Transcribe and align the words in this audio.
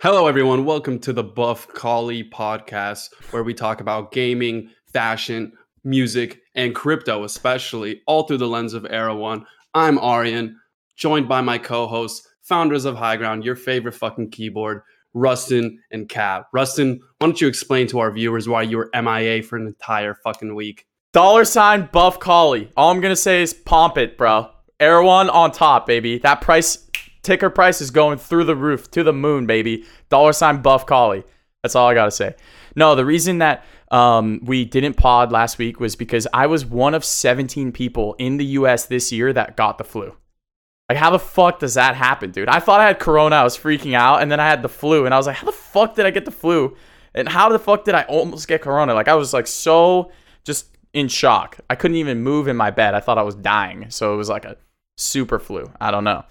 Hello, 0.00 0.28
everyone. 0.28 0.64
Welcome 0.64 1.00
to 1.00 1.12
the 1.12 1.24
Buff 1.24 1.66
Collie 1.66 2.22
podcast, 2.22 3.08
where 3.32 3.42
we 3.42 3.52
talk 3.52 3.80
about 3.80 4.12
gaming, 4.12 4.70
fashion, 4.92 5.52
music, 5.82 6.40
and 6.54 6.72
crypto, 6.72 7.24
especially, 7.24 8.00
all 8.06 8.22
through 8.22 8.38
the 8.38 8.46
lens 8.46 8.74
of 8.74 8.86
Era 8.88 9.12
One. 9.12 9.44
I'm 9.74 9.98
Aryan, 9.98 10.56
joined 10.96 11.28
by 11.28 11.40
my 11.40 11.58
co 11.58 11.88
hosts, 11.88 12.28
founders 12.42 12.84
of 12.84 12.94
High 12.94 13.16
Ground, 13.16 13.44
your 13.44 13.56
favorite 13.56 13.96
fucking 13.96 14.30
keyboard, 14.30 14.82
Rustin 15.14 15.80
and 15.90 16.08
Cap. 16.08 16.46
Rustin, 16.52 17.00
why 17.18 17.26
don't 17.26 17.40
you 17.40 17.48
explain 17.48 17.88
to 17.88 17.98
our 17.98 18.12
viewers 18.12 18.48
why 18.48 18.62
you 18.62 18.76
were 18.76 18.90
MIA 18.94 19.42
for 19.42 19.56
an 19.56 19.66
entire 19.66 20.14
fucking 20.22 20.54
week? 20.54 20.86
Dollar 21.12 21.44
sign 21.44 21.88
Buff 21.90 22.20
Collie. 22.20 22.70
All 22.76 22.92
I'm 22.92 23.00
gonna 23.00 23.16
say 23.16 23.42
is 23.42 23.52
pomp 23.52 23.98
it, 23.98 24.16
bro. 24.16 24.48
One 24.78 25.28
on 25.28 25.50
top, 25.50 25.88
baby. 25.88 26.18
That 26.18 26.40
price 26.40 26.88
ticker 27.28 27.50
price 27.50 27.82
is 27.82 27.90
going 27.90 28.16
through 28.16 28.44
the 28.44 28.56
roof 28.56 28.90
to 28.92 29.04
the 29.04 29.12
moon, 29.12 29.46
baby. 29.46 29.84
Dollar 30.08 30.32
sign 30.32 30.62
Buff 30.62 30.86
Collie. 30.86 31.24
That's 31.62 31.76
all 31.76 31.86
I 31.86 31.92
gotta 31.92 32.10
say. 32.10 32.34
No, 32.74 32.94
the 32.94 33.04
reason 33.04 33.38
that 33.38 33.66
um, 33.90 34.40
we 34.42 34.64
didn't 34.64 34.94
pod 34.94 35.30
last 35.30 35.58
week 35.58 35.78
was 35.78 35.94
because 35.94 36.26
I 36.32 36.46
was 36.46 36.64
one 36.64 36.94
of 36.94 37.04
17 37.04 37.70
people 37.72 38.14
in 38.18 38.38
the 38.38 38.46
U.S. 38.46 38.86
this 38.86 39.12
year 39.12 39.30
that 39.34 39.58
got 39.58 39.76
the 39.76 39.84
flu. 39.84 40.16
Like, 40.88 40.96
how 40.96 41.10
the 41.10 41.18
fuck 41.18 41.58
does 41.58 41.74
that 41.74 41.96
happen, 41.96 42.30
dude? 42.30 42.48
I 42.48 42.60
thought 42.60 42.80
I 42.80 42.86
had 42.86 42.98
corona. 42.98 43.36
I 43.36 43.44
was 43.44 43.58
freaking 43.58 43.92
out, 43.92 44.22
and 44.22 44.32
then 44.32 44.40
I 44.40 44.48
had 44.48 44.62
the 44.62 44.70
flu, 44.70 45.04
and 45.04 45.12
I 45.12 45.18
was 45.18 45.26
like, 45.26 45.36
how 45.36 45.46
the 45.46 45.52
fuck 45.52 45.94
did 45.94 46.06
I 46.06 46.10
get 46.10 46.24
the 46.24 46.30
flu? 46.30 46.76
And 47.14 47.28
how 47.28 47.50
the 47.50 47.58
fuck 47.58 47.84
did 47.84 47.94
I 47.94 48.04
almost 48.04 48.48
get 48.48 48.62
corona? 48.62 48.94
Like, 48.94 49.08
I 49.08 49.14
was 49.14 49.34
like 49.34 49.46
so 49.46 50.10
just 50.44 50.78
in 50.94 51.08
shock. 51.08 51.58
I 51.68 51.74
couldn't 51.74 51.98
even 51.98 52.22
move 52.22 52.48
in 52.48 52.56
my 52.56 52.70
bed. 52.70 52.94
I 52.94 53.00
thought 53.00 53.18
I 53.18 53.22
was 53.22 53.34
dying. 53.34 53.90
So 53.90 54.14
it 54.14 54.16
was 54.16 54.30
like 54.30 54.46
a 54.46 54.56
super 54.96 55.38
flu. 55.38 55.70
I 55.78 55.90
don't 55.90 56.04
know. 56.04 56.24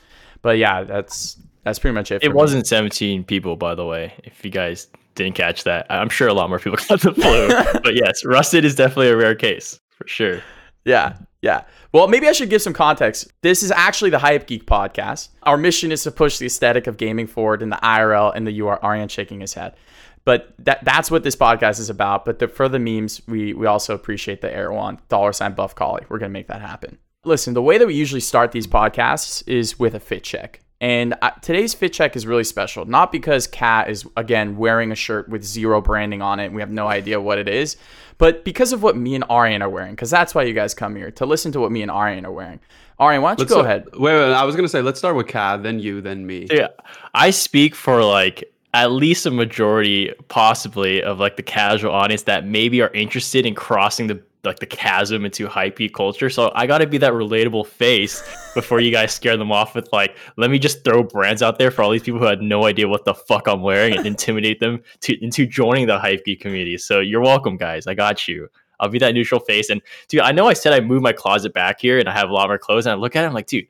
But 0.47 0.59
yeah, 0.59 0.85
that's 0.85 1.35
that's 1.65 1.77
pretty 1.77 1.93
much 1.93 2.09
it. 2.09 2.23
It 2.23 2.33
wasn't 2.33 2.65
17 2.65 3.25
people, 3.25 3.57
by 3.57 3.75
the 3.75 3.85
way. 3.85 4.13
If 4.23 4.45
you 4.45 4.49
guys 4.49 4.87
didn't 5.15 5.35
catch 5.35 5.65
that, 5.65 5.85
I'm 5.89 6.07
sure 6.07 6.29
a 6.29 6.33
lot 6.33 6.47
more 6.47 6.57
people 6.57 6.79
got 6.87 7.01
the 7.01 7.13
flu. 7.13 7.49
but 7.83 7.95
yes, 7.95 8.23
rusted 8.23 8.63
is 8.63 8.73
definitely 8.73 9.09
a 9.09 9.17
rare 9.17 9.35
case 9.35 9.77
for 9.89 10.07
sure. 10.07 10.41
Yeah, 10.85 11.17
yeah. 11.41 11.65
Well, 11.91 12.07
maybe 12.07 12.29
I 12.29 12.31
should 12.31 12.49
give 12.49 12.61
some 12.61 12.71
context. 12.71 13.29
This 13.41 13.61
is 13.61 13.71
actually 13.71 14.09
the 14.09 14.19
Hype 14.19 14.47
Geek 14.47 14.65
podcast. 14.65 15.27
Our 15.43 15.57
mission 15.57 15.91
is 15.91 16.03
to 16.03 16.11
push 16.11 16.37
the 16.37 16.45
aesthetic 16.45 16.87
of 16.87 16.95
gaming 16.95 17.27
forward 17.27 17.61
in 17.61 17.69
the 17.69 17.79
IRL 17.83 18.31
and 18.33 18.47
the 18.47 18.61
UR 18.61 18.79
Aryan 18.81 19.09
shaking 19.09 19.41
his 19.41 19.53
head. 19.53 19.75
But 20.23 20.53
that 20.59 20.81
that's 20.85 21.11
what 21.11 21.23
this 21.23 21.35
podcast 21.35 21.81
is 21.81 21.89
about. 21.89 22.23
But 22.23 22.39
the, 22.39 22.47
for 22.47 22.69
the 22.69 22.79
memes, 22.79 23.21
we 23.27 23.53
we 23.53 23.65
also 23.65 23.93
appreciate 23.93 24.39
the 24.39 24.49
Air 24.49 24.69
dollar 24.69 24.97
dollar 25.09 25.33
sign 25.33 25.55
Buff 25.55 25.75
Collie. 25.75 26.05
We're 26.07 26.19
gonna 26.19 26.29
make 26.29 26.47
that 26.47 26.61
happen. 26.61 26.99
Listen, 27.25 27.53
the 27.53 27.61
way 27.61 27.77
that 27.77 27.87
we 27.87 27.93
usually 27.95 28.21
start 28.21 28.51
these 28.51 28.67
podcasts 28.67 29.43
is 29.47 29.77
with 29.79 29.93
a 29.95 29.99
fit 29.99 30.23
check. 30.23 30.61
And 30.79 31.15
uh, 31.23 31.31
today's 31.41 31.73
fit 31.73 31.91
check 31.91 32.15
is 32.15 32.27
really 32.27 32.43
special, 32.43 32.85
not 32.85 33.11
because 33.11 33.47
Kat 33.47 33.89
is 33.89 34.05
again 34.15 34.57
wearing 34.57 34.91
a 34.91 34.95
shirt 34.95 35.27
with 35.27 35.43
zero 35.43 35.81
branding 35.81 36.21
on 36.21 36.39
it. 36.39 36.45
And 36.45 36.55
we 36.55 36.61
have 36.61 36.69
no 36.69 36.87
idea 36.87 37.19
what 37.19 37.39
it 37.39 37.47
is, 37.49 37.77
but 38.19 38.45
because 38.45 38.71
of 38.73 38.83
what 38.83 38.95
me 38.95 39.15
and 39.15 39.23
Aryan 39.27 39.63
are 39.63 39.69
wearing. 39.69 39.93
Because 39.93 40.11
that's 40.11 40.35
why 40.35 40.43
you 40.43 40.53
guys 40.53 40.75
come 40.75 40.95
here 40.95 41.09
to 41.11 41.25
listen 41.25 41.51
to 41.53 41.59
what 41.59 41.71
me 41.71 41.81
and 41.81 41.89
Aryan 41.89 42.25
are 42.27 42.31
wearing. 42.31 42.59
Aryan, 42.99 43.23
why 43.23 43.29
don't 43.31 43.39
you 43.39 43.43
Let's 43.45 43.53
go 43.53 43.61
start- 43.61 43.65
ahead? 43.65 43.85
Wait, 43.93 44.13
wait, 44.13 44.33
I 44.33 44.43
was 44.43 44.55
gonna 44.55 44.67
say 44.67 44.83
let's 44.83 44.99
start 44.99 45.15
with 45.15 45.27
Cad, 45.27 45.63
then 45.63 45.79
you, 45.79 45.99
then 46.01 46.27
me. 46.27 46.45
Yeah, 46.51 46.67
I 47.15 47.31
speak 47.31 47.73
for 47.73 48.03
like 48.03 48.43
at 48.75 48.91
least 48.91 49.25
a 49.25 49.31
majority, 49.31 50.13
possibly, 50.27 51.01
of 51.01 51.19
like 51.19 51.37
the 51.37 51.43
casual 51.43 51.91
audience 51.91 52.23
that 52.23 52.45
maybe 52.45 52.81
are 52.83 52.91
interested 52.93 53.47
in 53.47 53.55
crossing 53.55 54.05
the 54.05 54.21
like 54.43 54.59
the 54.59 54.65
chasm 54.65 55.25
into 55.25 55.47
hypey 55.47 55.91
culture. 55.91 56.29
So 56.29 56.51
I 56.55 56.67
got 56.67 56.77
to 56.79 56.87
be 56.87 56.97
that 56.99 57.13
relatable 57.13 57.67
face 57.67 58.21
before 58.53 58.79
you 58.79 58.91
guys 58.91 59.11
scare 59.11 59.37
them 59.37 59.51
off 59.51 59.75
with 59.75 59.89
like, 59.91 60.15
let 60.37 60.49
me 60.49 60.59
just 60.59 60.83
throw 60.83 61.03
brands 61.03 61.41
out 61.41 61.59
there 61.59 61.71
for 61.71 61.81
all 61.81 61.91
these 61.91 62.03
people 62.03 62.19
who 62.19 62.25
had 62.25 62.41
no 62.41 62.65
idea 62.65 62.87
what 62.87 63.05
the 63.05 63.13
fuck 63.13 63.47
I'm 63.47 63.61
wearing 63.61 63.95
and 63.97 64.05
intimidate 64.05 64.59
them 64.59 64.81
to 65.01 65.23
into 65.23 65.45
joining 65.45 65.87
the 65.87 65.99
hype 65.99 66.23
geek 66.23 66.41
community. 66.41 66.77
So 66.77 66.99
you're 66.99 67.21
welcome, 67.21 67.57
guys. 67.57 67.87
I 67.87 67.93
got 67.93 68.27
you. 68.27 68.47
I'll 68.79 68.89
be 68.89 68.99
that 68.99 69.13
neutral 69.13 69.39
face. 69.39 69.69
And 69.69 69.81
dude, 70.07 70.21
I 70.21 70.31
know 70.31 70.47
I 70.47 70.53
said 70.53 70.73
I 70.73 70.79
moved 70.79 71.03
my 71.03 71.13
closet 71.13 71.53
back 71.53 71.81
here 71.81 71.99
and 71.99 72.07
I 72.07 72.13
have 72.13 72.29
a 72.29 72.33
lot 72.33 72.47
more 72.47 72.59
clothes. 72.59 72.85
And 72.85 72.93
I 72.93 72.95
look 72.95 73.15
at 73.15 73.23
it, 73.23 73.27
I'm 73.27 73.33
like, 73.33 73.47
dude, 73.47 73.67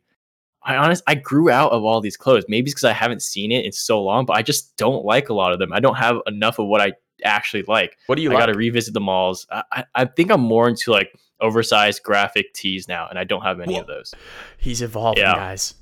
I 0.63 0.75
honest, 0.75 1.01
I 1.07 1.15
grew 1.15 1.49
out 1.49 1.71
of 1.71 1.85
all 1.85 2.01
these 2.01 2.17
clothes. 2.17 2.43
Maybe 2.49 2.65
it's 2.65 2.73
because 2.73 2.83
I 2.83 2.93
haven't 2.93 3.21
seen 3.21 3.53
it 3.53 3.65
in 3.65 3.71
so 3.71 4.03
long, 4.03 4.25
but 4.25 4.35
I 4.35 4.41
just 4.41 4.75
don't 4.75 5.05
like 5.05 5.29
a 5.29 5.33
lot 5.33 5.53
of 5.53 5.59
them. 5.59 5.71
I 5.71 5.79
don't 5.79 5.95
have 5.95 6.17
enough 6.27 6.59
of 6.59 6.67
what 6.67 6.81
I 6.81 6.91
actually 7.23 7.63
like. 7.67 7.97
What 8.07 8.15
do 8.15 8.21
you 8.21 8.31
I 8.31 8.35
like? 8.35 8.41
got 8.41 8.45
to 8.47 8.57
revisit 8.57 8.93
the 8.93 9.01
malls. 9.01 9.47
I, 9.51 9.63
I, 9.71 9.83
I 9.95 10.05
think 10.05 10.31
I'm 10.31 10.41
more 10.41 10.67
into 10.67 10.91
like 10.91 11.11
oversized 11.41 12.03
graphic 12.03 12.53
tees 12.53 12.87
now, 12.87 13.07
and 13.09 13.17
I 13.19 13.23
don't 13.23 13.41
have 13.43 13.59
any 13.59 13.75
Whoa. 13.75 13.81
of 13.81 13.87
those. 13.87 14.13
He's 14.57 14.81
evolving, 14.81 15.23
Yeah. 15.23 15.35
guys. 15.35 15.75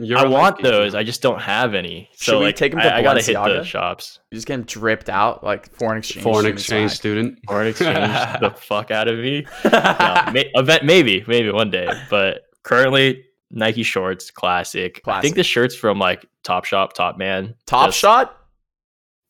You're 0.00 0.18
I 0.18 0.22
a 0.24 0.30
want 0.30 0.56
hype 0.56 0.64
those. 0.64 0.92
now. 0.92 1.00
I 1.00 1.02
just 1.02 1.22
don't 1.22 1.40
have 1.40 1.74
any. 1.74 2.08
Should 2.12 2.20
So 2.24 2.38
we 2.38 2.44
like, 2.46 2.56
take 2.56 2.72
'em 2.72 2.78
to 2.78 2.94
I, 2.94 2.98
I 2.98 3.02
gotta 3.02 3.20
hit 3.20 3.34
Balenciaga? 3.34 3.58
the 3.58 3.64
shops. 3.64 4.20
You 4.30 4.36
just 4.36 4.46
getting 4.46 4.64
dripped 4.64 5.08
out 5.08 5.42
like 5.42 5.74
foreign 5.74 5.98
exchange. 5.98 6.22
foreign 6.22 6.38
student 6.42 6.58
exchange 6.60 6.90
swag. 6.92 6.96
student. 6.98 7.38
Foreign 7.48 7.66
exchange 7.66 7.96
the 8.40 8.50
fuck 8.56 8.92
out 8.92 9.08
of 9.08 9.18
me. 9.18 9.44
No, 9.64 9.70
may, 10.32 10.48
event 10.54 10.84
maybe 10.84 11.24
maybe 11.26 11.50
one 11.50 11.72
day, 11.72 11.88
but 12.10 12.42
currently 12.62 13.24
Nike 13.50 13.82
shorts, 13.82 14.30
classic. 14.30 15.00
I 15.04 15.20
think 15.20 15.34
the 15.34 15.42
shirts 15.42 15.74
from 15.74 15.98
like 15.98 16.24
Top 16.44 16.64
Shop, 16.64 16.92
Top 16.92 17.18
Man, 17.18 17.56
Top 17.66 17.88
just- 17.88 17.98
shot. 17.98 18.37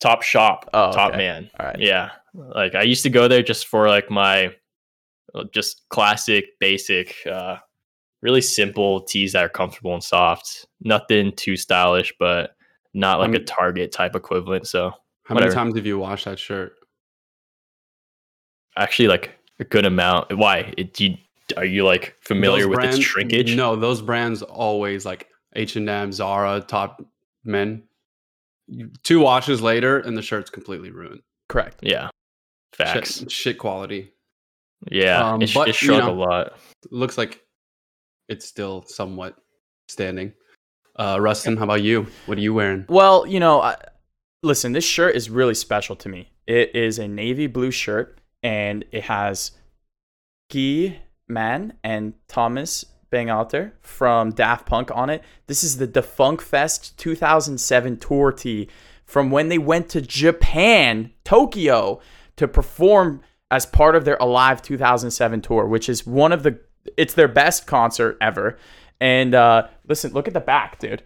Top 0.01 0.23
Shop, 0.23 0.69
Oh, 0.73 0.93
Top 0.93 1.11
okay. 1.11 1.19
Man. 1.19 1.51
All 1.59 1.67
right. 1.67 1.79
Yeah. 1.81 2.11
Like 2.35 2.75
I 2.75 2.83
used 2.83 3.03
to 3.03 3.11
go 3.11 3.27
there 3.29 3.43
just 3.43 3.67
for 3.67 3.89
like 3.89 4.11
my 4.11 4.55
uh, 5.35 5.45
just 5.53 5.83
classic, 5.91 6.59
basic, 6.61 7.15
uh, 7.27 7.57
really 8.23 8.41
simple 8.41 9.03
tees 9.03 9.33
that 9.33 9.45
are 9.45 9.49
comfortable 9.49 9.95
and 9.95 10.03
soft. 10.03 10.67
Nothing 10.81 11.33
too 11.37 11.57
stylish, 11.57 12.13
but 12.19 12.55
not 12.95 13.19
like 13.21 13.35
a 13.35 13.39
Um, 13.39 13.45
Target 13.45 13.93
type 13.93 14.15
equivalent. 14.15 14.67
So 14.69 14.91
How 15.25 15.35
Whatever. 15.35 15.51
many 15.51 15.55
times 15.55 15.77
have 15.77 15.87
you 15.87 15.99
washed 15.99 16.25
that 16.27 16.39
shirt? 16.39 16.75
actually, 18.77 19.09
like 19.09 19.37
a 19.59 19.65
good 19.65 19.85
amount. 19.85 20.37
Why? 20.39 20.73
It, 20.79 20.95
do 20.95 21.07
you, 21.07 21.17
are 21.57 21.65
you 21.65 21.85
like 21.85 22.15
familiar 22.21 22.67
Those 22.67 22.77
with 22.77 22.85
its 22.85 22.99
shrinkage? 23.01 23.57
No, 23.57 23.75
those 23.75 24.01
brands 24.01 24.43
always 24.43 25.05
like 25.05 25.29
H 25.57 25.75
and 25.77 25.89
M, 25.89 26.13
Zara, 26.13 26.61
Top 26.61 27.05
Men. 27.45 27.83
You- 28.69 28.91
Two 29.03 29.21
washes 29.21 29.61
later, 29.61 29.99
and 29.99 30.17
the 30.17 30.23
shirt's 30.23 30.51
completely 30.51 30.91
ruined. 30.91 31.23
Correct. 31.49 31.79
Yeah. 31.83 32.11
Facts. 32.73 33.19
Shit, 33.19 33.31
shit 33.31 33.59
quality. 33.59 34.12
Yeah. 34.91 35.33
Um, 35.33 35.43
it, 35.43 35.51
but, 35.55 35.69
it 35.69 35.81
you 35.81 35.89
shrunk 35.89 36.05
know, 36.05 36.12
a 36.12 36.15
lot. 36.15 36.59
Looks 36.91 37.19
like 37.19 37.43
it's 38.29 38.47
still 38.47 38.84
somewhat 38.87 39.37
standing. 39.89 40.33
Uh, 40.97 41.19
Rustin, 41.21 41.56
how 41.56 41.65
about 41.65 41.83
you? 41.83 42.06
What 42.27 42.39
are 42.39 42.41
you 42.41 42.53
wearing? 42.55 42.84
Well, 42.89 43.27
you 43.27 43.41
know, 43.41 43.61
I, 43.61 43.77
listen, 44.43 44.73
this 44.73 44.85
shirt 44.85 45.17
is 45.17 45.31
really 45.31 45.55
special 45.55 45.97
to 45.97 46.09
me. 46.09 46.33
It 46.47 46.75
is 46.75 46.99
a 46.99 47.09
navy 47.09 47.47
blue 47.47 47.71
shirt, 47.71 48.21
and 48.43 48.85
it 48.91 49.05
has 49.05 49.53
Guy 50.53 51.00
Man 51.29 51.75
and 51.85 52.15
Thomas 52.27 52.85
Bangalter 53.11 53.73
from 53.81 54.31
Daft 54.31 54.67
Punk 54.67 54.91
on 54.95 55.11
it. 55.11 55.23
This 55.47 55.65
is 55.65 55.79
the 55.79 55.89
Defunk 55.89 56.41
Fest 56.41 56.99
2007 56.99 57.99
tour 57.99 58.33
tee 58.33 58.69
from 59.05 59.31
when 59.31 59.49
they 59.49 59.59
went 59.59 59.89
to 59.91 60.01
Japan, 60.03 61.11
Tokyo, 61.25 62.01
to 62.37 62.47
perform 62.47 63.23
as 63.51 63.65
part 63.65 63.97
of 63.97 64.05
their 64.05 64.19
Alive 64.21 64.61
2007 64.61 65.41
tour, 65.41 65.67
which 65.67 65.89
is 65.89 66.07
one 66.07 66.33
of 66.33 66.43
the 66.43 66.61
it's 66.97 67.15
their 67.15 67.29
best 67.29 67.67
concert 67.67 68.17
ever. 68.21 68.59
And 69.01 69.35
uh, 69.35 69.69
listen, 69.87 70.13
look 70.13 70.29
at 70.29 70.35
the 70.35 70.41
back, 70.41 70.79
dude. 70.79 71.03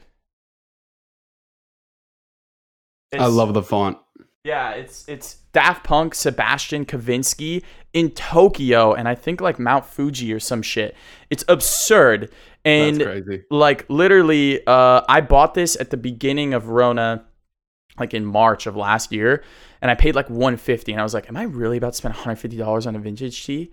I 3.19 3.27
love 3.27 3.53
the 3.53 3.62
font. 3.62 3.99
Yeah, 4.45 4.71
it's 4.73 5.09
it's 5.09 5.35
Daft 5.53 5.85
Punk, 5.85 6.15
Sebastian 6.15 6.85
Kavinsky 6.85 7.63
in 7.93 8.11
Tokyo, 8.11 8.93
and 8.93 9.09
I 9.09 9.15
think 9.15 9.41
like 9.41 9.59
Mount 9.59 9.87
Fuji 9.87 10.33
or 10.33 10.41
some 10.41 10.63
shit. 10.63 10.97
It's 11.31 11.45
absurd. 11.49 12.33
And 12.65 13.45
like 13.51 13.87
literally, 13.89 14.65
uh, 14.67 15.03
I 15.09 15.21
bought 15.21 15.55
this 15.55 15.77
at 15.77 15.91
the 15.91 15.97
beginning 15.97 16.55
of 16.55 16.69
Rona, 16.69 17.25
like 17.99 18.15
in 18.15 18.25
March 18.25 18.67
of 18.67 18.77
last 18.77 19.12
year, 19.12 19.44
and 19.81 19.91
I 19.91 19.94
paid 19.94 20.15
like 20.15 20.29
150 20.29 20.93
and 20.93 21.00
I 21.00 21.05
was 21.05 21.15
like, 21.15 21.29
Am 21.29 21.37
I 21.37 21.45
really 21.45 21.77
about 21.77 21.93
to 21.93 21.97
spend 21.97 22.15
$150 22.15 22.87
on 22.87 22.97
a 22.97 22.99
vintage 22.99 23.45
tee? 23.45 23.73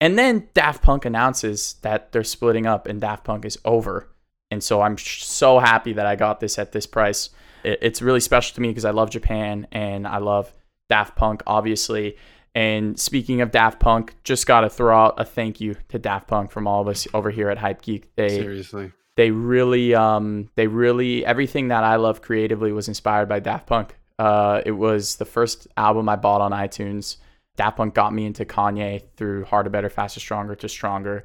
And 0.00 0.18
then 0.18 0.48
Daft 0.54 0.82
Punk 0.82 1.04
announces 1.04 1.76
that 1.82 2.12
they're 2.12 2.24
splitting 2.24 2.66
up 2.66 2.86
and 2.86 3.00
Daft 3.00 3.24
Punk 3.24 3.44
is 3.44 3.58
over. 3.64 4.08
And 4.50 4.62
so 4.62 4.82
I'm 4.82 4.96
sh- 4.96 5.24
so 5.24 5.58
happy 5.58 5.94
that 5.94 6.06
I 6.06 6.16
got 6.16 6.38
this 6.38 6.58
at 6.58 6.72
this 6.72 6.86
price. 6.86 7.30
It- 7.66 7.78
It's 7.82 8.00
really 8.02 8.20
special 8.20 8.54
to 8.54 8.60
me 8.60 8.68
because 8.68 8.84
I 8.84 8.90
love 8.90 9.10
Japan 9.10 9.66
and 9.72 10.06
I 10.06 10.18
love 10.18 10.52
Daft 10.88 11.16
Punk, 11.16 11.42
obviously. 11.46 12.16
And 12.54 12.98
speaking 12.98 13.40
of 13.42 13.50
Daft 13.50 13.80
Punk, 13.80 14.14
just 14.24 14.46
got 14.46 14.62
to 14.62 14.70
throw 14.70 14.96
out 14.96 15.14
a 15.18 15.24
thank 15.24 15.60
you 15.60 15.76
to 15.88 15.98
Daft 15.98 16.28
Punk 16.28 16.50
from 16.50 16.66
all 16.66 16.80
of 16.80 16.88
us 16.88 17.06
over 17.12 17.30
here 17.30 17.50
at 17.50 17.58
Hype 17.58 17.82
Geek. 17.82 18.14
They 18.16 18.28
Seriously. 18.30 18.92
they 19.16 19.30
really 19.30 19.94
um 19.94 20.48
they 20.54 20.66
really 20.66 21.24
everything 21.26 21.68
that 21.68 21.84
I 21.84 21.96
love 21.96 22.22
creatively 22.22 22.72
was 22.72 22.88
inspired 22.88 23.28
by 23.28 23.40
Daft 23.40 23.66
Punk. 23.66 23.96
Uh, 24.18 24.62
it 24.64 24.70
was 24.72 25.16
the 25.16 25.26
first 25.26 25.66
album 25.76 26.08
I 26.08 26.16
bought 26.16 26.40
on 26.40 26.52
iTunes. 26.52 27.18
Daft 27.56 27.76
Punk 27.76 27.94
got 27.94 28.14
me 28.14 28.24
into 28.24 28.44
Kanye 28.46 29.02
through 29.16 29.44
Harder, 29.44 29.68
Better, 29.70 29.90
Faster, 29.90 30.20
Stronger 30.20 30.54
to 30.54 30.68
Stronger, 30.68 31.24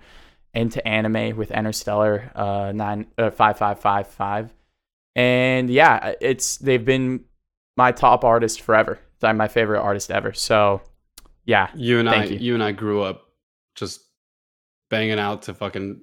into 0.54 0.86
anime 0.86 1.38
with 1.38 1.50
Interstella 1.52 2.36
uh, 2.36 2.72
nine 2.74 3.08
uh, 3.18 3.30
five 3.30 3.58
five 3.58 3.80
five 3.80 4.08
five, 4.08 4.54
and 5.16 5.70
yeah, 5.70 6.14
it's 6.22 6.58
they've 6.58 6.84
been 6.86 7.26
my 7.78 7.92
top 7.92 8.24
artist 8.24 8.62
forever. 8.62 9.00
Like 9.22 9.36
my 9.36 9.48
favorite 9.48 9.82
artist 9.82 10.10
ever. 10.10 10.34
So, 10.34 10.82
yeah, 11.46 11.70
You 11.76 12.00
and 12.00 12.10
I, 12.10 12.24
you. 12.26 12.38
you. 12.38 12.54
and 12.56 12.64
I 12.64 12.72
grew 12.72 13.02
up 13.04 13.22
just 13.76 14.02
banging 14.90 15.20
out 15.20 15.44
to 15.44 15.54
fucking 15.54 16.02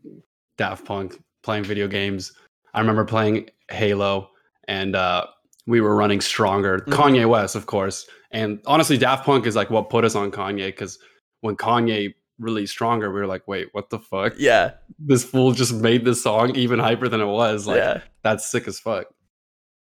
Daft 0.57 0.85
Punk, 0.85 1.21
playing 1.43 1.65
video 1.65 1.89
games. 1.89 2.33
I 2.75 2.81
remember 2.81 3.05
playing 3.05 3.51
Halo, 3.71 4.31
and 4.69 4.95
uh, 4.95 5.27
we 5.67 5.81
were 5.81 5.97
running 5.97 6.21
stronger. 6.21 6.79
Mhm. 6.79 6.93
Kanye 6.93 7.29
West, 7.29 7.57
of 7.57 7.67
course, 7.67 8.07
and 8.31 8.61
honestly, 8.67 8.97
Daft 8.99 9.25
Punk 9.25 9.47
is 9.47 9.57
like 9.57 9.69
what 9.71 9.91
put 9.91 10.05
us 10.05 10.15
on 10.15 10.31
Kanye 10.31 10.67
because 10.69 10.99
when 11.41 11.57
Kanye 11.57 12.15
released 12.39 12.73
Stronger, 12.73 13.13
we 13.13 13.19
were 13.19 13.27
like, 13.27 13.47
wait, 13.49 13.67
what 13.73 13.91
the 13.91 13.99
fuck? 13.99 14.35
yeah, 14.39 14.73
This 15.01 15.25
fool 15.25 15.51
just 15.53 15.75
made 15.75 16.05
this 16.05 16.23
song 16.23 16.55
even 16.55 16.79
hyper 16.79 17.09
than 17.09 17.21
it 17.21 17.27
was. 17.27 17.67
Like 17.67 17.79
yeah. 17.79 18.01
That's 18.31 18.51
sick 18.51 18.69
as 18.69 18.79
fuck. 18.79 19.07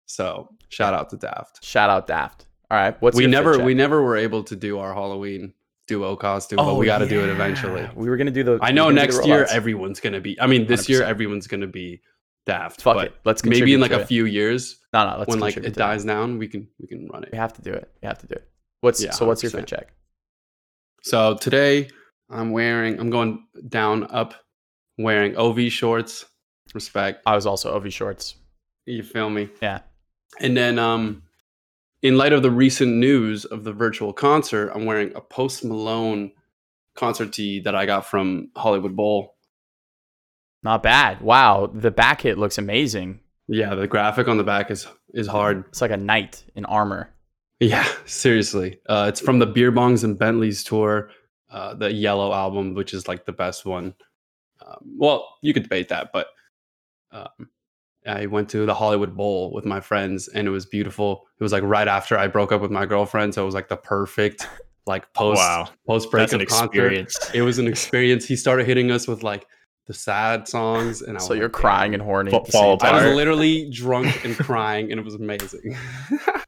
So 0.07 0.49
shout 0.69 0.95
out 0.95 1.11
to 1.11 1.17
Daft. 1.17 1.65
Shout 1.65 1.91
out 1.91 2.07
Daft. 2.07 2.47
All 2.71 2.79
right, 2.79 3.01
what's 3.03 3.17
we 3.17 3.27
never 3.27 3.59
we 3.59 3.75
never 3.75 4.03
were 4.03 4.17
able 4.17 4.43
to 4.45 4.57
do 4.57 4.79
our 4.79 4.95
Halloween 4.95 5.53
duo 5.89 6.15
costume, 6.17 6.57
but 6.57 6.67
oh, 6.71 6.77
we 6.77 6.87
got 6.87 6.99
to 6.99 7.09
do 7.09 7.21
it 7.23 7.29
eventually. 7.29 7.83
Oh, 7.83 7.91
We 7.97 8.09
were 8.09 8.17
gonna 8.17 8.31
do 8.31 8.45
the. 8.45 8.59
I 8.63 8.71
know 8.71 8.87
were 8.87 8.93
gonna 8.93 9.07
do 9.07 9.15
next 9.15 9.27
year 9.27 9.47
everyone's 9.51 9.99
gonna 10.01 10.21
be. 10.21 10.41
I 10.41 10.47
mean, 10.47 10.67
this 10.67 10.89
year 10.89 11.01
100%. 11.01 11.07
everyone's 11.09 11.47
gonna 11.49 11.67
be 11.67 12.01
Daft. 12.47 12.83
Fuck 12.83 12.97
but 12.97 13.07
it. 13.09 13.15
Let's 13.25 13.45
maybe 13.45 13.75
in 13.75 13.81
like 13.81 13.91
a 13.91 14.01
it. 14.01 14.07
few 14.07 14.25
years 14.25 14.79
No, 14.93 15.05
no. 15.09 15.19
Let's 15.19 15.29
when 15.29 15.41
like 15.41 15.57
it 15.57 15.75
dies 15.75 16.05
down, 16.05 16.39
we 16.39 16.47
can 16.49 16.69
we 16.81 16.87
can 16.87 17.09
run 17.09 17.25
it. 17.25 17.31
We 17.33 17.39
have 17.39 17.53
to 17.55 17.63
do 17.63 17.73
it. 17.73 17.91
We 18.03 18.07
have 18.07 18.19
to 18.19 18.27
do 18.27 18.35
it. 18.35 18.49
What's 18.83 19.03
Yeah, 19.03 19.11
so? 19.11 19.27
What's 19.27 19.43
your 19.43 19.51
100%. 19.51 19.55
fit 19.57 19.67
check? 19.67 19.93
So 21.03 21.37
today 21.37 21.89
I'm 22.31 22.51
wearing. 22.53 22.99
I'm 23.01 23.11
going 23.11 23.45
down 23.69 24.07
up, 24.11 24.35
wearing 24.99 25.37
OV 25.37 25.71
shorts. 25.73 26.25
Respect. 26.75 27.23
I 27.27 27.35
was 27.35 27.47
also 27.47 27.75
OV 27.75 27.93
shorts. 27.93 28.37
You 28.87 29.03
feel 29.03 29.31
me? 29.31 29.49
Yeah. 29.61 29.81
And 30.41 30.57
then 30.57 30.79
um 30.79 31.23
in 32.03 32.17
light 32.17 32.33
of 32.33 32.43
the 32.43 32.51
recent 32.51 32.93
news 32.93 33.45
of 33.45 33.65
the 33.65 33.73
virtual 33.73 34.13
concert, 34.13 34.71
I'm 34.75 34.87
wearing 34.87 35.13
a 35.15 35.21
Post 35.21 35.65
Malone 35.65 36.33
concert 36.95 37.33
tee 37.33 37.61
that 37.61 37.75
I 37.75 37.87
got 37.87 38.07
from 38.07 38.51
Hollywood 38.57 38.97
Bowl. 38.97 39.37
Not 40.63 40.83
bad. 40.83 41.21
Wow, 41.21 41.71
the 41.73 41.91
back 41.91 42.23
hit 42.23 42.39
looks 42.39 42.59
amazing. 42.59 43.21
Yeah, 43.49 43.75
the 43.75 43.87
graphic 43.87 44.29
on 44.29 44.37
the 44.37 44.45
back 44.45 44.71
is 44.71 44.87
is 45.13 45.27
hard. 45.27 45.65
It's 45.69 45.81
like 45.81 45.91
a 45.91 45.97
knight 45.97 46.45
in 46.55 46.65
armor. 46.67 47.11
Yeah, 47.59 47.87
seriously. 48.07 48.81
Uh, 48.87 49.07
it's 49.09 49.21
from 49.21 49.39
the 49.39 49.47
Beer 49.47 49.73
Bongs 49.73 50.05
and 50.05 50.19
Bentleys 50.19 50.63
tour, 50.63 51.11
uh, 51.51 51.75
the 51.75 51.93
Yellow 51.93 52.33
album, 52.33 52.75
which 52.75 52.95
is 52.95 53.09
like 53.09 53.27
the 53.27 53.33
best 53.33 53.65
one. 53.65 53.95
Um, 54.65 54.79
well, 54.99 55.37
you 55.43 55.53
could 55.53 55.65
debate 55.65 55.89
that, 55.89 56.11
but 56.13 56.29
um, 57.12 57.49
I 58.07 58.27
went 58.27 58.49
to 58.51 58.65
the 58.67 58.75
Hollywood 58.75 59.17
Bowl 59.17 59.53
with 59.53 59.65
my 59.65 59.81
friends, 59.81 60.29
and 60.29 60.47
it 60.47 60.51
was 60.51 60.67
beautiful. 60.67 61.27
It 61.39 61.43
was 61.43 61.53
like 61.53 61.62
right 61.62 61.89
after 61.89 62.17
I 62.17 62.29
broke 62.29 62.53
up 62.53 62.61
with 62.61 62.71
my 62.71 62.87
girlfriend, 62.87 63.35
so 63.35 63.43
it 63.43 63.47
was 63.47 63.55
like 63.55 63.69
the 63.69 63.77
perfect 63.77 64.47
like 64.87 65.12
post 65.12 65.39
Wow, 65.39 65.69
post 65.87 66.11
that's 66.11 66.33
breakup 66.33 66.35
an 66.35 66.41
experience. 66.41 67.17
It 67.35 67.43
was 67.43 67.59
an 67.59 67.67
experience. 67.67 68.25
He 68.27 68.37
started 68.37 68.67
hitting 68.67 68.91
us 68.91 69.07
with 69.07 69.23
like 69.23 69.47
the 69.87 69.95
sad 69.95 70.49
songs, 70.49 71.03
and 71.03 71.12
I 71.12 71.15
was 71.15 71.27
So 71.27 71.35
you're 71.35 71.45
like, 71.45 71.53
crying 71.53 71.95
and 71.95 72.03
horny. 72.03 72.31
Fa- 72.31 72.45
fall 72.51 72.79
same 72.79 72.79
time. 72.79 72.95
I 72.95 73.07
was 73.07 73.17
literally 73.17 73.71
drunk 73.73 74.25
and 74.25 74.37
crying, 74.37 74.91
and 74.91 74.99
it 74.99 75.05
was 75.05 75.15
amazing. 75.15 75.77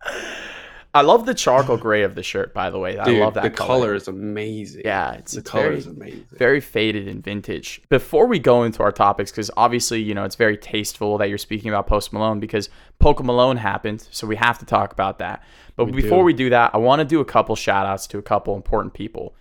I 0.95 1.01
love 1.01 1.25
the 1.25 1.33
charcoal 1.33 1.79
gray 1.79 2.03
of 2.03 2.15
the 2.15 2.23
shirt, 2.23 2.53
by 2.53 2.69
the 2.69 2.79
way. 2.79 2.99
I 2.99 3.09
love 3.11 3.33
that 3.35 3.45
the 3.45 3.51
color. 3.51 3.67
color 3.69 3.95
is 3.95 4.09
amazing. 4.09 4.83
Yeah, 4.85 5.15
it's, 5.15 5.33
the 5.33 5.39
it's 5.41 5.51
color 5.51 5.65
very, 5.65 5.79
is 5.79 5.87
amazing. 5.87 6.27
very 6.33 6.61
faded 6.61 7.09
and 7.09 7.25
vintage. 7.25 7.81
Before 7.89 8.27
we 8.27 8.39
go 8.39 8.65
into 8.65 8.83
our 8.83 8.93
topics, 8.93 9.31
because 9.31 9.51
obviously, 9.57 10.03
you 10.03 10.13
know, 10.13 10.25
it's 10.25 10.37
very 10.37 10.59
tasteful 10.59 11.17
that 11.19 11.31
you're 11.31 11.39
speaking 11.39 11.71
about 11.71 11.87
Post 11.87 12.13
Malone 12.13 12.41
because 12.41 12.69
Poke 12.99 13.25
Malone 13.25 13.57
happened, 13.57 14.07
so 14.11 14.27
we 14.27 14.37
have 14.37 14.59
to 14.59 14.67
talk 14.67 14.93
about 14.93 15.19
that. 15.21 15.43
But 15.77 15.87
We 15.87 15.93
before 15.93 16.19
do. 16.19 16.25
we 16.25 16.35
do 16.35 16.51
that, 16.51 16.75
I 16.75 16.79
want 16.79 17.01
to 17.01 17.07
do 17.07 17.21
a 17.21 17.25
couple 17.25 17.57
shout 17.57 17.87
outs 17.87 18.07
to 18.09 18.19
a 18.19 18.23
couple 18.23 18.55
important 18.55 18.93
people. 18.93 19.35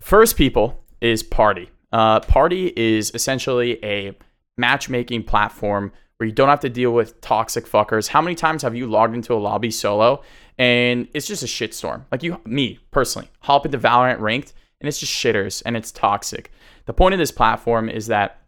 First 0.00 0.36
people 0.36 0.82
is 1.00 1.22
Party. 1.22 1.70
Uh, 1.92 2.18
Party 2.20 2.72
is 2.76 3.12
essentially 3.14 3.82
a 3.84 4.16
matchmaking 4.56 5.22
platform 5.22 5.92
where 6.18 6.26
you 6.26 6.32
don't 6.32 6.48
have 6.48 6.60
to 6.60 6.68
deal 6.68 6.92
with 6.92 7.20
toxic 7.20 7.66
fuckers. 7.66 8.08
How 8.08 8.20
many 8.20 8.34
times 8.34 8.62
have 8.62 8.74
you 8.74 8.86
logged 8.86 9.14
into 9.14 9.32
a 9.32 9.36
lobby 9.36 9.70
solo 9.70 10.22
and 10.58 11.08
it's 11.14 11.26
just 11.26 11.42
a 11.42 11.46
shitstorm? 11.46 12.04
Like 12.12 12.22
you, 12.22 12.40
me 12.44 12.80
personally, 12.90 13.30
hop 13.40 13.64
into 13.64 13.78
Valorant 13.78 14.20
ranked 14.20 14.52
and 14.80 14.88
it's 14.88 14.98
just 14.98 15.12
shitters 15.12 15.62
and 15.64 15.76
it's 15.76 15.90
toxic. 15.92 16.50
The 16.86 16.92
point 16.92 17.14
of 17.14 17.18
this 17.18 17.30
platform 17.30 17.88
is 17.88 18.08
that 18.08 18.40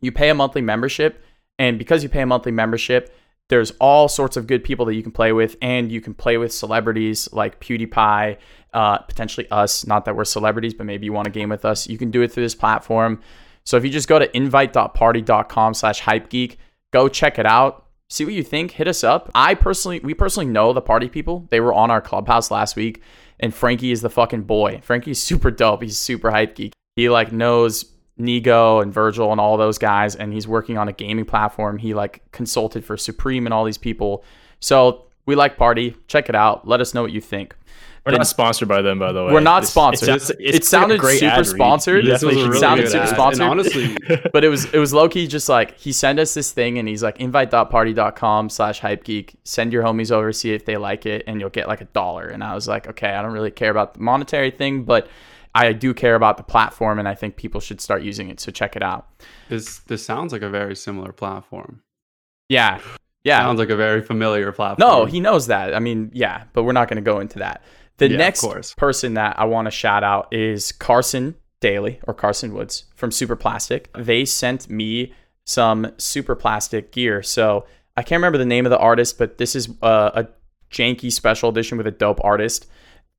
you 0.00 0.12
pay 0.12 0.28
a 0.28 0.34
monthly 0.34 0.62
membership, 0.62 1.24
and 1.58 1.78
because 1.78 2.02
you 2.02 2.08
pay 2.08 2.20
a 2.20 2.26
monthly 2.26 2.52
membership, 2.52 3.14
there's 3.48 3.72
all 3.80 4.08
sorts 4.08 4.36
of 4.36 4.46
good 4.46 4.62
people 4.62 4.86
that 4.86 4.94
you 4.94 5.02
can 5.02 5.10
play 5.10 5.32
with, 5.32 5.56
and 5.60 5.90
you 5.90 6.00
can 6.00 6.14
play 6.14 6.36
with 6.36 6.52
celebrities 6.52 7.28
like 7.32 7.60
PewDiePie, 7.60 8.36
uh, 8.74 8.98
potentially 8.98 9.50
us. 9.50 9.86
Not 9.86 10.04
that 10.04 10.14
we're 10.14 10.24
celebrities, 10.24 10.74
but 10.74 10.86
maybe 10.86 11.06
you 11.06 11.12
want 11.12 11.24
to 11.24 11.30
game 11.30 11.48
with 11.48 11.64
us. 11.64 11.88
You 11.88 11.98
can 11.98 12.10
do 12.10 12.22
it 12.22 12.30
through 12.32 12.44
this 12.44 12.54
platform. 12.54 13.20
So 13.64 13.76
if 13.76 13.84
you 13.84 13.90
just 13.90 14.08
go 14.08 14.18
to 14.18 14.36
invite.party.com 14.36 15.74
slash 15.74 16.00
hypegeek, 16.02 16.56
go 16.92 17.08
check 17.08 17.38
it 17.38 17.46
out. 17.46 17.86
See 18.10 18.24
what 18.24 18.34
you 18.34 18.42
think. 18.42 18.72
Hit 18.72 18.88
us 18.88 19.04
up. 19.04 19.30
I 19.34 19.54
personally, 19.54 20.00
we 20.00 20.14
personally 20.14 20.50
know 20.50 20.72
the 20.72 20.80
party 20.80 21.08
people. 21.08 21.46
They 21.50 21.60
were 21.60 21.74
on 21.74 21.90
our 21.90 22.00
clubhouse 22.00 22.50
last 22.50 22.74
week, 22.74 23.02
and 23.38 23.54
Frankie 23.54 23.92
is 23.92 24.00
the 24.00 24.10
fucking 24.10 24.42
boy. 24.42 24.80
Frankie's 24.82 25.20
super 25.22 25.50
dope. 25.50 25.82
He's 25.82 25.98
super 25.98 26.30
hype 26.30 26.54
geek. 26.54 26.72
He 26.96 27.08
like 27.08 27.32
knows 27.32 27.84
Nigo 28.18 28.82
and 28.82 28.92
Virgil 28.92 29.30
and 29.30 29.40
all 29.40 29.56
those 29.56 29.78
guys, 29.78 30.16
and 30.16 30.32
he's 30.32 30.48
working 30.48 30.78
on 30.78 30.88
a 30.88 30.92
gaming 30.92 31.24
platform. 31.24 31.78
He 31.78 31.94
like 31.94 32.22
consulted 32.32 32.84
for 32.84 32.96
Supreme 32.96 33.46
and 33.46 33.54
all 33.54 33.64
these 33.64 33.78
people. 33.78 34.24
So 34.60 35.04
we 35.26 35.34
like 35.34 35.56
Party. 35.56 35.94
Check 36.06 36.28
it 36.28 36.34
out. 36.34 36.66
Let 36.66 36.80
us 36.80 36.94
know 36.94 37.02
what 37.02 37.12
you 37.12 37.20
think. 37.20 37.54
We're 38.12 38.18
not 38.18 38.26
sponsored 38.26 38.68
by 38.68 38.82
them, 38.82 38.98
by 38.98 39.12
the 39.12 39.24
way. 39.24 39.32
We're 39.32 39.40
not 39.40 39.60
This- 39.60 39.70
sponsored. 39.70 40.08
It, 40.08 40.22
sounds- 40.22 40.32
It 40.40 40.64
sounded 40.64 41.00
great 41.00 41.18
super 41.20 41.44
sponsored. 41.44 42.04
You 42.04 42.10
This 42.12 42.22
was 42.22 42.36
really 42.36 42.58
sounded 42.58 42.88
super 42.88 43.04
ad. 43.04 43.08
sponsored. 43.10 43.42
And 43.42 43.50
honestly, 43.50 43.96
but 44.32 44.44
it 44.44 44.48
was 44.48 44.64
it 44.72 44.78
was 44.78 44.92
low 44.92 45.08
key 45.08 45.26
just 45.26 45.48
like 45.48 45.76
he 45.78 45.92
sent 45.92 46.18
us 46.18 46.34
this 46.34 46.50
thing 46.52 46.78
and 46.78 46.88
he's 46.88 47.02
like 47.02 47.20
invite.party.com 47.20 48.48
slash 48.50 48.80
hypegeek 48.80 49.34
send 49.44 49.72
your 49.72 49.82
homies 49.82 50.10
over 50.10 50.32
see 50.32 50.52
if 50.52 50.64
they 50.64 50.76
like 50.76 51.06
it 51.06 51.22
and 51.26 51.40
you'll 51.40 51.50
get 51.50 51.68
like 51.68 51.80
a 51.80 51.84
dollar 51.86 52.26
and 52.26 52.42
i 52.42 52.54
was 52.54 52.66
like 52.68 52.86
okay 52.88 53.10
i 53.14 53.22
don't 53.22 53.32
really 53.32 53.50
care 53.50 53.70
about 53.70 53.94
the 53.94 54.00
monetary 54.00 54.50
thing 54.50 54.84
but 54.84 55.08
i 55.54 55.72
do 55.72 55.92
care 55.94 56.14
about 56.14 56.36
the 56.36 56.42
platform 56.42 56.98
and 56.98 57.08
i 57.08 57.14
think 57.14 57.36
people 57.36 57.60
should 57.60 57.80
start 57.80 58.02
using 58.02 58.28
it 58.30 58.40
so 58.40 58.50
check 58.50 58.76
it 58.76 58.82
out 58.82 59.06
this 59.48 59.78
this 59.80 60.04
sounds 60.04 60.32
like 60.32 60.42
a 60.42 60.50
very 60.50 60.74
similar 60.76 61.12
platform. 61.12 61.82
yeah 62.48 62.80
yeah 63.24 63.40
Sounds 63.40 63.58
like 63.58 63.70
a 63.70 63.76
very 63.76 64.00
familiar 64.02 64.52
platform. 64.52 64.88
no 64.88 65.04
he 65.04 65.20
knows 65.20 65.46
that 65.48 65.74
i 65.74 65.78
mean 65.78 66.10
yeah 66.14 66.44
but 66.52 66.62
we're 66.64 66.72
not 66.72 66.88
going 66.88 66.96
to 67.02 67.02
go 67.12 67.20
into 67.20 67.38
that 67.40 67.62
the 67.98 68.08
Yeah, 68.08 68.16
next 68.16 68.76
person 68.76 69.14
that 69.14 69.38
i 69.38 69.44
want 69.44 69.66
to 69.66 69.70
shout 69.70 70.02
out 70.02 70.32
is 70.32 70.72
carson 70.72 71.34
daly 71.60 72.00
or 72.06 72.14
carson 72.14 72.54
woods 72.54 72.84
from 72.94 73.10
super 73.10 73.36
plastic. 73.36 73.90
They 73.96 74.24
sent 74.24 74.70
me 74.70 75.12
some 75.44 75.92
super 75.98 76.34
plastic 76.36 76.92
gear. 76.92 77.22
So 77.22 77.66
i 77.96 78.02
can't 78.02 78.18
remember 78.20 78.38
the 78.38 78.44
name 78.46 78.64
of 78.64 78.70
the 78.70 78.78
artist 78.78 79.18
but 79.18 79.38
this 79.38 79.54
is 79.56 79.68
uh, 79.82 80.10
a 80.14 80.28
janky 80.70 81.10
special 81.12 81.48
edition 81.50 81.76
with 81.78 81.86
a 81.86 81.90
dope 81.90 82.20
artist. 82.24 82.66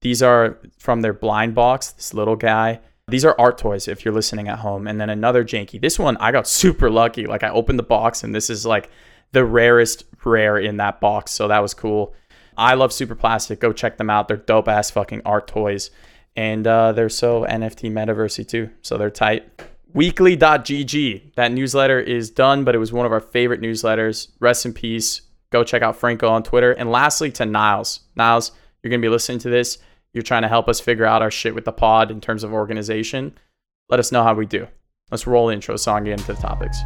These 0.01 0.23
are 0.23 0.57
from 0.77 1.01
their 1.01 1.13
blind 1.13 1.53
box 1.55 1.91
this 1.91 2.13
little 2.13 2.35
guy. 2.37 2.79
These 3.09 3.25
are 3.25 3.35
art 3.39 3.57
toys 3.57 3.87
if 3.87 4.05
you're 4.05 4.13
listening 4.13 4.47
at 4.47 4.59
home. 4.59 4.87
And 4.87 5.01
then 5.01 5.09
another 5.09 5.43
janky. 5.43 5.81
This 5.81 5.99
one 5.99 6.15
i 6.17 6.31
got 6.31 6.47
super 6.47 6.89
lucky. 6.89 7.25
Like 7.25 7.43
i 7.43 7.49
opened 7.49 7.79
the 7.79 7.83
box 7.83 8.23
and 8.23 8.33
this 8.33 8.49
is 8.49 8.65
like 8.65 8.89
the 9.31 9.43
rarest 9.43 10.05
rare 10.23 10.57
in 10.57 10.77
that 10.77 11.01
box. 11.01 11.31
So 11.31 11.47
that 11.49 11.59
was 11.59 11.73
cool 11.73 12.13
I 12.59 12.73
love 12.73 12.91
Super 12.91 13.15
Plastic. 13.15 13.61
Go 13.61 13.71
check 13.71 13.97
them 13.97 14.09
out. 14.09 14.27
They're 14.27 14.37
dope 14.37 14.67
ass 14.67 14.91
fucking 14.91 15.21
art 15.23 15.47
toys. 15.47 15.91
And 16.35 16.67
uh, 16.67 16.91
they're 16.91 17.09
so 17.09 17.45
NFT 17.45 17.89
metaversey 17.89 18.45
too. 18.45 18.69
So 18.81 18.97
they're 18.97 19.09
tight. 19.09 19.49
Weekly.gg. 19.93 21.35
That 21.35 21.53
newsletter 21.53 21.99
is 22.01 22.29
done, 22.29 22.65
but 22.65 22.75
it 22.75 22.79
was 22.79 22.91
one 22.91 23.05
of 23.05 23.13
our 23.13 23.21
favorite 23.21 23.61
newsletters. 23.61 24.27
Rest 24.41 24.65
in 24.65 24.73
peace. 24.73 25.21
Go 25.51 25.63
check 25.63 25.81
out 25.81 25.95
Franco 25.95 26.27
on 26.27 26.43
Twitter. 26.43 26.73
And 26.73 26.91
lastly, 26.91 27.31
to 27.31 27.45
Niles. 27.45 28.01
Niles, 28.17 28.51
you're 28.83 28.89
going 28.89 29.01
to 29.01 29.05
be 29.05 29.09
listening 29.09 29.39
to 29.39 29.49
this. 29.49 29.77
You're 30.11 30.21
trying 30.21 30.41
to 30.41 30.49
help 30.49 30.67
us 30.67 30.81
figure 30.81 31.05
out 31.05 31.21
our 31.21 31.31
shit 31.31 31.55
with 31.55 31.65
the 31.65 31.71
pod 31.71 32.11
in 32.11 32.19
terms 32.19 32.43
of 32.43 32.51
organization. 32.51 33.37
Let 33.87 34.01
us 34.01 34.11
know 34.11 34.23
how 34.23 34.33
we 34.33 34.45
do. 34.45 34.67
Let's 35.11 35.25
roll 35.25 35.47
the 35.47 35.53
intro 35.53 35.77
song 35.77 36.03
get 36.03 36.19
into 36.19 36.33
the 36.33 36.41
topics. 36.41 36.77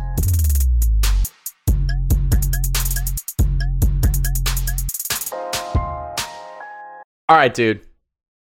All 7.30 7.38
right, 7.38 7.53
dude. 7.53 7.82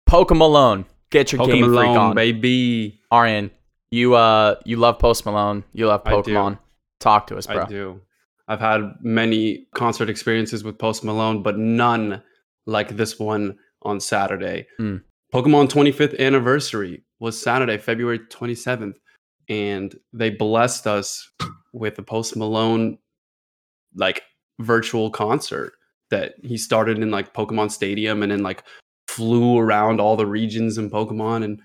Poke 0.05 0.31
Malone. 0.31 0.85
Get 1.09 1.31
your 1.31 1.45
game 1.45 1.65
freak 1.65 1.77
Pokemon, 1.77 1.99
on. 1.99 2.15
baby. 2.15 2.99
Aryan, 3.11 3.51
you 3.89 4.15
uh 4.15 4.55
you 4.65 4.77
love 4.77 4.99
Post 4.99 5.25
Malone. 5.25 5.63
You 5.73 5.87
love 5.87 6.03
Pokemon. 6.03 6.59
Talk 6.99 7.27
to 7.27 7.37
us, 7.37 7.47
bro. 7.47 7.63
I 7.63 7.65
do. 7.65 8.01
I've 8.47 8.59
had 8.59 8.95
many 9.01 9.67
concert 9.73 10.09
experiences 10.09 10.63
with 10.63 10.77
Post 10.77 11.03
Malone, 11.03 11.41
but 11.41 11.57
none 11.57 12.21
like 12.65 12.95
this 12.95 13.17
one 13.19 13.57
on 13.81 13.99
Saturday. 13.99 14.67
Mm. 14.79 15.01
Pokemon 15.33 15.69
25th 15.69 16.19
anniversary 16.19 17.03
was 17.19 17.41
Saturday, 17.41 17.77
February 17.77 18.19
27th, 18.19 18.95
and 19.49 19.95
they 20.13 20.29
blessed 20.29 20.87
us 20.87 21.29
with 21.73 21.97
a 21.97 22.03
Post 22.03 22.35
Malone 22.35 22.97
like 23.95 24.21
virtual 24.59 25.09
concert. 25.09 25.73
That 26.11 26.35
he 26.43 26.57
started 26.57 26.99
in 26.99 27.11
like 27.11 27.33
Pokemon 27.33 27.71
Stadium 27.71 28.21
and 28.21 28.31
then 28.31 28.43
like 28.43 28.63
flew 29.07 29.57
around 29.57 29.99
all 29.99 30.15
the 30.15 30.25
regions 30.25 30.77
in 30.77 30.89
Pokemon 30.89 31.43
and 31.43 31.61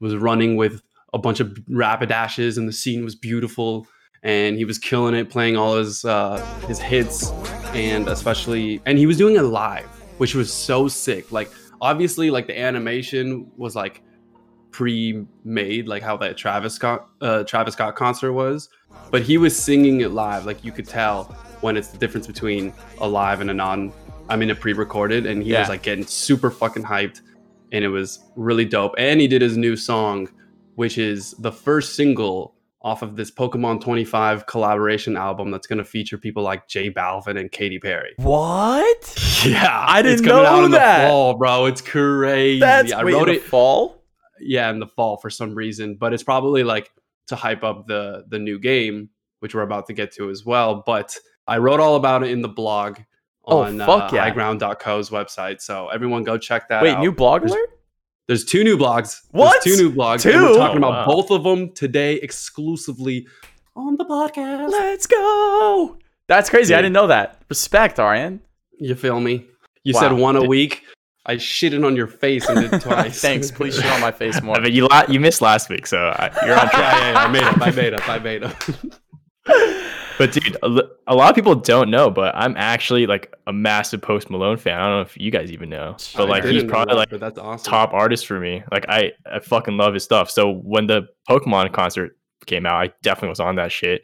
was 0.00 0.16
running 0.16 0.56
with 0.56 0.82
a 1.12 1.18
bunch 1.18 1.40
of 1.40 1.48
Rapidashes 1.70 2.58
and 2.58 2.68
the 2.68 2.72
scene 2.72 3.04
was 3.04 3.14
beautiful. 3.14 3.86
And 4.22 4.56
he 4.56 4.64
was 4.64 4.78
killing 4.78 5.14
it 5.14 5.28
playing 5.28 5.56
all 5.56 5.76
his 5.76 6.04
uh, 6.04 6.44
his 6.66 6.78
hits 6.78 7.30
and 7.74 8.08
especially 8.08 8.80
and 8.86 8.98
he 8.98 9.06
was 9.06 9.16
doing 9.18 9.36
it 9.36 9.42
live 9.42 9.88
which 10.18 10.34
was 10.34 10.52
so 10.52 10.88
sick. 10.88 11.30
Like 11.32 11.50
obviously 11.80 12.30
like 12.30 12.46
the 12.46 12.58
animation 12.58 13.50
was 13.56 13.76
like 13.76 14.02
pre-made 14.70 15.86
like 15.86 16.02
how 16.02 16.16
that 16.16 16.36
Travis 16.36 16.74
Scott 16.74 17.06
uh, 17.20 17.44
Travis 17.44 17.74
Scott 17.74 17.94
concert 17.94 18.32
was 18.32 18.68
but 19.10 19.22
he 19.22 19.38
was 19.38 19.56
singing 19.56 20.00
it 20.00 20.10
live. 20.10 20.46
Like 20.46 20.64
you 20.64 20.72
could 20.72 20.88
tell 20.88 21.36
when 21.64 21.76
it's 21.78 21.88
the 21.88 21.98
difference 21.98 22.26
between 22.26 22.72
a 22.98 23.08
live 23.08 23.40
and 23.40 23.50
a 23.50 23.54
non 23.54 23.90
I 24.28 24.36
mean 24.36 24.50
a 24.50 24.54
pre-recorded 24.54 25.24
and 25.26 25.42
he 25.42 25.50
Yeah. 25.52 25.60
was 25.60 25.68
like 25.70 25.82
getting 25.82 26.06
super 26.06 26.50
fucking 26.50 26.82
hyped 26.84 27.22
and 27.72 27.82
it 27.84 27.88
was 27.88 28.22
really 28.36 28.64
dope 28.66 28.94
and 28.98 29.20
he 29.20 29.26
did 29.26 29.40
his 29.42 29.56
new 29.56 29.74
song 29.76 30.28
which 30.74 30.98
is 30.98 31.32
the 31.38 31.50
first 31.52 31.94
single 31.96 32.54
off 32.82 33.00
of 33.00 33.16
this 33.16 33.30
Pokemon 33.30 33.80
25 33.80 34.46
collaboration 34.46 35.16
album 35.16 35.50
that's 35.50 35.66
going 35.66 35.78
to 35.78 35.84
feature 35.84 36.18
people 36.18 36.42
like 36.42 36.68
J 36.68 36.90
Balvin 36.90 37.40
and 37.40 37.50
Katy 37.50 37.78
Perry. 37.78 38.12
What? 38.18 39.02
Yeah, 39.44 39.84
I 39.86 40.00
didn't 40.00 40.24
coming 40.24 40.42
know 40.42 40.48
out 40.48 40.64
in 40.64 40.70
that. 40.70 41.02
the 41.04 41.08
fall, 41.10 41.34
bro. 41.34 41.66
It's 41.66 41.82
crazy. 41.82 42.60
That's 42.60 42.92
I 42.92 43.04
wait, 43.04 43.12
wrote 43.14 43.28
in 43.28 43.34
it 43.36 43.42
fall. 43.42 44.02
yeah 44.40 44.70
in 44.70 44.78
the 44.80 44.86
fall 44.86 45.16
for 45.18 45.28
some 45.30 45.54
reason 45.54 45.96
but 45.96 46.12
it's 46.14 46.22
probably 46.22 46.62
like 46.64 46.90
to 47.28 47.36
hype 47.36 47.62
up 47.64 47.86
the 47.86 48.24
the 48.28 48.38
new 48.38 48.58
game 48.58 49.08
which 49.40 49.54
we're 49.54 49.62
about 49.62 49.86
to 49.86 49.92
get 49.92 50.12
to 50.12 50.28
as 50.30 50.44
well 50.46 50.82
but 50.86 51.14
i 51.46 51.58
wrote 51.58 51.80
all 51.80 51.96
about 51.96 52.22
it 52.22 52.30
in 52.30 52.40
the 52.42 52.48
blog 52.48 52.98
Oh, 53.46 53.58
on 53.58 53.78
fuck 53.78 54.10
uh, 54.10 54.16
yeah. 54.16 54.30
highground.co's 54.30 55.10
website 55.10 55.60
so 55.60 55.88
everyone 55.88 56.24
go 56.24 56.38
check 56.38 56.68
that 56.70 56.82
Wait, 56.82 56.92
out 56.94 57.00
new 57.00 57.12
blog 57.12 57.42
There's- 57.42 57.52
alert? 57.52 57.70
there's 58.26 58.44
two 58.44 58.64
new 58.64 58.78
blogs 58.78 59.20
What? 59.32 59.62
There's 59.62 59.76
two 59.76 59.82
new 59.88 59.94
blogs 59.94 60.22
Two? 60.22 60.30
we're 60.30 60.54
talking 60.56 60.82
Oh, 60.82 60.88
about 60.88 61.06
wow. 61.06 61.14
both 61.14 61.30
of 61.30 61.44
them 61.44 61.72
today 61.72 62.14
exclusively 62.14 63.26
on 63.76 63.96
the 63.98 64.04
podcast 64.06 64.70
Let's 64.70 65.06
go. 65.06 65.98
That's 66.26 66.48
crazy. 66.48 66.74
I 66.74 66.78
didn't 66.78 66.94
know 66.94 67.08
that. 67.08 67.42
Respect, 67.50 67.98
Arian. 67.98 68.40
you 68.78 68.94
feel 68.94 69.20
me 69.20 69.44
you 69.82 69.92
Wow. 69.92 70.00
said 70.00 70.12
one 70.12 70.36
a 70.36 70.40
Did- 70.40 70.48
week 70.48 70.82
i 71.26 71.36
shitted 71.36 71.84
on 71.86 71.96
your 71.96 72.06
face 72.06 72.48
and 72.48 72.70
did 72.70 72.80
twice 72.86 73.20
Thanks. 73.20 73.50
Please 73.50 73.74
shit 73.76 73.84
on 73.92 74.00
my 74.00 74.10
face 74.12 74.40
more. 74.42 74.56
I 74.56 74.60
mean, 74.60 74.72
you 74.72 74.86
la- 74.88 75.04
you 75.08 75.20
missed 75.20 75.42
last 75.42 75.68
week, 75.68 75.86
so 75.86 75.98
I, 75.98 76.30
you're 76.46 76.58
on 76.58 76.68
yeah, 76.72 76.80
yeah, 76.80 77.12
yeah, 77.12 77.18
I 77.18 77.28
made 77.28 77.42
up. 77.42 77.60
I 77.60 77.70
made 77.70 77.92
up. 77.94 78.08
I 78.08 78.18
made 78.18 78.42
up. 78.44 78.62
But 80.18 80.32
dude, 80.32 80.56
a, 80.62 81.14
lot 81.14 81.30
of 81.30 81.34
people 81.34 81.54
don't 81.54 81.90
know, 81.90 82.10
but 82.10 82.34
I'm 82.36 82.56
actually 82.56 83.06
like 83.06 83.34
a 83.46 83.52
massive 83.52 84.00
Post 84.00 84.30
Malone 84.30 84.56
fan. 84.56 84.78
I 84.78 84.88
don't 84.88 84.98
know 84.98 85.02
if 85.02 85.16
you 85.16 85.30
guys 85.30 85.50
even 85.50 85.68
know, 85.68 85.96
but 86.16 86.28
like 86.28 86.44
he's 86.44 86.64
probably 86.64 86.94
that, 86.94 87.12
like 87.12 87.20
that's 87.20 87.38
awesome. 87.38 87.68
top 87.68 87.92
artist 87.92 88.26
for 88.26 88.38
me. 88.38 88.62
Like 88.70 88.86
I, 88.88 89.12
I 89.30 89.40
fucking 89.40 89.76
love 89.76 89.94
his 89.94 90.04
stuff. 90.04 90.30
So 90.30 90.52
when 90.52 90.86
the 90.86 91.08
Pokemon 91.28 91.72
concert 91.72 92.16
came 92.46 92.66
out, 92.66 92.74
I 92.74 92.92
definitely 93.02 93.30
was 93.30 93.40
on 93.40 93.56
that 93.56 93.72
shit. 93.72 94.02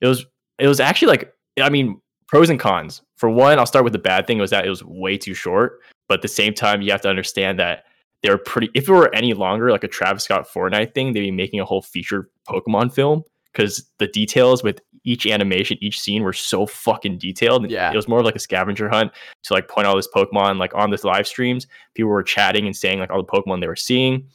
It 0.00 0.06
was 0.06 0.26
it 0.58 0.68
was 0.68 0.80
actually 0.80 1.08
like 1.08 1.34
I 1.60 1.70
mean 1.70 2.00
pros 2.28 2.50
and 2.50 2.60
cons. 2.60 3.02
For 3.16 3.30
one, 3.30 3.58
I'll 3.58 3.66
start 3.66 3.84
with 3.84 3.94
the 3.94 3.98
bad 3.98 4.26
thing 4.26 4.38
was 4.38 4.50
that 4.50 4.66
it 4.66 4.70
was 4.70 4.84
way 4.84 5.16
too 5.16 5.34
short. 5.34 5.80
But 6.08 6.18
at 6.18 6.22
the 6.22 6.28
same 6.28 6.54
time, 6.54 6.82
you 6.82 6.92
have 6.92 7.00
to 7.00 7.08
understand 7.08 7.58
that 7.58 7.84
they're 8.22 8.38
pretty. 8.38 8.68
If 8.74 8.88
it 8.88 8.92
were 8.92 9.14
any 9.14 9.34
longer, 9.34 9.70
like 9.70 9.84
a 9.84 9.88
Travis 9.88 10.24
Scott 10.24 10.46
Fortnite 10.52 10.94
thing, 10.94 11.12
they'd 11.12 11.20
be 11.20 11.30
making 11.30 11.60
a 11.60 11.64
whole 11.64 11.82
feature 11.82 12.28
Pokemon 12.48 12.92
film 12.92 13.24
because 13.52 13.90
the 13.98 14.06
details 14.08 14.62
with 14.62 14.80
each 15.06 15.26
animation, 15.26 15.78
each 15.80 16.00
scene 16.00 16.22
were 16.22 16.32
so 16.32 16.66
fucking 16.66 17.16
detailed. 17.16 17.70
Yeah. 17.70 17.90
it 17.90 17.96
was 17.96 18.08
more 18.08 18.18
of 18.18 18.24
like 18.24 18.36
a 18.36 18.40
scavenger 18.40 18.88
hunt 18.88 19.12
to 19.44 19.54
like 19.54 19.68
point 19.68 19.86
all 19.86 19.96
this 19.96 20.08
Pokemon 20.14 20.58
like 20.58 20.74
on 20.74 20.90
this 20.90 21.04
live 21.04 21.26
streams. 21.26 21.66
People 21.94 22.10
were 22.10 22.22
chatting 22.22 22.66
and 22.66 22.76
saying 22.76 22.98
like 22.98 23.10
all 23.10 23.22
the 23.22 23.24
Pokemon 23.24 23.60
they 23.60 23.68
were 23.68 23.76
seeing. 23.76 24.28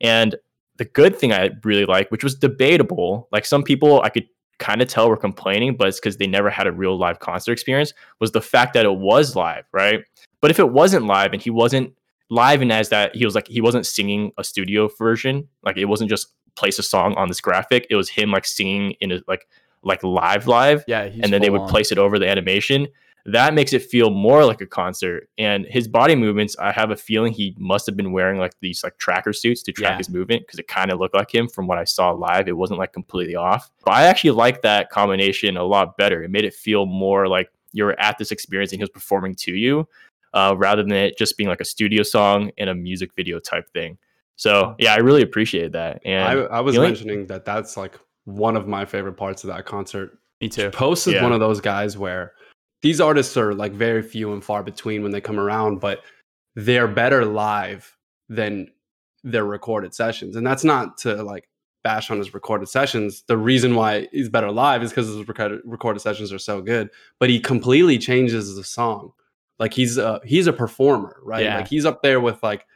And 0.00 0.36
the 0.76 0.84
good 0.84 1.16
thing 1.16 1.32
I 1.32 1.50
really 1.64 1.86
like, 1.86 2.10
which 2.10 2.22
was 2.22 2.34
debatable, 2.36 3.26
like 3.32 3.44
some 3.44 3.62
people 3.64 4.02
I 4.02 4.10
could 4.10 4.28
kind 4.58 4.82
of 4.82 4.88
tell 4.88 5.08
were 5.08 5.16
complaining, 5.16 5.76
but 5.76 5.88
it's 5.88 5.98
because 5.98 6.18
they 6.18 6.26
never 6.26 6.50
had 6.50 6.66
a 6.66 6.72
real 6.72 6.96
live 6.96 7.20
concert 7.20 7.52
experience, 7.52 7.94
was 8.20 8.32
the 8.32 8.42
fact 8.42 8.74
that 8.74 8.84
it 8.84 8.96
was 8.96 9.34
live, 9.34 9.64
right? 9.72 10.04
But 10.40 10.50
if 10.50 10.58
it 10.58 10.70
wasn't 10.70 11.06
live 11.06 11.32
and 11.32 11.40
he 11.40 11.50
wasn't 11.50 11.94
live 12.30 12.60
and 12.60 12.70
as 12.70 12.90
that 12.90 13.16
he 13.16 13.24
was 13.24 13.34
like 13.34 13.48
he 13.48 13.62
wasn't 13.62 13.86
singing 13.86 14.32
a 14.36 14.44
studio 14.44 14.88
version, 14.98 15.48
like 15.62 15.78
it 15.78 15.86
wasn't 15.86 16.10
just 16.10 16.28
place 16.54 16.78
a 16.78 16.82
song 16.82 17.14
on 17.14 17.28
this 17.28 17.40
graphic, 17.40 17.86
it 17.88 17.96
was 17.96 18.10
him 18.10 18.30
like 18.30 18.44
singing 18.44 18.92
in 19.00 19.12
a 19.12 19.20
like 19.26 19.46
like 19.82 20.02
live 20.02 20.46
live 20.46 20.84
Yeah, 20.86 21.06
he's 21.08 21.22
and 21.22 21.32
then 21.32 21.40
they 21.42 21.50
would 21.50 21.62
on. 21.62 21.68
place 21.68 21.92
it 21.92 21.98
over 21.98 22.18
the 22.18 22.28
animation. 22.28 22.88
That 23.26 23.52
makes 23.52 23.74
it 23.74 23.82
feel 23.82 24.08
more 24.10 24.46
like 24.46 24.62
a 24.62 24.66
concert. 24.66 25.28
And 25.36 25.66
his 25.66 25.86
body 25.86 26.14
movements, 26.14 26.56
I 26.58 26.72
have 26.72 26.90
a 26.90 26.96
feeling 26.96 27.32
he 27.32 27.54
must 27.58 27.84
have 27.84 27.94
been 27.96 28.12
wearing 28.12 28.38
like 28.38 28.54
these 28.60 28.82
like 28.82 28.96
tracker 28.96 29.34
suits 29.34 29.62
to 29.64 29.72
track 29.72 29.92
Yeah. 29.92 29.96
his 29.98 30.08
movement 30.08 30.42
because 30.46 30.58
it 30.58 30.66
kind 30.66 30.90
of 30.90 30.98
looked 30.98 31.14
like 31.14 31.34
him 31.34 31.46
from 31.46 31.66
what 31.66 31.76
I 31.76 31.84
saw 31.84 32.10
live. 32.12 32.48
It 32.48 32.56
wasn't 32.56 32.78
like 32.78 32.94
completely 32.94 33.34
off. 33.36 33.70
But 33.84 33.92
I 33.92 34.04
actually 34.04 34.30
like 34.30 34.62
that 34.62 34.88
combination 34.88 35.58
a 35.58 35.64
lot 35.64 35.98
better. 35.98 36.22
It 36.22 36.30
made 36.30 36.44
it 36.46 36.54
feel 36.54 36.86
more 36.86 37.28
like 37.28 37.50
you're 37.72 37.98
at 38.00 38.16
this 38.16 38.32
experience 38.32 38.72
and 38.72 38.78
he 38.78 38.82
was 38.82 38.88
performing 38.90 39.34
to 39.34 39.52
you, 39.52 39.86
uh, 40.32 40.54
rather 40.56 40.82
than 40.82 40.92
it 40.92 41.18
just 41.18 41.36
being 41.36 41.48
like 41.50 41.60
a 41.60 41.66
studio 41.66 42.02
song 42.02 42.50
and 42.56 42.70
a 42.70 42.74
music 42.74 43.10
video 43.14 43.38
type 43.38 43.68
thing. 43.74 43.98
So 44.36 44.74
yeah, 44.78 44.94
I 44.94 44.98
really 44.98 45.22
appreciated 45.22 45.72
that. 45.72 46.00
And 46.04 46.22
I, 46.24 46.32
I 46.44 46.60
was 46.60 46.76
the 46.76 46.80
only- 46.80 46.92
mentioning 46.92 47.26
that 47.26 47.44
that's 47.44 47.76
like 47.76 47.98
one 48.28 48.56
of 48.56 48.68
my 48.68 48.84
favorite 48.84 49.14
parts 49.16 49.42
of 49.42 49.48
that 49.48 49.64
concert. 49.64 50.18
Me 50.40 50.48
too. 50.48 50.70
Post 50.70 51.06
is 51.06 51.14
Yeah. 51.14 51.22
one 51.22 51.32
of 51.32 51.40
those 51.40 51.60
guys 51.60 51.96
where 51.96 52.34
these 52.82 53.00
artists 53.00 53.36
are 53.36 53.54
like 53.54 53.72
very 53.72 54.02
few 54.02 54.32
and 54.32 54.44
far 54.44 54.62
between 54.62 55.02
when 55.02 55.12
they 55.12 55.20
come 55.20 55.40
around, 55.40 55.80
but 55.80 56.02
they're 56.54 56.86
better 56.86 57.24
live 57.24 57.96
than 58.28 58.70
their 59.24 59.44
recorded 59.44 59.94
sessions. 59.94 60.36
And 60.36 60.46
that's 60.46 60.62
not 60.62 60.98
to 60.98 61.22
like 61.22 61.48
bash 61.82 62.10
on 62.10 62.18
his 62.18 62.34
recorded 62.34 62.68
sessions. 62.68 63.22
The 63.26 63.38
reason 63.38 63.74
why 63.74 64.08
he's 64.12 64.28
better 64.28 64.50
live 64.52 64.82
is 64.82 64.90
because 64.90 65.06
his 65.08 65.26
recorded, 65.26 65.60
recorded 65.64 66.00
sessions 66.00 66.32
are 66.32 66.38
so 66.38 66.60
good, 66.60 66.90
but 67.18 67.30
he 67.30 67.40
completely 67.40 67.98
changes 67.98 68.54
the 68.54 68.62
song. 68.64 69.12
Like 69.58 69.72
he's 69.72 69.96
a 69.98 70.20
he's 70.24 70.46
a 70.46 70.52
performer, 70.52 71.16
right? 71.24 71.44
Yeah. 71.44 71.56
Like 71.56 71.68
he's 71.68 71.86
up 71.86 72.02
there 72.02 72.20
with 72.20 72.42
like 72.42 72.66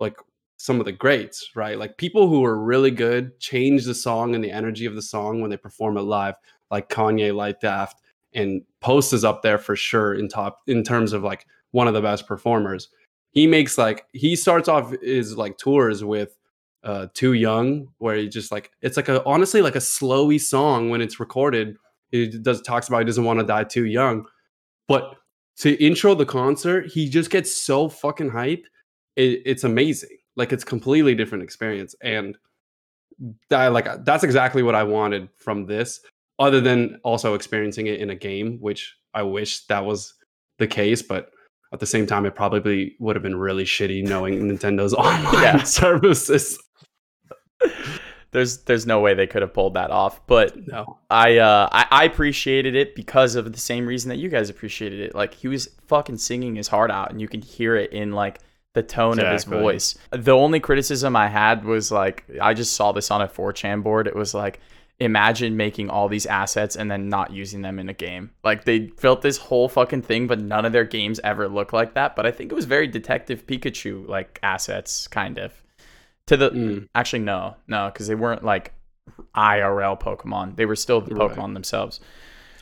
like 0.00 0.16
some 0.56 0.78
of 0.80 0.86
the 0.86 0.92
greats, 0.92 1.50
right? 1.54 1.78
Like 1.78 1.98
people 1.98 2.28
who 2.28 2.44
are 2.44 2.58
really 2.58 2.90
good 2.90 3.38
change 3.40 3.84
the 3.84 3.94
song 3.94 4.34
and 4.34 4.42
the 4.42 4.50
energy 4.50 4.86
of 4.86 4.94
the 4.94 5.02
song 5.02 5.40
when 5.40 5.50
they 5.50 5.56
perform 5.56 5.96
it 5.96 6.02
live, 6.02 6.34
like 6.70 6.88
Kanye, 6.88 7.34
Light 7.34 7.60
Daft, 7.60 8.00
and 8.32 8.62
Post 8.80 9.12
is 9.12 9.24
up 9.24 9.42
there 9.42 9.58
for 9.58 9.76
sure 9.76 10.14
in 10.14 10.28
top 10.28 10.60
in 10.66 10.82
terms 10.82 11.12
of 11.12 11.22
like 11.22 11.46
one 11.72 11.88
of 11.88 11.94
the 11.94 12.00
best 12.00 12.26
performers. 12.26 12.88
He 13.32 13.46
makes 13.46 13.76
like 13.76 14.06
he 14.12 14.36
starts 14.36 14.68
off 14.68 14.92
his 15.02 15.36
like 15.36 15.58
tours 15.58 16.02
with 16.02 16.36
uh 16.84 17.08
Too 17.14 17.34
Young, 17.34 17.88
where 17.98 18.16
he 18.16 18.28
just 18.28 18.50
like 18.50 18.70
it's 18.80 18.96
like 18.96 19.08
a 19.08 19.24
honestly 19.24 19.62
like 19.62 19.76
a 19.76 19.80
slowy 19.80 20.40
song 20.40 20.90
when 20.90 21.00
it's 21.00 21.20
recorded. 21.20 21.76
He 22.10 22.28
does 22.28 22.62
talks 22.62 22.88
about 22.88 23.00
he 23.00 23.04
doesn't 23.04 23.24
want 23.24 23.40
to 23.40 23.46
die 23.46 23.64
too 23.64 23.84
young, 23.84 24.26
but 24.88 25.16
to 25.58 25.72
intro 25.82 26.14
the 26.14 26.26
concert, 26.26 26.86
he 26.86 27.08
just 27.08 27.30
gets 27.30 27.54
so 27.54 27.88
fucking 27.88 28.30
hype. 28.30 28.64
It, 29.16 29.42
it's 29.46 29.64
amazing. 29.64 30.18
Like 30.36 30.52
it's 30.52 30.64
completely 30.64 31.14
different 31.14 31.42
experience, 31.44 31.94
and 32.02 32.36
that 33.48 33.72
like 33.72 34.04
that's 34.04 34.24
exactly 34.24 34.62
what 34.62 34.74
I 34.74 34.82
wanted 34.82 35.28
from 35.38 35.66
this. 35.66 36.00
Other 36.38 36.60
than 36.60 37.00
also 37.02 37.32
experiencing 37.34 37.86
it 37.86 38.00
in 38.00 38.10
a 38.10 38.14
game, 38.14 38.58
which 38.60 38.94
I 39.14 39.22
wish 39.22 39.66
that 39.68 39.84
was 39.86 40.12
the 40.58 40.66
case, 40.66 41.00
but 41.00 41.30
at 41.72 41.80
the 41.80 41.86
same 41.86 42.06
time, 42.06 42.26
it 42.26 42.34
probably 42.34 42.94
would 43.00 43.16
have 43.16 43.22
been 43.22 43.36
really 43.36 43.64
shitty 43.64 44.06
knowing 44.06 44.40
Nintendo's 44.48 44.92
online 44.94 45.42
Yeah. 45.42 45.62
services. 45.64 46.58
There's 48.32 48.58
there's 48.64 48.86
no 48.86 49.00
way 49.00 49.14
they 49.14 49.26
could 49.26 49.40
have 49.40 49.54
pulled 49.54 49.74
that 49.74 49.90
off, 49.90 50.26
but 50.26 50.54
No, 50.66 50.98
I 51.08 51.38
uh 51.38 51.68
I, 51.72 51.86
I 51.90 52.04
appreciated 52.04 52.74
it 52.74 52.94
because 52.94 53.34
of 53.34 53.50
the 53.52 53.58
same 53.58 53.86
reason 53.86 54.10
that 54.10 54.18
you 54.18 54.28
guys 54.28 54.50
appreciated 54.50 55.00
it. 55.00 55.14
Like 55.14 55.32
he 55.32 55.48
was 55.48 55.68
fucking 55.86 56.18
singing 56.18 56.54
his 56.54 56.68
heart 56.68 56.90
out 56.90 57.10
and 57.10 57.20
you 57.20 57.28
can 57.28 57.40
hear 57.40 57.76
it 57.76 57.92
in 57.92 58.12
like 58.12 58.40
the 58.76 58.82
tone 58.82 59.18
of 59.18 59.32
his 59.32 59.44
voice. 59.44 59.96
The 60.10 60.32
only 60.32 60.60
criticism 60.60 61.16
I 61.16 61.28
had 61.28 61.64
was 61.64 61.90
like 61.90 62.24
I 62.40 62.52
just 62.54 62.74
saw 62.74 62.92
this 62.92 63.10
on 63.10 63.22
a 63.22 63.26
4chan 63.26 63.82
board. 63.82 64.06
It 64.06 64.14
was 64.14 64.34
like 64.34 64.60
imagine 64.98 65.56
making 65.56 65.90
all 65.90 66.08
these 66.08 66.24
assets 66.26 66.76
and 66.76 66.90
then 66.90 67.08
not 67.08 67.30
using 67.30 67.62
them 67.62 67.78
in 67.78 67.88
a 67.88 67.92
game. 67.94 68.30
Like 68.44 68.64
they 68.64 68.78
built 69.00 69.22
this 69.22 69.38
whole 69.38 69.68
fucking 69.68 70.02
thing, 70.02 70.26
but 70.26 70.40
none 70.40 70.64
of 70.64 70.72
their 70.72 70.84
games 70.84 71.18
ever 71.24 71.48
look 71.48 71.72
like 71.72 71.94
that. 71.94 72.14
But 72.16 72.26
I 72.26 72.30
think 72.30 72.52
it 72.52 72.54
was 72.54 72.64
very 72.66 72.86
Detective 72.86 73.46
Pikachu 73.46 74.06
like 74.08 74.38
assets, 74.42 75.08
kind 75.08 75.38
of. 75.38 75.52
To 76.26 76.36
the 76.36 76.50
Mm. 76.50 76.88
actually 76.94 77.20
no, 77.20 77.56
no, 77.66 77.90
because 77.92 78.06
they 78.08 78.14
weren't 78.14 78.44
like 78.44 78.72
IRL 79.34 79.96
Pokemon. 80.00 80.56
They 80.56 80.66
were 80.66 80.76
still 80.76 81.00
the 81.00 81.14
Right. 81.14 81.30
Pokemon 81.30 81.54
themselves. 81.54 82.00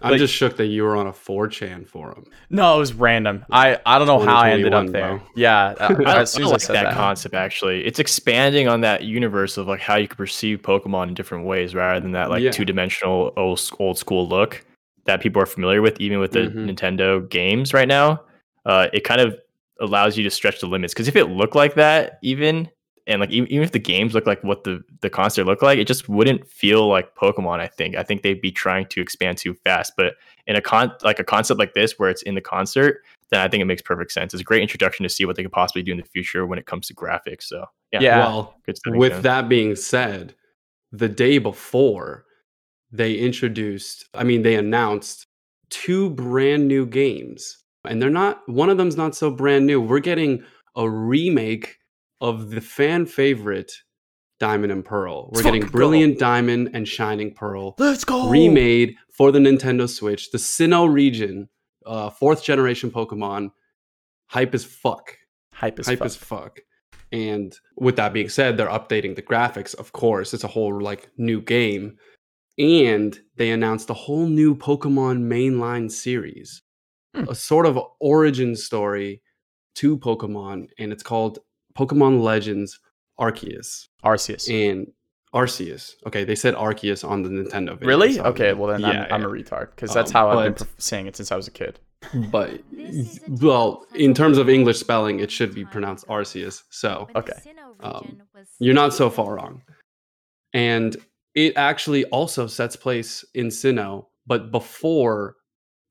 I'm 0.02 0.10
Like- 0.12 0.18
just 0.18 0.34
shook 0.34 0.56
that 0.58 0.66
you 0.66 0.82
were 0.84 0.96
on 0.96 1.06
a 1.06 1.12
4chan 1.12 1.86
forum. 1.86 2.24
No, 2.50 2.76
it 2.76 2.78
was 2.78 2.92
random. 2.92 3.44
I 3.50 3.78
I 3.86 3.98
don't 3.98 4.06
know 4.06 4.18
how 4.18 4.36
I 4.36 4.50
ended 4.50 4.74
up 4.74 4.86
there. 4.88 5.16
bro. 5.16 5.20
Yeah, 5.36 5.66
uh, 5.80 5.94
I, 6.06 6.20
as 6.22 6.32
soon 6.32 6.42
as 6.44 6.48
I 6.50 6.52
like 6.52 6.60
said 6.60 6.76
that, 6.76 6.82
that. 6.84 6.94
concept 6.94 7.34
actually. 7.34 7.84
It's 7.86 7.98
expanding 7.98 8.68
on 8.68 8.80
that 8.82 9.04
universe 9.04 9.56
of 9.56 9.66
like 9.66 9.80
how 9.80 9.96
you 9.96 10.08
can 10.08 10.16
perceive 10.16 10.62
Pokemon 10.62 11.08
in 11.08 11.14
different 11.14 11.46
ways 11.46 11.74
rather 11.74 12.00
than 12.00 12.12
that 12.12 12.28
like 12.30 12.42
Yeah. 12.42 12.50
two 12.50 12.64
dimensional 12.64 13.32
old, 13.36 13.60
old 13.78 13.98
school 13.98 14.28
look 14.28 14.64
that 15.06 15.20
people 15.20 15.40
are 15.42 15.46
familiar 15.46 15.82
with, 15.82 16.00
even 16.00 16.18
with 16.18 16.32
the 16.32 16.40
Mhm. 16.48 16.70
Nintendo 16.74 17.28
games 17.28 17.72
right 17.74 17.88
now. 17.88 18.20
uh, 18.66 18.88
it 18.94 19.04
kind 19.04 19.20
of 19.20 19.36
allows 19.80 20.16
you 20.16 20.24
to 20.24 20.30
stretch 20.30 20.58
the 20.60 20.66
limits. 20.66 20.94
Because 20.94 21.06
if 21.06 21.16
it 21.16 21.26
looked 21.26 21.54
like 21.54 21.74
that, 21.74 22.18
even 22.22 22.66
and 23.06 23.20
like 23.20 23.30
even, 23.30 23.50
even 23.50 23.64
if 23.64 23.72
the 23.72 23.78
games 23.78 24.14
look 24.14 24.26
like 24.26 24.42
what 24.42 24.64
the 24.64 24.82
the 25.00 25.10
concert 25.10 25.44
looked 25.44 25.62
like, 25.62 25.78
it 25.78 25.86
just 25.86 26.08
wouldn't 26.08 26.46
feel 26.46 26.88
like 26.88 27.14
Pokemon. 27.14 27.60
I 27.60 27.66
think 27.66 27.96
I 27.96 28.02
think 28.02 28.22
they'd 28.22 28.40
be 28.40 28.52
trying 28.52 28.86
to 28.86 29.00
expand 29.00 29.38
too 29.38 29.54
fast. 29.54 29.92
But 29.96 30.14
in 30.46 30.56
a 30.56 30.60
con 30.60 30.92
like 31.02 31.18
a 31.18 31.24
concept 31.24 31.58
like 31.58 31.74
this 31.74 31.98
where 31.98 32.08
it's 32.08 32.22
in 32.22 32.34
the 32.34 32.40
concert, 32.40 33.02
then 33.30 33.40
I 33.40 33.48
think 33.48 33.60
it 33.60 33.66
makes 33.66 33.82
perfect 33.82 34.12
sense. 34.12 34.32
It's 34.32 34.40
a 34.40 34.44
great 34.44 34.62
introduction 34.62 35.02
to 35.02 35.08
see 35.08 35.24
what 35.24 35.36
they 35.36 35.42
could 35.42 35.52
possibly 35.52 35.82
do 35.82 35.92
in 35.92 35.98
the 35.98 36.04
future 36.04 36.46
when 36.46 36.58
it 36.58 36.66
comes 36.66 36.86
to 36.88 36.94
graphics. 36.94 37.44
So 37.44 37.66
yeah, 37.92 38.00
Yeah. 38.00 38.18
Well, 38.18 38.54
good 38.64 38.76
with 38.86 39.12
stone. 39.12 39.22
that 39.22 39.48
being 39.48 39.76
said, 39.76 40.34
the 40.92 41.08
day 41.08 41.38
before, 41.38 42.24
they 42.92 43.14
introduced, 43.14 44.08
I 44.14 44.22
mean, 44.24 44.42
they 44.42 44.54
announced 44.54 45.26
two 45.68 46.10
brand 46.10 46.68
new 46.68 46.86
games. 46.86 47.58
And 47.86 48.00
they're 48.00 48.08
not, 48.08 48.48
one 48.48 48.70
of 48.70 48.78
them's 48.78 48.96
not 48.96 49.14
so 49.14 49.30
brand 49.30 49.66
new. 49.66 49.80
We're 49.80 49.98
getting 49.98 50.44
a 50.76 50.88
remake 50.88 51.78
of 52.20 52.50
the 52.50 52.60
fan 52.60 53.06
favorite 53.06 53.72
Diamond 54.40 54.72
and 54.72 54.84
Pearl. 54.84 55.26
We're 55.32 55.36
Let's 55.38 55.42
getting 55.44 55.62
fucking 55.62 55.72
go. 55.72 55.78
Brilliant 55.78 56.18
Diamond 56.18 56.70
and 56.74 56.86
Shining 56.88 57.32
Pearl 57.34 57.74
Let's 57.78 58.04
go. 58.04 58.28
remade 58.28 58.96
for 59.12 59.30
the 59.32 59.38
Nintendo 59.38 59.88
Switch. 59.88 60.30
The 60.30 60.38
Sinnoh 60.38 60.92
region, 60.92 61.48
uh, 61.86 62.10
fourth 62.10 62.42
generation 62.42 62.90
Pokemon, 62.90 63.50
hype 64.26 64.54
as 64.54 64.64
fuck 64.64 65.16
Hype 65.52 65.78
as 65.78 65.86
hype 65.86 65.98
fuck. 65.98 66.06
as 66.06 66.16
fuck. 66.16 66.60
And 67.12 67.56
with 67.76 67.94
that 67.96 68.12
being 68.12 68.28
said, 68.28 68.56
they're 68.56 68.66
updating 68.68 69.14
the 69.14 69.22
graphics. 69.22 69.72
Of 69.76 69.92
course, 69.92 70.34
it's 70.34 70.42
a 70.44 70.48
whole 70.48 70.80
like 70.80 71.10
new 71.16 71.40
game, 71.40 71.96
and 72.58 73.16
they 73.36 73.50
announced 73.50 73.88
a 73.90 73.94
whole 73.94 74.26
new 74.26 74.56
Pokemon 74.56 75.20
mainline 75.22 75.90
series, 75.92 76.62
Hmm. 77.14 77.28
a 77.28 77.34
sort 77.36 77.66
of 77.66 77.78
origin 78.00 78.56
story 78.56 79.22
to 79.76 79.96
Pokemon, 79.96 80.66
and 80.78 80.92
it's 80.92 81.04
called 81.04 81.38
Pokemon 81.78 82.22
Legends 82.22 82.78
Arceus 83.18 83.88
Arceus. 84.04 84.48
and 84.52 84.90
Arceus. 85.34 85.94
Okay, 86.06 86.24
they 86.24 86.34
said 86.36 86.54
Arceus 86.54 87.08
on 87.08 87.22
the 87.22 87.28
Nintendo 87.28 87.72
video. 87.74 87.88
Really? 87.88 88.12
so- 88.14 88.24
Okay, 88.24 88.52
well 88.54 88.68
then 88.70 88.80
Yeah, 88.80 89.06
I'm, 89.10 89.14
I'm 89.14 89.24
a 89.24 89.28
retard 89.28 89.70
because 89.70 89.92
that's 89.92 90.10
Um, 90.10 90.14
how 90.14 90.38
I've 90.38 90.56
been 90.56 90.66
but- 90.74 90.82
saying 90.82 91.06
it 91.06 91.16
since 91.16 91.32
I 91.32 91.36
was 91.36 91.48
a 91.48 91.50
kid. 91.50 91.80
but 92.30 92.60
well, 93.40 93.86
in 93.94 94.14
terms 94.14 94.36
of 94.38 94.48
English 94.48 94.78
spelling, 94.78 95.20
it 95.20 95.30
should 95.30 95.54
be 95.54 95.64
pronounced 95.64 96.06
Arceus. 96.06 96.62
So 96.70 97.08
Okay. 97.16 97.32
Um, 97.80 98.20
you're 98.60 98.74
not 98.74 98.94
so 98.94 99.10
far 99.10 99.34
wrong. 99.36 99.62
And 100.52 100.96
it 101.34 101.54
actually 101.56 102.04
also 102.06 102.46
sets 102.46 102.76
place 102.76 103.24
in 103.34 103.48
Sinnoh, 103.48 104.06
but 104.26 104.50
before 104.52 105.34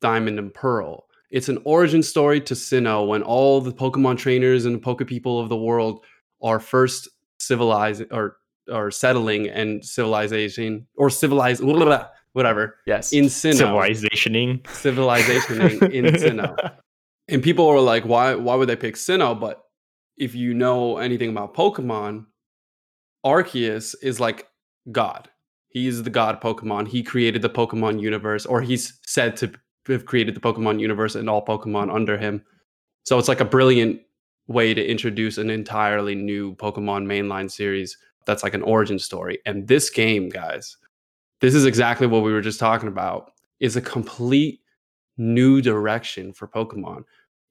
Diamond 0.02 0.40
and 0.40 0.54
Pearl. 0.54 1.06
It's 1.34 1.50
an 1.50 1.58
origin 1.66 2.04
story 2.04 2.40
to 2.42 2.54
Sinnoh 2.54 3.08
when 3.08 3.24
all 3.24 3.60
the 3.60 3.74
Pokemon 3.74 4.20
trainers 4.20 4.66
and 4.66 4.80
Poke 4.80 5.06
people 5.08 5.40
of 5.40 5.50
the 5.50 5.58
world 5.58 6.06
are 6.44 6.60
first 6.60 7.10
civilized 7.40 8.04
or 8.12 8.38
or 8.72 8.92
settling 8.92 9.50
and 9.50 9.84
civilization 9.84 10.88
or 10.96 11.10
civilized 11.10 11.62
whatever 12.34 12.78
Yes. 12.86 13.12
in 13.12 13.26
Sinnoh 13.26 13.74
civilizationing. 13.74 14.68
civilization 14.70 15.62
in 15.92 16.06
Sinnoh 16.06 16.56
and 17.28 17.42
people 17.44 17.68
are 17.68 17.80
like, 17.80 18.06
why 18.06 18.36
why 18.36 18.54
would 18.56 18.70
they 18.70 18.76
pick 18.76 18.96
Sinnoh? 18.96 19.40
But 19.40 19.60
if 20.16 20.36
you 20.36 20.54
know 20.54 20.98
anything 20.98 21.32
about 21.32 21.56
Pokemon, 21.56 22.26
Arceus 23.26 23.96
is 24.04 24.20
like 24.20 24.48
God. 24.92 25.30
He's 25.70 26.04
the 26.04 26.12
God 26.12 26.40
Pokemon. 26.42 26.90
He 26.90 27.02
created 27.02 27.42
the 27.42 27.50
Pokemon 27.50 28.00
universe, 28.00 28.46
or 28.46 28.62
he's 28.62 29.00
said 29.08 29.36
to 29.38 29.52
have 29.92 30.06
created 30.06 30.36
the 30.36 30.40
Pokemon 30.40 30.80
universe 30.80 31.16
and 31.16 31.30
all 31.30 31.46
Pokemon 31.46 31.94
under 31.94 32.18
him. 32.18 32.44
So 33.04 33.20
it's 33.20 33.28
like 33.28 33.42
a 33.42 33.46
brilliant 33.46 34.02
way 34.48 34.74
to 34.74 34.86
introduce 34.86 35.38
an 35.38 35.50
entirely 35.50 36.16
new 36.16 36.56
Pokemon 36.56 37.06
mainline 37.06 37.52
series 37.52 37.98
that's 38.26 38.44
like 38.44 38.54
an 38.54 38.62
origin 38.62 38.98
story. 38.98 39.40
And 39.46 39.68
this 39.68 39.90
game, 39.90 40.30
guys, 40.30 40.78
this 41.42 41.54
is 41.54 41.66
exactly 41.66 42.08
what 42.08 42.24
we 42.24 42.32
were 42.32 42.42
just 42.42 42.60
talking 42.60 42.88
about, 42.88 43.32
is 43.60 43.76
a 43.76 43.82
complete 43.82 44.62
new 45.18 45.62
direction 45.62 46.32
for 46.32 46.48
Pokemon. 46.48 47.04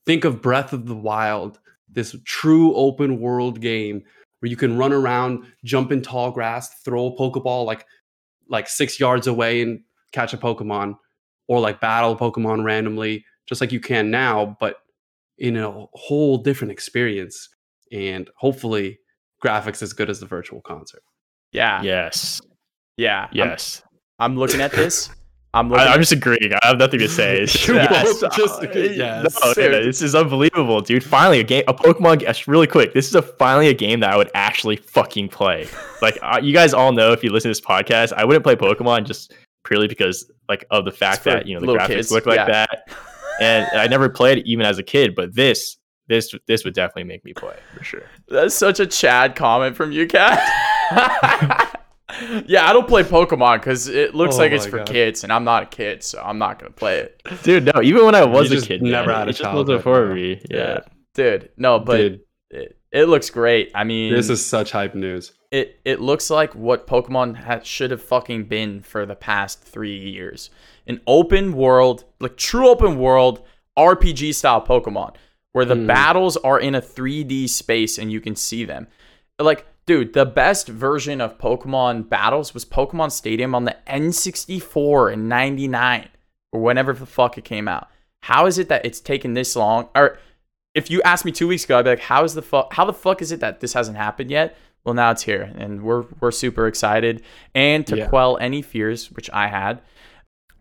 Think 0.07 0.25
of 0.25 0.41
Breath 0.43 0.73
of 0.73 0.87
the 0.87 0.97
Wild, 0.97 1.61
this 1.91 2.17
true 2.25 2.75
open 2.75 3.21
world 3.21 3.61
game 3.61 4.03
where 4.41 4.51
you 4.51 4.57
can 4.57 4.77
run 4.77 4.93
around, 4.93 5.45
jump 5.63 5.93
in 5.93 6.03
tall 6.03 6.31
grass, 6.31 6.81
throw 6.81 7.07
a 7.07 7.17
Pokeball 7.17 7.65
like 7.67 7.87
like 8.49 8.69
six 8.69 8.99
yards 8.99 9.27
away 9.27 9.63
and 9.63 9.81
catch 10.11 10.35
a 10.35 10.39
Pokemon, 10.39 10.97
or 11.49 11.61
like 11.61 11.81
battle 11.81 12.17
Pokemon 12.17 12.65
randomly, 12.65 13.25
just 13.49 13.61
like 13.61 13.73
you 13.73 13.81
can 13.81 14.11
now, 14.11 14.57
but 14.61 14.77
in 15.39 15.57
a 15.57 15.71
whole 15.95 16.39
different 16.39 16.71
experience. 16.73 17.49
And 17.91 18.31
hopefully 18.37 18.99
graphics 19.45 19.83
as 19.83 19.93
good 19.93 20.09
as 20.09 20.19
the 20.21 20.27
virtual 20.27 20.61
concert. 20.63 21.03
yeah. 21.53 21.83
Yes. 21.83 22.41
Yeah. 22.97 23.21
I'm- 23.23 23.29
Yes. 23.33 23.83
I'm, 24.19 24.37
looking 24.37 24.61
at 24.61 24.73
this. 24.73 25.11
I'm 25.55 25.69
looking. 25.69 25.87
I, 25.87 25.93
I'm 25.93 26.01
just 26.01 26.13
agreeing. 26.13 26.53
I 26.55 26.67
have 26.67 26.79
nothing 26.79 27.01
to 27.01 27.09
say. 27.09 27.41
It's 27.43 27.69
yes. 27.69 28.21
just- 28.37 28.63
yes. 28.63 29.39
No, 29.45 29.53
yeah, 29.63 29.69
this 29.81 30.01
is 30.01 30.15
unbelievable, 30.15 30.81
dude. 30.81 31.05
Finally, 31.05 31.41
a 31.41 31.45
game, 31.45 31.65
a 31.69 31.75
Pokemon. 31.75 32.21
ga- 32.21 32.33
Really 32.51 32.67
quick, 32.67 32.95
this 32.95 33.07
is 33.09 33.15
a 33.15 33.21
finally 33.21 33.69
a 33.69 33.75
game 33.75 34.01
that 34.01 34.11
I 34.11 34.17
would 34.17 34.31
actually 34.33 34.77
fucking 34.77 35.29
play. 35.29 35.69
Like 36.01 36.19
uh, 36.23 36.41
you 36.43 36.55
guys 36.55 36.73
all 36.73 36.93
know, 36.93 37.13
if 37.13 37.23
you 37.23 37.31
listen 37.31 37.51
to 37.51 37.51
this 37.51 37.61
podcast, 37.61 38.15
I 38.15 38.25
wouldn't 38.25 38.45
play 38.45 38.57
Pokemon 38.57 39.05
just 39.07 39.35
purely 39.65 39.89
because 39.89 40.31
like 40.49 40.65
of 40.71 40.85
the 40.85 40.91
fact 40.91 41.25
that 41.25 41.47
you 41.47 41.55
know 41.55 41.61
the 41.61 41.79
graphics 41.79 41.87
kids, 41.87 42.13
look 42.13 42.27
like 42.27 42.37
yeah. 42.37 42.47
that, 42.47 42.89
and 43.41 43.67
I 43.75 43.87
never 43.87 44.09
played 44.09 44.39
it 44.39 44.47
even 44.47 44.67
as 44.67 44.79
a 44.79 44.83
kid. 44.83 45.15
But 45.15 45.35
this, 45.35 45.77
this, 46.09 46.35
this 46.47 46.65
would 46.65 46.75
definitely 46.75 47.05
make 47.05 47.25
me 47.25 47.33
play 47.33 47.57
for 47.77 47.85
sure. 47.85 48.03
That's 48.29 48.55
such 48.55 48.81
a 48.81 48.87
Chad 48.87 49.37
comment 49.37 49.77
from 49.77 49.93
you, 49.93 50.07
Cat. 50.07 50.39
yeah, 52.47 52.69
I 52.69 52.73
don't 52.73 52.87
play 52.89 53.03
Pokemon 53.03 53.59
because 53.59 53.89
it 53.89 54.15
looks 54.15 54.35
Oh 54.37 54.39
like 54.39 54.53
it's 54.53 54.67
for 54.67 54.79
God. 54.79 54.87
kids, 54.87 55.25
and 55.25 55.33
I'm 55.33 55.45
not 55.45 55.63
a 55.65 55.67
kid, 55.67 56.03
so 56.03 56.23
I'm 56.23 56.39
not 56.39 56.59
gonna 56.59 56.73
play 56.73 56.99
it, 56.99 57.23
Dude, 57.43 57.65
no. 57.65 57.83
Even 57.83 58.05
when 58.05 58.15
I 58.15 58.25
was 58.25 58.51
a 58.51 58.57
just 58.57 58.69
kid, 58.69 58.83
never 58.83 59.09
man, 59.09 59.19
had 59.19 59.27
a 59.29 59.31
it 59.31 59.33
just 59.33 59.43
childhood, 59.43 59.69
wasn't 59.69 59.83
for 59.83 60.07
bro. 60.07 60.15
me. 60.15 60.41
Yeah. 60.51 60.81
dude. 61.15 61.51
No, 61.57 61.79
but 61.79 61.97
Dude, 61.97 62.21
it, 62.51 62.79
it 62.93 63.07
looks 63.07 63.31
great. 63.31 63.71
I 63.75 63.85
mean, 63.85 64.13
this 64.13 64.29
is 64.31 64.45
such 64.45 64.71
hype 64.73 64.95
news. 64.95 65.33
it 65.51 65.81
it 65.85 66.01
looks 66.01 66.31
like 66.31 66.55
what 66.55 66.87
Pokemon 66.87 67.37
ha- 67.37 67.61
should 67.63 67.91
have 67.91 68.03
fucking 68.03 68.45
been 68.45 68.81
for 68.83 69.07
the 69.07 69.15
past 69.17 69.63
three 69.63 69.99
years. 69.99 70.51
An 70.87 71.01
open 71.07 71.53
world, 71.55 72.05
like 72.21 72.37
true 72.37 72.69
open 72.69 72.99
world 72.99 73.43
RPG 73.79 74.35
style 74.35 74.65
Pokemon, 74.65 75.15
where 75.53 75.65
the 75.65 75.75
Mm. 75.77 75.87
battles 75.87 76.37
are 76.39 76.59
in 76.61 76.75
a 76.75 76.81
3D 76.83 77.47
space 77.49 77.99
and 77.99 78.11
you 78.13 78.21
can 78.21 78.35
see 78.37 78.65
them. 78.65 78.87
Like, 79.39 79.65
dude, 79.87 80.13
the 80.13 80.27
best 80.27 80.69
version 80.69 81.21
of 81.21 81.39
Pokemon 81.39 82.09
battles 82.09 82.53
was 82.55 82.65
Pokemon 82.65 83.11
Stadium 83.13 83.55
on 83.55 83.65
the 83.65 83.77
N64 83.87 85.13
in 85.13 85.29
'99 85.29 86.09
or 86.53 86.61
whenever 86.61 86.93
the 86.93 87.07
fuck 87.07 87.39
it 87.39 87.45
came 87.45 87.69
out. 87.69 87.89
How 88.23 88.47
is 88.47 88.59
it 88.59 88.69
that 88.69 88.85
it's 88.85 89.01
taken 89.01 89.35
this 89.35 89.57
long? 89.57 89.89
Or 89.95 90.19
if 90.75 90.91
you 90.91 91.03
asked 91.03 91.25
me 91.25 91.33
two 91.33 91.47
weeks 91.49 91.65
ago, 91.65 91.79
I'd 91.79 91.83
be 91.85 91.91
like, 91.91 92.01
"How 92.01 92.25
is 92.25 92.35
the 92.35 92.43
fuck? 92.43 92.73
How 92.73 92.85
the 92.85 92.93
fuck 92.93 93.21
is 93.23 93.33
it 93.33 93.41
that 93.41 93.61
this 93.61 93.73
hasn't 93.75 93.97
happened 93.97 94.31
yet?" 94.31 94.57
Well, 94.85 94.95
now 94.95 95.11
it's 95.13 95.23
here, 95.23 95.53
and 95.57 95.83
we're 95.83 96.05
we're 96.21 96.31
super 96.31 96.67
excited. 96.67 97.23
And 97.55 97.87
to 97.87 97.97
Yeah. 97.97 98.09
quell 98.09 98.39
any 98.39 98.63
fears, 98.63 99.11
which 99.13 99.31
I 99.33 99.47
had, 99.49 99.81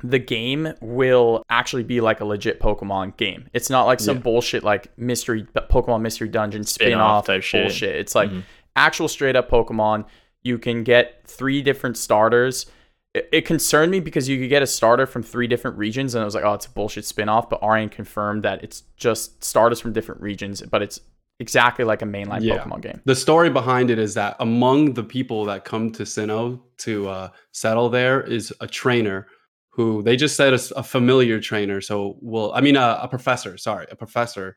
the 0.03 0.19
game 0.19 0.73
will 0.81 1.43
actually 1.49 1.83
be 1.83 2.01
like 2.01 2.19
a 2.21 2.25
legit 2.25 2.59
Pokemon 2.59 3.17
game. 3.17 3.49
It's 3.53 3.69
not 3.69 3.85
like 3.85 3.99
some 3.99 4.17
Yeah. 4.17 4.23
bullshit 4.23 4.63
like 4.63 4.95
mystery 4.97 5.45
Pokemon 5.55 6.01
Mystery 6.01 6.27
Dungeon 6.27 6.63
spin 6.63 6.87
Spin-off 6.89 7.19
off 7.19 7.25
type 7.27 7.43
shit. 7.43 7.63
bullshit. 7.63 7.95
It's 7.95 8.15
like 8.15 8.29
Mhm. 8.31 8.43
actual 8.75 9.07
straight 9.07 9.35
up 9.35 9.49
Pokemon. 9.49 10.05
You 10.43 10.57
can 10.57 10.83
get 10.83 11.21
three 11.25 11.61
different 11.61 11.97
starters. 11.97 12.65
It, 13.13 13.29
it 13.31 13.45
concerned 13.45 13.91
me 13.91 13.99
because 13.99 14.29
you 14.29 14.39
could 14.39 14.49
get 14.49 14.61
a 14.61 14.67
starter 14.67 15.05
from 15.05 15.23
three 15.23 15.47
different 15.47 15.77
regions, 15.77 16.15
and 16.15 16.21
I 16.21 16.25
was 16.25 16.35
like, 16.35 16.43
oh, 16.43 16.53
it's 16.53 16.65
a 16.65 16.69
bullshit 16.69 17.05
spin 17.05 17.29
off. 17.29 17.49
But 17.49 17.61
Arian 17.63 17.89
confirmed 17.89 18.43
that 18.43 18.63
it's 18.63 18.83
just 18.97 19.43
starters 19.43 19.79
from 19.79 19.93
different 19.93 20.21
regions, 20.21 20.61
but 20.61 20.81
it's 20.81 20.99
exactly 21.39 21.83
like 21.83 22.01
a 22.01 22.05
mainline 22.05 22.41
Yeah. 22.41 22.63
Pokemon 22.63 22.81
game. 22.81 23.01
The 23.05 23.15
story 23.15 23.49
behind 23.49 23.89
it 23.89 23.99
is 23.99 24.13
that 24.13 24.35
among 24.39 24.93
the 24.93 25.03
people 25.03 25.45
that 25.45 25.65
come 25.65 25.91
to 25.93 26.03
Sinnoh 26.03 26.61
to 26.79 27.09
uh, 27.09 27.29
settle 27.51 27.89
there 27.89 28.21
is 28.21 28.53
a 28.61 28.67
trainer 28.67 29.27
who 29.71 30.03
they 30.03 30.15
just 30.15 30.35
said 30.35 30.53
is 30.53 30.71
a 30.75 30.83
familiar 30.83 31.39
trainer. 31.39 31.81
So, 31.81 32.17
well, 32.21 32.51
I 32.53 32.61
mean, 32.61 32.75
a, 32.75 32.99
a 33.01 33.07
professor, 33.07 33.57
sorry, 33.57 33.87
a 33.89 33.95
professor. 33.95 34.55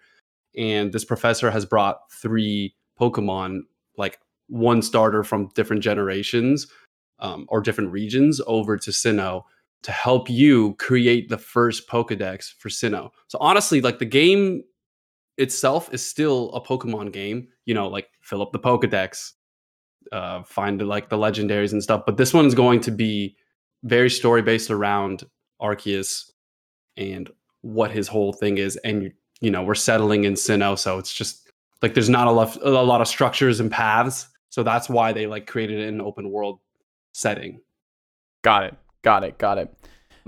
And 0.56 0.92
this 0.92 1.04
professor 1.04 1.50
has 1.50 1.64
brought 1.64 1.98
three 2.12 2.74
Pokemon, 3.00 3.60
like 3.96 4.18
one 4.48 4.82
starter 4.82 5.24
from 5.24 5.48
different 5.54 5.82
generations 5.82 6.66
um, 7.24 7.46
or 7.48 7.62
different 7.62 7.90
regions 7.90 8.40
over 8.46 8.76
to 8.76 8.90
Sinnoh 8.90 9.44
to 9.82 9.92
help 9.92 10.28
you 10.28 10.74
create 10.74 11.30
the 11.30 11.38
first 11.38 11.88
Pokedex 11.88 12.52
for 12.58 12.68
Sinnoh. 12.68 13.10
So, 13.28 13.38
honestly, 13.40 13.80
like 13.80 13.98
the 13.98 14.04
game 14.04 14.62
itself 15.38 15.92
is 15.92 16.06
still 16.06 16.52
a 16.52 16.60
Pokemon 16.60 17.12
game. 17.12 17.48
You 17.64 17.72
know, 17.74 17.88
like 17.88 18.08
fill 18.20 18.42
up 18.42 18.52
the 18.52 18.58
Pokedex, 18.58 19.32
uh, 20.12 20.42
find 20.42 20.86
like 20.86 21.08
the 21.08 21.16
legendaries 21.16 21.72
and 21.72 21.82
stuff. 21.82 22.02
But 22.04 22.18
this 22.18 22.34
one's 22.34 22.54
going 22.54 22.80
to 22.80 22.90
be 22.90 23.36
very 23.84 24.10
story 24.10 24.42
based 24.42 24.70
around 24.70 25.24
Arceus 25.62 26.30
and 26.98 27.30
what 27.62 27.90
his 27.90 28.06
whole 28.06 28.34
thing 28.34 28.58
is. 28.58 28.76
And 28.84 29.04
you, 29.04 29.12
you 29.40 29.50
know 29.50 29.62
we're 29.62 29.74
settling 29.74 30.24
in 30.24 30.34
Sinnoh, 30.34 30.78
so 30.78 30.98
it's 30.98 31.12
just 31.12 31.50
like 31.80 31.94
there's 31.94 32.10
not 32.10 32.26
a 32.26 32.30
lot 32.30 32.56
a 32.62 32.70
lot 32.70 33.00
of 33.00 33.08
structures 33.08 33.60
and 33.60 33.70
paths. 33.70 34.28
So 34.50 34.62
that's 34.62 34.90
why 34.90 35.14
they 35.14 35.26
like 35.26 35.46
created 35.46 35.80
an 35.88 36.02
open 36.02 36.30
world 36.30 36.60
setting. 37.14 37.60
Got 38.42 38.64
it. 38.64 38.74
Got 39.02 39.24
it. 39.24 39.38
Got 39.38 39.58
it. 39.58 39.74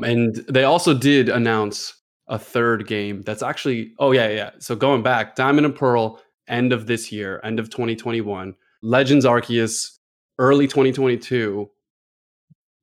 And 0.02 0.36
they 0.48 0.64
also 0.64 0.94
did 0.94 1.28
announce 1.28 1.94
a 2.28 2.38
third 2.38 2.88
game 2.88 3.22
that's 3.22 3.42
actually 3.42 3.92
oh 3.98 4.12
yeah 4.12 4.28
yeah. 4.28 4.50
So 4.58 4.74
going 4.74 5.02
back, 5.02 5.36
Diamond 5.36 5.66
and 5.66 5.74
Pearl 5.74 6.20
end 6.48 6.72
of 6.72 6.86
this 6.86 7.12
year, 7.12 7.40
end 7.44 7.58
of 7.58 7.70
2021. 7.70 8.54
Legends 8.82 9.24
Arceus 9.24 9.98
early 10.38 10.66
2022. 10.66 11.68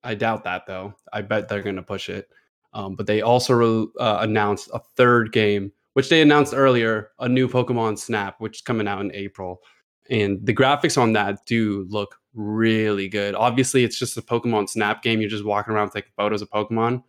I 0.04 0.16
doubt 0.16 0.44
that 0.44 0.66
though. 0.68 0.94
I 1.12 1.22
bet 1.22 1.48
they're 1.48 1.62
going 1.62 1.78
to 1.78 1.84
push 1.84 2.10
it. 2.10 2.30
Um, 2.74 2.96
but 2.96 3.06
they 3.06 3.22
also 3.22 3.88
uh, 4.00 4.18
announced 4.22 4.70
a 4.74 4.80
third 4.98 5.32
game, 5.32 5.72
which 5.94 6.10
they 6.10 6.22
announced 6.22 6.54
earlier, 6.56 7.12
a 7.20 7.30
new 7.30 7.48
Pokemon 7.48 8.00
Snap, 8.00 8.36
which 8.40 8.58
is 8.58 8.62
coming 8.62 8.88
out 8.88 9.02
in 9.02 9.14
April. 9.14 9.62
And 10.10 10.44
the 10.44 10.56
graphics 10.56 11.00
on 11.00 11.14
that 11.14 11.46
do 11.46 11.86
look 11.90 12.16
really 12.34 13.08
good. 13.08 13.36
Obviously, 13.36 13.84
it's 13.84 13.98
just 13.98 14.18
a 14.18 14.22
Pokemon 14.22 14.70
Snap 14.70 15.04
game. 15.04 15.22
You're 15.22 15.30
just 15.30 15.46
walking 15.46 15.74
around 15.74 15.92
taking 15.92 16.12
photos 16.18 16.42
of 16.42 16.50
Pokemon. 16.50 17.04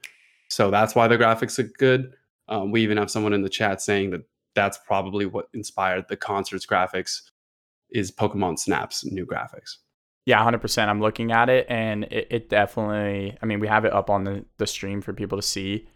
So 0.49 0.71
that's 0.71 0.95
why 0.95 1.09
the 1.09 1.19
graphics 1.19 1.59
are 1.59 1.71
good. 1.79 2.15
Um, 2.49 2.71
we 2.71 2.83
even 2.83 2.99
have 2.99 3.11
someone 3.11 3.33
in 3.33 3.43
the 3.43 3.49
chat 3.49 3.81
saying 3.81 4.11
that 4.11 4.23
that's 4.55 4.79
probably 4.79 5.27
what 5.27 5.49
inspired 5.55 6.07
the 6.09 6.17
concerts 6.17 6.67
graphics 6.67 7.23
is 7.91 8.13
Pokemon 8.13 8.59
Snap's 8.59 9.05
new 9.05 9.27
graphics. 9.27 9.77
Yeah, 10.27 10.45
100%. 10.45 10.89
I'm 10.89 11.01
looking 11.01 11.33
at 11.33 11.49
it 11.49 11.67
and 11.69 12.05
it, 12.05 12.29
it 12.31 12.49
definitely, 12.49 13.37
I 13.43 13.47
mean, 13.47 13.61
we 13.61 13.69
have 13.69 13.85
it 13.85 13.93
up 13.93 14.09
on 14.11 14.25
the, 14.25 14.45
the 14.59 14.67
stream 14.67 15.01
for 15.01 15.13
people 15.13 15.37
to 15.39 15.43
see. 15.43 15.87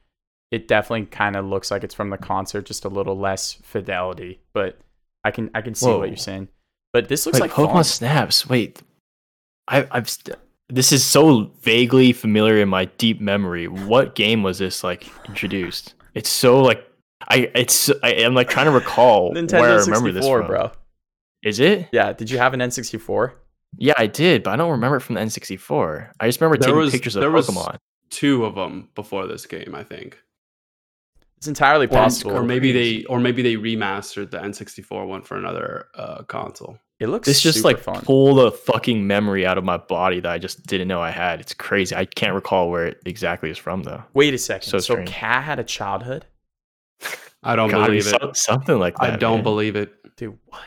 It 0.51 0.69
definitely 0.69 1.07
kind 1.07 1.37
of 1.37 1.45
looks 1.45 1.71
like 1.71 1.85
it's 1.85 1.95
from 1.95 2.11
the 2.11 2.19
concert, 2.19 2.67
just 2.67 2.85
a 2.85 2.89
little 2.89 3.19
less 3.19 3.55
fidelity, 3.63 4.41
but 4.53 4.79
I 5.25 5.31
can 5.31 5.51
I 5.55 5.61
can 5.61 5.75
see 5.75 5.87
Whoa. 5.87 5.99
what 5.99 6.09
you're 6.09 6.17
saying. 6.17 6.49
But 6.93 7.09
this 7.09 7.27
looks 7.27 7.39
Wait, 7.39 7.51
like 7.51 7.51
Pokemon 7.51 7.73
fun. 7.73 7.85
Snaps. 7.85 8.49
Wait, 8.49 8.83
I, 9.69 9.87
I've 9.91 10.09
st- 10.09 10.37
this 10.69 10.93
is 10.93 11.05
so 11.05 11.51
vaguely 11.61 12.13
familiar 12.13 12.59
in 12.59 12.69
my 12.69 12.87
deep 12.87 13.21
memory. 13.21 13.69
What 13.69 14.15
game 14.15 14.43
was 14.43 14.59
this 14.59 14.83
like 14.83 15.07
introduced? 15.29 15.95
It's 16.15 16.31
so 16.31 16.61
like 16.61 16.85
I 17.29 17.51
it's 17.55 17.91
I, 18.03 18.11
am 18.13 18.35
like 18.35 18.49
trying 18.49 18.67
to 18.67 18.73
recall 18.73 19.33
Nintendo 19.35 19.61
where 19.61 19.79
I 19.79 19.83
remember 19.85 20.13
this 20.13 20.27
from. 20.27 20.47
bro. 20.47 20.71
Is 21.43 21.61
it? 21.61 21.89
Yeah, 21.93 22.13
did 22.13 22.31
you 22.31 22.39
have 22.39 22.53
an 22.55 22.61
N64? 22.61 23.33
Yeah, 23.77 23.95
I 23.97 24.07
did, 24.07 24.43
but 24.43 24.51
I 24.53 24.57
don't 24.57 24.71
remember 24.73 24.97
it 24.97 25.01
from 25.01 25.15
the 25.15 25.21
N64. 25.21 26.11
I 26.19 26.27
just 26.27 26.41
remember 26.41 26.57
There 26.57 26.69
taking 26.69 26.79
was- 26.79 26.91
pictures 26.93 27.17
of 27.17 27.21
there 27.21 27.31
was- 27.31 27.47
Pokemon. 27.49 27.77
Two 28.11 28.45
of 28.47 28.55
them 28.55 28.89
before 28.95 29.27
this 29.27 29.45
game, 29.45 29.75
I 29.75 29.85
think. 29.85 30.19
It's 31.37 31.47
entirely 31.47 31.85
Or, 31.87 31.91
possible. 31.91 32.33
or 32.33 32.43
maybe 32.43 32.73
they 32.73 33.05
or 33.05 33.21
maybe 33.21 33.43
they 33.43 33.55
remastered 33.57 34.31
the 34.31 34.39
N64 34.39 35.07
one 35.07 35.23
for 35.23 35.37
another 35.37 35.87
uh, 35.95 36.23
console. 36.25 36.79
It 37.01 37.07
looks 37.09 37.27
This 37.29 37.41
just 37.41 37.65
like 37.65 37.79
fun. 37.79 38.03
pulled 38.03 38.41
a 38.41 38.51
fucking 38.51 39.07
memory 39.07 39.47
out 39.47 39.57
of 39.59 39.65
my 39.65 39.77
body 39.77 40.21
that 40.21 40.31
I 40.31 40.39
just 40.39 40.67
didn't 40.67 40.89
know 40.89 41.01
I 41.01 41.11
had. 41.11 41.41
It's 41.41 41.55
crazy. 41.55 41.95
I 41.95 42.05
can't 42.05 42.35
recall 42.35 42.71
where 42.71 42.87
it 42.87 43.01
exactly 43.07 43.51
is 43.51 43.59
from 43.59 43.83
though. 43.85 44.03
Wait 44.15 44.35
a 44.35 44.39
second. 44.39 44.69
So 44.69 44.79
So. 44.79 45.03
Cat 45.05 45.45
had 45.45 45.59
a 45.59 45.65
childhood? 45.65 46.25
I 47.43 47.55
don't 47.55 47.71
Gotta 47.71 47.87
believe 47.87 48.07
it. 48.07 48.37
something 48.37 48.79
like 48.79 48.97
that. 48.97 49.13
I 49.13 49.17
don't 49.17 49.37
man. 49.39 49.45
believe 49.45 49.77
it. 49.77 49.95
Dude, 50.17 50.37
what? 50.47 50.63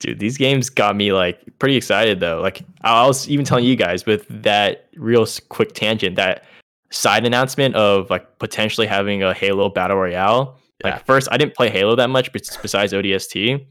dude 0.00 0.18
these 0.18 0.36
games 0.36 0.68
got 0.68 0.96
me 0.96 1.12
like 1.12 1.38
pretty 1.60 1.76
excited 1.76 2.18
though 2.18 2.40
like 2.40 2.62
i 2.82 3.06
was 3.06 3.28
even 3.28 3.44
telling 3.44 3.64
you 3.64 3.76
guys 3.76 4.04
with 4.04 4.26
that 4.28 4.88
real 4.96 5.24
quick 5.48 5.74
tangent 5.74 6.16
that 6.16 6.42
side 6.90 7.24
announcement 7.24 7.72
of 7.76 8.10
like 8.10 8.38
potentially 8.40 8.84
having 8.84 9.22
a 9.22 9.32
halo 9.32 9.68
battle 9.68 9.96
royale 9.96 10.58
Yeah. 10.84 10.94
like 10.94 11.06
first 11.06 11.28
i 11.30 11.36
didn't 11.36 11.54
play 11.54 11.70
halo 11.70 11.94
that 11.94 12.10
much 12.10 12.32
bes- 12.32 12.56
besides 12.56 12.92
odst 12.92 13.64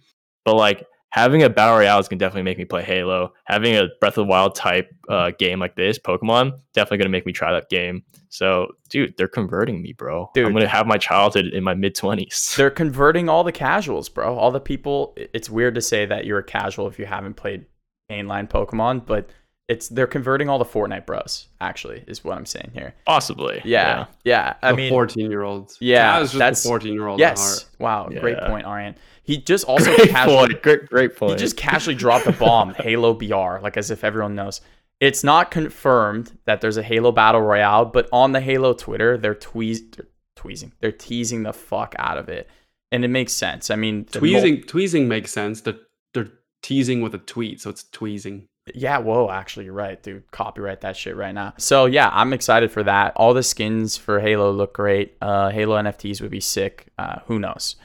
but 0.45 0.55
like 0.55 0.85
having 1.11 1.43
a 1.43 1.49
battle 1.49 1.77
royale 1.77 1.99
is 1.99 2.07
gonna 2.07 2.19
definitely 2.19 2.43
make 2.43 2.57
me 2.57 2.65
play 2.65 2.83
halo 2.83 3.33
having 3.45 3.75
a 3.75 3.87
breath 3.99 4.13
of 4.17 4.23
the 4.23 4.25
wild 4.25 4.55
type 4.55 4.89
uh, 5.09 5.31
game 5.37 5.59
like 5.59 5.75
this 5.75 5.99
pokemon 5.99 6.51
definitely 6.73 6.97
gonna 6.97 7.09
make 7.09 7.25
me 7.25 7.31
try 7.33 7.51
that 7.51 7.69
game 7.69 8.03
so 8.29 8.67
dude 8.89 9.13
they're 9.17 9.27
converting 9.27 9.81
me 9.81 9.93
bro 9.93 10.29
Dude. 10.33 10.45
i'm 10.47 10.53
gonna 10.53 10.67
have 10.67 10.87
my 10.87 10.97
childhood 10.97 11.47
in 11.47 11.63
my 11.63 11.73
mid-20s 11.73 12.55
They're 12.55 12.69
converting 12.69 13.27
all 13.29 13.43
the 13.43 13.51
casuals, 13.51 14.09
bro. 14.09 14.35
All 14.37 14.51
the 14.51 14.59
people. 14.59 15.13
It's 15.17 15.49
weird 15.49 15.75
to 15.75 15.81
say 15.81 16.05
that 16.05 16.25
you're 16.25 16.39
a 16.39 16.43
casual 16.43 16.87
if 16.87 16.97
you 16.99 17.05
haven't 17.05 17.35
played 17.35 17.65
mainline 18.09 18.49
Pokemon, 18.49 19.05
but 19.05 19.29
it's 19.67 19.87
they're 19.89 20.07
converting 20.07 20.49
all 20.49 20.59
the 20.59 20.65
Fortnite 20.65 21.05
bros. 21.05 21.47
Actually, 21.61 22.03
is 22.07 22.23
what 22.23 22.37
I'm 22.37 22.45
saying 22.45 22.71
here. 22.73 22.93
possibly 23.05 23.61
Yeah, 23.63 24.05
yeah. 24.25 24.55
I 24.61 24.71
the 24.71 24.77
mean, 24.77 24.89
14 24.89 25.29
year 25.31 25.43
olds. 25.43 25.77
yeah, 25.79 26.19
just 26.19 26.33
that's- 26.37 26.65
a 26.65 26.67
14 26.67 26.93
year 26.93 27.07
old. 27.07 27.19
yes. 27.19 27.65
Wow, 27.79 28.09
great 28.09 28.37
point, 28.39 28.65
Arian. 28.67 28.95
He 29.23 29.37
just 29.37 29.65
also 29.65 29.95
great 29.95 30.09
casually, 30.09 30.47
point 30.49 30.61
great, 30.63 30.89
great 30.89 31.15
point 31.15 31.33
he 31.33 31.37
just 31.37 31.57
casually 31.57 31.95
dropped 31.95 32.25
a 32.27 32.31
bomb, 32.31 32.73
Halo 32.77 33.13
BR, 33.13 33.61
like 33.61 33.77
as 33.77 33.91
if 33.91 34.03
everyone 34.03 34.35
knows. 34.35 34.61
It's 34.99 35.23
not 35.23 35.51
confirmed 35.51 36.37
that 36.45 36.61
there's 36.61 36.77
a 36.77 36.83
Halo 36.83 37.11
Battle 37.11 37.41
Royale, 37.41 37.85
but 37.85 38.07
on 38.11 38.31
the 38.33 38.41
Halo 38.41 38.73
Twitter, 38.73 39.17
they're 39.17 39.35
tweez- 39.35 39.95
they're 39.95 40.07
tweezing, 40.35 40.73
they're 40.79 40.91
teasing 40.91 41.43
the 41.43 41.53
fuck 41.53 41.95
out 41.97 42.17
of 42.17 42.29
it, 42.29 42.49
and 42.91 43.03
it 43.05 43.09
makes 43.09 43.33
sense. 43.33 43.69
I 43.71 43.75
mean, 43.75 44.05
Tweezing, 44.05 44.63
tweezing 44.63 45.07
makes 45.07 45.31
sense. 45.31 45.61
They're, 45.61 45.79
they're 46.13 46.29
teasing 46.61 47.01
with 47.01 47.15
a 47.15 47.19
tweet, 47.19 47.61
so 47.61 47.69
it's 47.69 47.83
tweezing. 47.91 48.47
Yeah, 48.75 48.99
whoa, 48.99 49.29
actually, 49.31 49.65
you're 49.65 49.73
right, 49.73 50.01
dude. 50.01 50.29
Copyright 50.31 50.81
that 50.81 50.95
shit 50.95 51.15
right 51.15 51.33
now. 51.33 51.53
So 51.57 51.85
yeah, 51.85 52.09
I'm 52.13 52.31
excited 52.31 52.71
for 52.71 52.83
that. 52.83 53.13
All 53.15 53.33
the 53.33 53.41
skins 53.43 53.97
for 53.97 54.19
Halo 54.19 54.51
look 54.51 54.73
great. 54.73 55.15
Uh, 55.19 55.49
Halo 55.49 55.81
NFTs 55.81 56.21
would 56.21 56.29
be 56.31 56.39
sick. 56.39 56.87
Uh, 56.97 57.19
who 57.25 57.39
knows? 57.39 57.75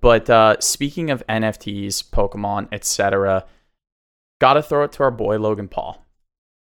But 0.00 0.28
uh, 0.28 0.56
speaking 0.60 1.10
of 1.10 1.26
NFTs, 1.28 2.10
Pokemon, 2.10 2.68
etc., 2.72 3.44
gotta 4.40 4.62
throw 4.62 4.84
it 4.84 4.92
to 4.92 5.02
our 5.02 5.10
boy 5.10 5.38
Logan 5.38 5.68
Paul. 5.68 6.04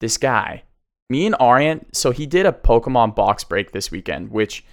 This 0.01 0.17
guy, 0.17 0.63
me 1.09 1.25
and 1.25 1.35
Arian. 1.39 1.85
So 1.93 2.11
he 2.11 2.25
did 2.25 2.45
a 2.45 2.51
Pokemon 2.51 3.15
box 3.15 3.43
break 3.43 3.71
this 3.71 3.91
weekend, 3.91 4.31
which 4.31 4.65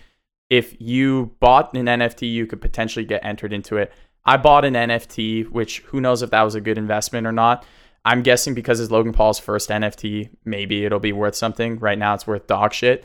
if 0.50 0.74
you 0.81 1.35
bought 1.40 1.74
an 1.74 1.87
NFT, 1.87 2.31
you 2.31 2.46
could 2.46 2.61
potentially 2.61 3.05
get 3.05 3.24
entered 3.24 3.52
into 3.52 3.76
it. 3.76 3.92
I 4.24 4.37
bought 4.37 4.64
an 4.64 4.74
NFT, 4.74 5.50
which 5.50 5.81
who 5.81 6.00
knows 6.00 6.22
if 6.22 6.31
that 6.31 6.42
was 6.42 6.55
a 6.55 6.61
good 6.61 6.78
investment 6.78 7.26
or 7.26 7.33
not. 7.33 7.64
I'm 8.05 8.22
guessing 8.22 8.55
because 8.55 8.81
it's 8.81 8.90
Logan 8.90 9.12
Paul's 9.12 9.38
first 9.38 9.70
NFT, 9.70 10.31
maybe 10.44 10.85
it'll 10.85 10.98
be 10.98 11.12
worth 11.12 11.37
something. 11.37 11.78
Right 11.78 11.98
now, 11.98 12.14
it's 12.14 12.26
worth 12.26 12.46
dog 12.46 12.72
shit. 12.72 13.05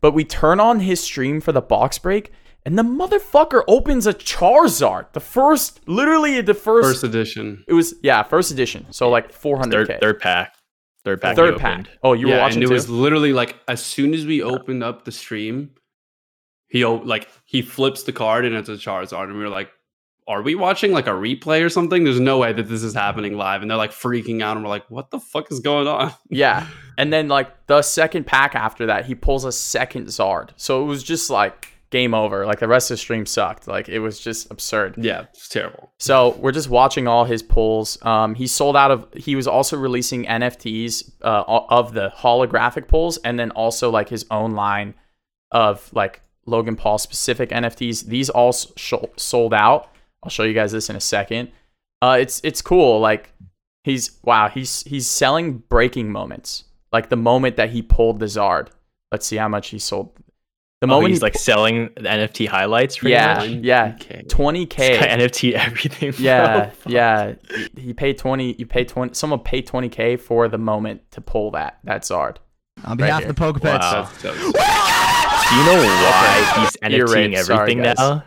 But 0.00 0.12
we 0.12 0.24
turn 0.24 0.60
on 0.60 0.80
his 0.80 1.00
stream 1.00 1.40
for 1.40 1.52
the 1.52 1.60
box 1.60 1.98
break, 1.98 2.32
and 2.66 2.76
the 2.78 2.82
motherfucker 2.82 3.62
opens 3.66 4.06
a 4.06 4.12
Charizard. 4.12 5.12
The 5.14 5.20
first, 5.20 5.80
literally 5.88 6.40
the 6.42 6.52
first. 6.52 6.88
First 6.88 7.04
edition. 7.04 7.64
it 7.66 7.72
was 7.72 7.94
yeah, 8.02 8.22
first 8.22 8.50
edition. 8.50 8.86
So 8.90 9.08
like 9.08 9.32
400k. 9.32 9.70
third 9.70 10.00
third 10.00 10.20
pack 10.20 10.54
third 11.04 11.20
pack 11.22 11.36
Third 11.36 11.56
pack. 11.58 11.72
opened. 11.78 11.90
Oh, 12.02 12.12
you 12.12 12.26
were 12.26 12.32
yeah, 12.34 12.40
watching 12.42 12.56
and 12.56 12.64
it 12.64 12.66
too? 12.66 12.74
was 12.74 12.90
literally 12.90 13.32
like 13.32 13.56
as 13.68 13.80
soon 13.82 14.12
as 14.12 14.26
we 14.26 14.42
opened 14.42 14.82
up 14.82 15.04
the 15.04 15.12
stream, 15.12 15.70
he 16.68 16.84
like 16.84 17.28
he 17.44 17.62
flips 17.62 18.02
the 18.02 18.12
card 18.12 18.44
and 18.44 18.54
it's 18.56 18.68
a 18.68 18.72
Charizard, 18.72 19.24
and 19.24 19.34
we 19.34 19.44
were 19.44 19.48
like, 19.48 19.70
"Are 20.26 20.42
we 20.42 20.56
watching 20.56 20.90
like 20.90 21.06
a 21.06 21.10
replay 21.10 21.64
or 21.64 21.68
something?" 21.68 22.02
There's 22.02 22.18
no 22.18 22.38
way 22.38 22.52
that 22.52 22.68
this 22.68 22.82
is 22.82 22.92
happening 22.94 23.36
live, 23.36 23.62
and 23.62 23.70
they're 23.70 23.78
like 23.78 23.92
freaking 23.92 24.42
out, 24.42 24.56
and 24.56 24.64
we're 24.64 24.70
like, 24.70 24.90
"What 24.90 25.12
the 25.12 25.20
fuck 25.20 25.52
is 25.52 25.60
going 25.60 25.86
on?" 25.86 26.12
Yeah. 26.28 26.66
And 26.98 27.12
then 27.12 27.28
like 27.28 27.66
the 27.68 27.82
second 27.82 28.26
pack 28.26 28.56
after 28.56 28.86
that, 28.86 29.04
he 29.06 29.14
pulls 29.14 29.44
a 29.44 29.52
second 29.52 30.06
Zard. 30.08 30.50
So 30.56 30.82
it 30.82 30.86
was 30.86 31.04
just 31.04 31.30
like 31.30 31.68
game 31.90 32.14
over. 32.14 32.46
Like 32.46 32.58
the 32.58 32.68
rest 32.68 32.90
of 32.90 32.94
the 32.94 32.98
stream 32.98 33.26
sucked. 33.26 33.68
Like 33.68 33.88
it 33.88 34.00
was 34.00 34.18
just 34.20 34.50
absurd. 34.50 34.96
yeah, 34.98 35.26
it's 35.32 35.48
terrible. 35.48 35.92
So 35.98 36.36
we're 36.40 36.52
just 36.52 36.68
watching 36.68 37.06
all 37.06 37.24
his 37.24 37.42
pulls. 37.42 38.02
Um, 38.04 38.34
he 38.34 38.46
sold 38.46 38.76
out 38.76 38.90
of. 38.90 39.06
He 39.14 39.36
was 39.36 39.46
also 39.46 39.76
releasing 39.76 40.24
NFTs 40.24 41.12
uh, 41.22 41.44
of 41.46 41.94
the 41.94 42.10
holographic 42.16 42.88
pulls, 42.88 43.16
and 43.18 43.38
then 43.38 43.50
also 43.52 43.90
like 43.90 44.08
his 44.08 44.26
own 44.30 44.52
line 44.52 44.94
of 45.52 45.92
like 45.92 46.22
Logan 46.46 46.76
Paul 46.76 46.98
specific 46.98 47.50
NFTs. 47.50 48.04
These 48.06 48.30
all 48.30 48.52
sh- 48.52 48.94
sold 49.16 49.54
out. 49.54 49.90
I'll 50.22 50.30
show 50.30 50.42
you 50.42 50.54
guys 50.54 50.72
this 50.72 50.90
in 50.90 50.96
a 50.96 51.00
second. 51.00 51.50
Uh, 52.02 52.18
it's 52.20 52.40
it's 52.44 52.62
cool. 52.62 53.00
Like 53.00 53.32
he's 53.84 54.18
wow. 54.22 54.48
He's 54.48 54.82
he's 54.82 55.06
selling 55.08 55.58
breaking 55.68 56.10
moments. 56.10 56.64
Like 56.92 57.08
the 57.08 57.16
moment 57.16 57.56
that 57.56 57.70
he 57.70 57.82
pulled 57.82 58.20
the 58.20 58.26
Zard. 58.26 58.68
Let's 59.12 59.26
see 59.26 59.36
how 59.36 59.48
much 59.48 59.68
he 59.68 59.78
sold. 59.78 60.12
The 60.82 60.86
Oh, 60.86 60.90
moment 60.90 61.08
he's 61.10 61.18
he 61.20 61.22
like 61.22 61.34
selling 61.38 61.86
the 61.96 62.02
NFT 62.02 62.46
highlights. 62.46 62.98
pretty 62.98 63.12
Yeah, 63.12 63.34
much? 63.38 63.48
yeah. 63.48 63.96
twenty 64.28 64.66
k 64.66 64.98
NFT 65.00 65.52
everything. 65.52 66.10
bro. 66.10 66.20
Yeah, 66.20 66.70
yeah. 66.86 67.34
He- 67.74 67.80
He 67.80 67.92
paid 67.94 68.18
twenty. 68.18 68.52
You 68.58 68.66
pay 68.66 68.84
twenty. 68.84 69.14
Someone 69.14 69.40
paid 69.40 69.66
twenty 69.66 69.88
k 69.88 70.16
for 70.16 70.48
the 70.48 70.58
moment 70.58 71.10
to 71.12 71.20
pull 71.22 71.50
that 71.52 71.78
That's 71.84 72.10
Zard. 72.10 72.36
On 72.84 72.96
behalf 72.98 73.20
here. 73.22 73.30
of 73.30 73.34
the 73.34 73.40
Polka 73.40 73.58
Pets, 73.60 73.82
Wow. 73.86 74.02
That's, 74.02 74.22
that's, 74.22 74.38
Do 74.38 75.56
you 75.56 75.64
know 75.64 75.82
why 75.82 76.52
he's 76.58 76.76
Ear 76.92 77.06
NFTing 77.06 77.14
rape. 77.34 77.38
Sorry, 77.38 77.58
everything 77.60 77.82
guys. 77.82 77.96
now? 77.98 78.24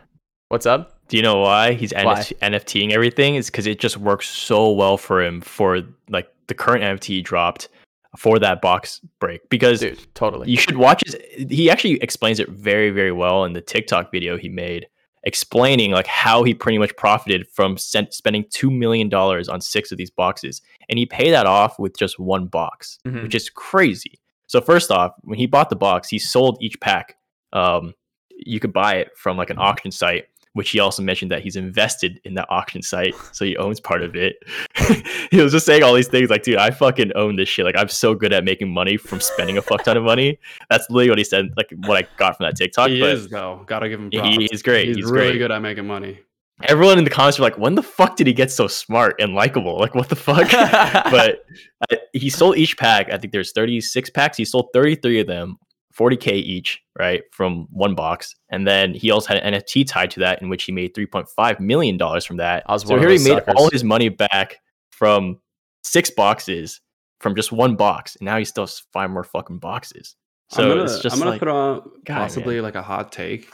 What's 0.47 0.65
up? 0.65 0.95
Do 1.07 1.17
you 1.17 1.23
know 1.23 1.39
why 1.41 1.73
he's 1.73 1.93
Why? 1.93 2.15
NFTing 2.41 2.91
everything? 2.91 3.35
Is 3.35 3.47
because 3.51 3.67
it 3.67 3.79
just 3.79 3.97
works 3.97 4.27
so 4.27 4.71
well 4.71 4.97
for 4.97 5.21
him 5.21 5.41
for 5.41 5.81
like 6.09 6.31
the 6.47 6.55
current 6.55 6.83
NFT 6.83 7.05
he 7.05 7.21
dropped 7.21 7.67
for 8.17 8.39
that 8.39 8.61
box 8.61 8.99
break. 9.19 9.47
Because 9.49 9.79
Dude, 9.81 9.99
totally. 10.15 10.49
you 10.49 10.57
should 10.57 10.77
watch 10.77 11.03
his. 11.05 11.15
He 11.49 11.69
actually 11.69 12.01
explains 12.01 12.39
it 12.39 12.49
very 12.49 12.89
very 12.89 13.11
well 13.11 13.43
in 13.45 13.53
the 13.53 13.61
TikTok 13.61 14.11
video 14.11 14.37
he 14.37 14.49
made 14.49 14.87
explaining 15.23 15.91
like 15.91 16.07
how 16.07 16.43
he 16.43 16.53
pretty 16.53 16.77
much 16.77 16.95
profited 16.95 17.45
from 17.49 17.77
sen- 17.77 18.09
spending 18.11 18.45
two 18.51 18.71
million 18.71 19.09
dollars 19.09 19.49
on 19.49 19.59
six 19.61 19.91
of 19.91 19.97
these 19.97 20.09
boxes, 20.09 20.61
and 20.89 20.97
he 20.97 21.05
paid 21.05 21.31
that 21.31 21.45
off 21.45 21.77
with 21.77 21.97
just 21.97 22.17
one 22.19 22.45
box, 22.47 22.97
Mhm. 23.05 23.23
which 23.23 23.35
is 23.35 23.49
crazy. 23.49 24.19
So 24.47 24.61
first 24.61 24.89
off, 24.91 25.11
when 25.21 25.37
he 25.37 25.45
bought 25.45 25.69
the 25.69 25.75
box, 25.75 26.09
he 26.09 26.17
sold 26.19 26.57
each 26.61 26.79
pack. 26.79 27.17
Um, 27.53 27.93
you 28.31 28.59
could 28.59 28.73
buy 28.73 28.95
it 28.95 29.09
from 29.17 29.35
like 29.37 29.49
an 29.49 29.59
auction 29.59 29.91
site, 29.91 30.25
which 30.59 30.71
he 30.71 30.79
also 30.81 31.01
mentioned 31.01 31.31
that 31.31 31.41
he's 31.41 31.55
invested 31.55 32.19
in 32.25 32.33
that 32.33 32.45
auction 32.49 32.81
site, 32.81 33.15
so 33.31 33.45
he 33.45 33.55
owns 33.55 33.79
part 33.79 34.01
of 34.03 34.13
it. 34.13 34.35
he 35.31 35.41
was 35.41 35.53
just 35.53 35.65
saying 35.65 35.83
all 35.83 35.93
these 35.93 36.09
things 36.09 36.29
like, 36.29 36.43
dude, 36.43 36.57
I 36.57 36.69
fucking 36.69 37.13
own 37.15 37.37
this 37.37 37.47
shit. 37.47 37.63
Like, 37.63 37.77
I'm 37.77 37.87
so 37.87 38.13
good 38.13 38.33
at 38.33 38.43
making 38.43 38.69
money 38.73 38.97
from 38.97 39.21
spending 39.21 39.57
a 39.57 39.61
fuck 39.61 39.83
ton 39.85 39.95
of 39.95 40.03
money. 40.03 40.37
That's 40.69 40.85
literally 40.89 41.11
what 41.11 41.17
he 41.17 41.23
said. 41.23 41.51
Like, 41.55 41.71
what 41.85 41.95
I 42.03 42.05
got 42.17 42.35
from 42.35 42.47
that 42.47 42.57
TikTok. 42.57 42.89
he 42.89 42.99
but 42.99 43.09
is 43.11 43.29
though. 43.29 43.63
Gotta 43.67 43.87
give 43.87 44.01
him. 44.01 44.09
he- 44.11 44.19
Props. 44.19 44.35
he's 44.51 44.61
great. 44.61 44.87
He's, 44.89 44.97
He's 44.97 45.05
really 45.05 45.29
great. 45.29 45.37
good 45.37 45.51
at 45.51 45.61
making 45.61 45.87
money. 45.87 46.19
everyone 46.63 46.97
in 46.97 47.05
the 47.05 47.09
comments 47.09 47.39
were 47.39 47.43
like, 47.43 47.57
when 47.57 47.75
the 47.75 47.81
fuck 47.83 48.17
did 48.17 48.27
he 48.27 48.33
get 48.33 48.51
so 48.51 48.67
smart 48.67 49.15
and 49.21 49.33
likable? 49.33 49.79
Like, 49.79 49.95
what 49.95 50.09
the 50.09 50.17
fuck? 50.17 50.51
but 51.09 51.45
uh, 51.89 51.95
he 52.11 52.29
sold 52.29 52.57
each 52.57 52.77
pack. 52.77 53.09
I 53.13 53.17
think 53.17 53.31
there's 53.31 53.53
36 53.53 54.09
packs. 54.09 54.35
He 54.35 54.43
sold 54.43 54.67
33 54.73 55.21
of 55.21 55.27
them, 55.27 55.57
40k 55.99 56.31
each, 56.31 56.81
right, 56.97 57.23
from 57.31 57.67
one 57.71 57.93
box. 57.93 58.35
And 58.49 58.65
then 58.65 58.93
he 58.93 59.11
also 59.11 59.33
had 59.33 59.43
an 59.43 59.53
NFT 59.53 59.85
tied 59.87 60.11
to 60.11 60.21
that, 60.21 60.41
in 60.41 60.49
which 60.49 60.63
he 60.63 60.71
made 60.71 60.93
3.5 60.95 61.59
million 61.59 61.97
dollars 61.97 62.25
from 62.25 62.37
that. 62.37 62.63
I 62.67 62.73
was 62.73 62.83
so 62.83 62.97
here 62.97 63.09
he 63.09 63.17
made 63.17 63.25
suckers. 63.25 63.55
all 63.57 63.69
his 63.69 63.83
money 63.83 64.09
back 64.09 64.57
from 64.91 65.39
six 65.83 66.09
boxes 66.09 66.79
from 67.19 67.35
just 67.35 67.51
one 67.51 67.75
box, 67.75 68.15
and 68.15 68.25
now 68.25 68.37
he 68.37 68.45
still 68.45 68.63
has 68.63 68.81
five 68.93 69.09
more 69.09 69.23
fucking 69.23 69.59
boxes. 69.59 70.15
So 70.49 70.63
I'm 70.63 70.69
gonna, 70.69 70.83
it's 70.83 70.99
just 70.99 71.15
I'm 71.15 71.19
gonna 71.19 71.31
like, 71.31 71.43
out 71.43 71.89
God, 72.05 72.15
possibly 72.15 72.61
like 72.61 72.75
a 72.75 72.81
hot 72.81 73.11
take, 73.11 73.49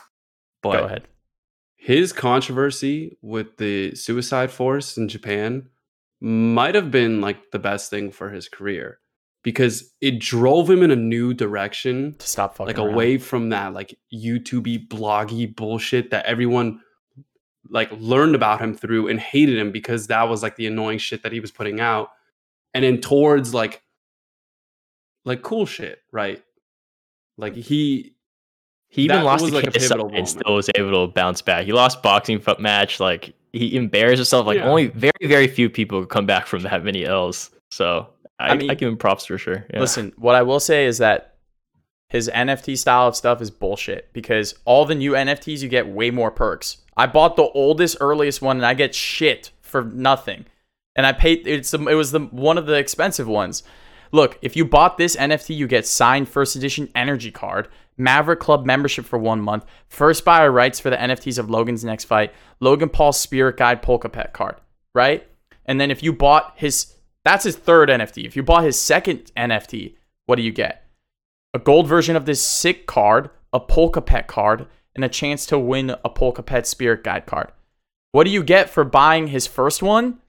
but 0.62 0.79
Go 0.79 0.86
ahead. 0.86 1.08
his 1.75 2.13
controversy 2.13 3.17
with 3.21 3.58
the 3.58 3.95
suicide 3.95 4.51
forest 4.51 4.97
in 4.97 5.10
Japan 5.10 5.67
might 6.21 6.75
have 6.75 6.91
been 6.91 7.21
like 7.21 7.51
the 7.51 7.60
best 7.60 7.89
thing 7.89 8.12
for 8.12 8.29
his 8.29 8.47
career 8.47 8.99
because 9.45 9.93
it 10.01 10.19
drove 10.19 10.67
him 10.69 10.81
in 10.81 10.89
a 10.89 10.95
new 10.95 11.31
direction, 11.34 12.15
To 12.17 12.27
stop 12.27 12.58
fucking 12.58 12.65
like 12.65 12.79
around. 12.79 12.93
away 12.95 13.17
from 13.19 13.49
that 13.49 13.73
like 13.73 13.97
YouTubey 14.12 14.88
bloggy 14.89 15.55
bullshit 15.55 16.10
that 16.10 16.25
everyone 16.25 16.81
like 17.69 17.89
learned 17.99 18.34
about 18.36 18.60
him 18.60 18.75
through 18.75 19.08
and 19.08 19.19
hated 19.19 19.58
him 19.58 19.71
because 19.71 20.08
that 20.08 20.23
was 20.23 20.41
like 20.43 20.55
the 20.55 20.65
annoying 20.67 20.97
shit 20.97 21.21
that 21.23 21.31
he 21.31 21.39
was 21.39 21.51
putting 21.51 21.79
out 21.79 22.10
and 22.73 22.84
then 22.84 22.99
towards 22.99 23.53
like 23.53 23.84
like 25.25 25.41
cool 25.43 25.65
shit, 25.67 25.99
right? 26.12 26.43
Like 27.38 27.53
he 27.55 28.15
He 28.88 29.03
even 29.03 29.23
lost 29.23 29.43
was, 29.43 29.53
like, 29.53 29.67
a 29.67 29.71
pivotal 29.71 30.10
and 30.13 30.27
still 30.27 30.55
was 30.55 30.69
able 30.75 31.08
to 31.08 31.13
bounce 31.13 31.41
back. 31.43 31.65
He 31.65 31.71
lost 31.73 32.01
boxing 32.01 32.39
foot 32.39 32.60
match. 32.60 32.99
Like 32.99 33.34
he 33.53 33.75
embarrassed 33.75 34.17
himself. 34.19 34.47
Like 34.47 34.58
Yeah. 34.58 34.69
only 34.69 34.88
very 34.88 35.12
very 35.23 35.47
few 35.47 35.69
people 35.69 36.01
could 36.01 36.10
come 36.10 36.25
back 36.25 36.47
from 36.47 36.63
that 36.63 36.84
many 36.84 37.05
L's. 37.05 37.51
So 37.71 38.08
I, 38.39 38.49
I 38.49 38.51
I, 38.51 38.73
give 38.75 38.89
him 38.89 38.97
props 38.97 39.25
for 39.25 39.37
sure. 39.37 39.65
Yeah. 39.73 39.79
Listen, 39.79 40.13
what 40.17 40.35
I 40.35 40.41
will 40.41 40.59
say 40.59 40.85
is 40.85 40.97
that 40.97 41.35
his 42.09 42.29
NFT 42.33 42.77
style 42.77 43.07
of 43.07 43.15
stuff 43.15 43.41
is 43.41 43.49
bullshit 43.49 44.11
because 44.13 44.55
all 44.65 44.85
the 44.85 44.95
new 44.95 45.13
NFTs 45.13 45.61
you 45.61 45.69
get 45.69 45.87
way 45.87 46.11
more 46.11 46.31
perks. 46.31 46.77
I 46.97 47.07
bought 47.07 47.35
the 47.35 47.49
oldest, 47.49 47.97
earliest 47.99 48.41
one 48.41 48.57
and 48.57 48.65
I 48.65 48.73
get 48.73 48.93
shit 48.93 49.51
for 49.61 49.83
nothing. 49.83 50.45
And 50.95 51.05
I 51.05 51.11
paid 51.11 51.47
it's 51.47 51.73
it 51.73 51.81
was 51.81 52.11
the 52.11 52.19
one 52.19 52.57
of 52.57 52.67
the 52.67 52.75
expensive 52.75 53.27
ones. 53.27 53.63
Look, 54.11 54.37
if 54.41 54.55
you 54.55 54.63
bought 54.63 54.97
this 54.97 55.15
NFT, 55.15 55.55
you 55.55 55.67
get 55.67 55.85
signed 55.85 56.29
first 56.29 56.55
edition 56.55 56.89
energy 56.95 57.31
card, 57.31 57.67
Maverick 57.97 58.39
Club 58.39 58.65
membership 58.65 59.05
for 59.05 59.19
one 59.19 59.41
month, 59.41 59.65
first 59.87 60.23
buyer 60.23 60.51
rights 60.51 60.79
for 60.79 60.89
the 60.89 60.95
NFTs 60.95 61.37
of 61.37 61.49
Logan's 61.49 61.83
next 61.83 62.05
fight, 62.05 62.33
Logan 62.59 62.89
Paul's 62.89 63.19
Spirit 63.19 63.57
Guide 63.57 63.81
Polka 63.81 64.07
Pet 64.07 64.31
card, 64.31 64.55
right? 64.93 65.27
And 65.65 65.81
then 65.81 65.91
if 65.91 66.03
you 66.03 66.13
bought 66.13 66.53
his, 66.55 66.94
that's 67.25 67.43
his 67.43 67.57
third 67.57 67.89
NFT. 67.89 68.23
If 68.23 68.35
you 68.35 68.43
bought 68.43 68.63
his 68.63 68.79
second 68.79 69.31
NFT, 69.35 69.95
what 70.27 70.35
do 70.35 70.43
you 70.43 70.51
get? 70.51 70.85
A 71.53 71.59
gold 71.59 71.88
version 71.88 72.15
of 72.15 72.25
this 72.25 72.45
sick 72.45 72.85
card, 72.85 73.31
a 73.51 73.59
Polka 73.59 74.01
Pet 74.01 74.27
card, 74.27 74.67
and 74.93 75.03
a 75.03 75.09
chance 75.09 75.45
to 75.47 75.59
win 75.59 75.95
a 76.05 76.09
Polka 76.09 76.43
Pet 76.43 76.67
Spirit 76.67 77.03
Guide 77.03 77.25
card. 77.25 77.51
What 78.11 78.25
do 78.25 78.29
you 78.29 78.43
get 78.43 78.69
for 78.69 78.83
buying 78.83 79.27
his 79.27 79.47
first 79.47 79.83
one? 79.83 80.19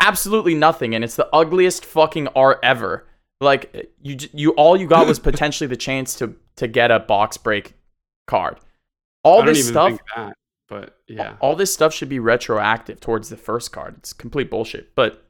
Absolutely 0.00 0.54
nothing, 0.54 0.94
and 0.94 1.04
it's 1.04 1.16
the 1.16 1.28
ugliest 1.34 1.84
fucking 1.84 2.28
art 2.28 2.60
ever. 2.62 3.06
Like 3.40 3.90
you, 4.00 4.16
you 4.32 4.50
all 4.52 4.76
you 4.76 4.86
got 4.86 5.06
was 5.06 5.18
potentially 5.20 5.66
the 5.66 5.76
chance 5.76 6.14
to 6.16 6.36
to 6.56 6.68
get 6.68 6.90
a 6.90 7.00
box 7.00 7.36
break 7.36 7.74
card. 8.26 8.58
All 9.24 9.42
this 9.42 9.58
even 9.58 9.72
stuff, 9.72 9.98
that, 10.14 10.36
but 10.68 10.98
yeah. 11.08 11.36
all 11.40 11.56
this 11.56 11.72
stuff 11.72 11.92
should 11.92 12.08
be 12.08 12.18
retroactive 12.18 13.00
towards 13.00 13.28
the 13.28 13.36
first 13.36 13.72
card. 13.72 13.96
It's 13.98 14.12
complete 14.12 14.50
bullshit. 14.50 14.94
But 14.94 15.23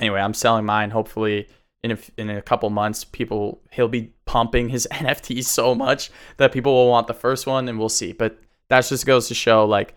anyway, 0.00 0.20
I'm 0.20 0.34
selling 0.34 0.64
mine. 0.64 0.90
Hopefully, 0.90 1.46
in 1.84 1.92
a, 1.92 1.98
in 2.18 2.28
a 2.30 2.42
couple 2.42 2.68
months, 2.70 3.04
people 3.04 3.60
he'll 3.70 3.88
be 3.88 4.12
pumping 4.26 4.68
his 4.68 4.88
NFTs 4.92 5.44
so 5.44 5.74
much 5.74 6.10
that 6.38 6.52
people 6.52 6.72
will 6.74 6.88
want 6.88 7.06
the 7.06 7.14
first 7.14 7.46
one, 7.46 7.68
and 7.68 7.78
we'll 7.78 7.88
see. 7.88 8.12
But 8.12 8.38
that 8.68 8.84
just 8.86 9.06
goes 9.06 9.28
to 9.28 9.34
show, 9.34 9.64
like, 9.64 9.94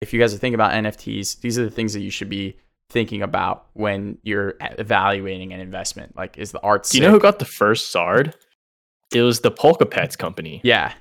if 0.00 0.12
you 0.12 0.18
guys 0.18 0.34
are 0.34 0.38
thinking 0.38 0.54
about 0.56 0.72
NFTs, 0.72 1.40
these 1.40 1.58
are 1.58 1.64
the 1.64 1.70
things 1.70 1.92
that 1.92 2.00
you 2.00 2.10
should 2.10 2.28
be 2.28 2.56
thinking 2.90 3.22
about 3.22 3.66
when 3.74 4.18
you're 4.22 4.54
evaluating 4.60 5.52
an 5.52 5.60
investment. 5.60 6.16
Like, 6.16 6.36
is 6.38 6.52
the 6.52 6.60
art? 6.60 6.88
Do 6.90 6.98
you 6.98 7.04
know 7.04 7.10
who 7.10 7.20
got 7.20 7.38
the 7.38 7.44
first 7.44 7.94
Zard? 7.94 8.34
It 9.14 9.22
was 9.22 9.40
the 9.40 9.50
Polka 9.50 9.86
Pets 9.86 10.16
company. 10.16 10.60
Yeah, 10.64 10.92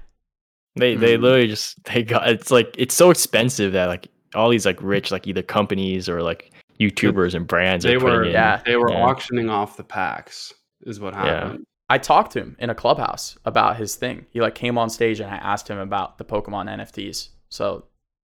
They 0.75 0.95
they 0.95 1.17
Mhm. 1.17 1.21
literally 1.21 1.47
just 1.47 1.83
they 1.85 2.03
got 2.03 2.29
it's 2.29 2.51
like 2.51 2.73
it's 2.77 2.95
so 2.95 3.09
expensive 3.09 3.73
that 3.73 3.87
like 3.87 4.07
all 4.35 4.49
these 4.49 4.65
like 4.65 4.81
rich 4.81 5.11
like 5.11 5.27
either 5.27 5.41
companies 5.41 6.07
or 6.07 6.21
like 6.23 6.51
YouTubers 6.81 7.33
and 7.35 7.45
brands 7.47 7.83
they 7.83 7.97
were 7.97 8.23
in. 8.23 8.31
yeah. 8.31 8.61
they 8.65 8.75
were 8.75 8.91
Yeah. 8.91 9.03
auctioning 9.05 9.49
off 9.49 9.77
the 9.77 9.83
packs 9.83 10.53
is 10.81 10.99
what 10.99 11.13
Yeah. 11.13 11.25
happened. 11.25 11.65
I 11.89 11.97
talked 11.97 12.31
to 12.33 12.39
him 12.39 12.55
in 12.59 12.69
a 12.69 12.75
clubhouse 12.75 13.37
about 13.45 13.75
his 13.77 13.95
thing. 13.95 14.25
He 14.31 14.39
like 14.41 14.55
came 14.55 14.77
on 14.77 14.89
stage 14.89 15.19
and 15.19 15.29
I 15.29 15.35
asked 15.37 15.67
him 15.69 15.77
about 15.77 16.17
the 16.17 16.23
Pokemon 16.25 16.69
NFTs. 16.69 17.29
So 17.49 17.85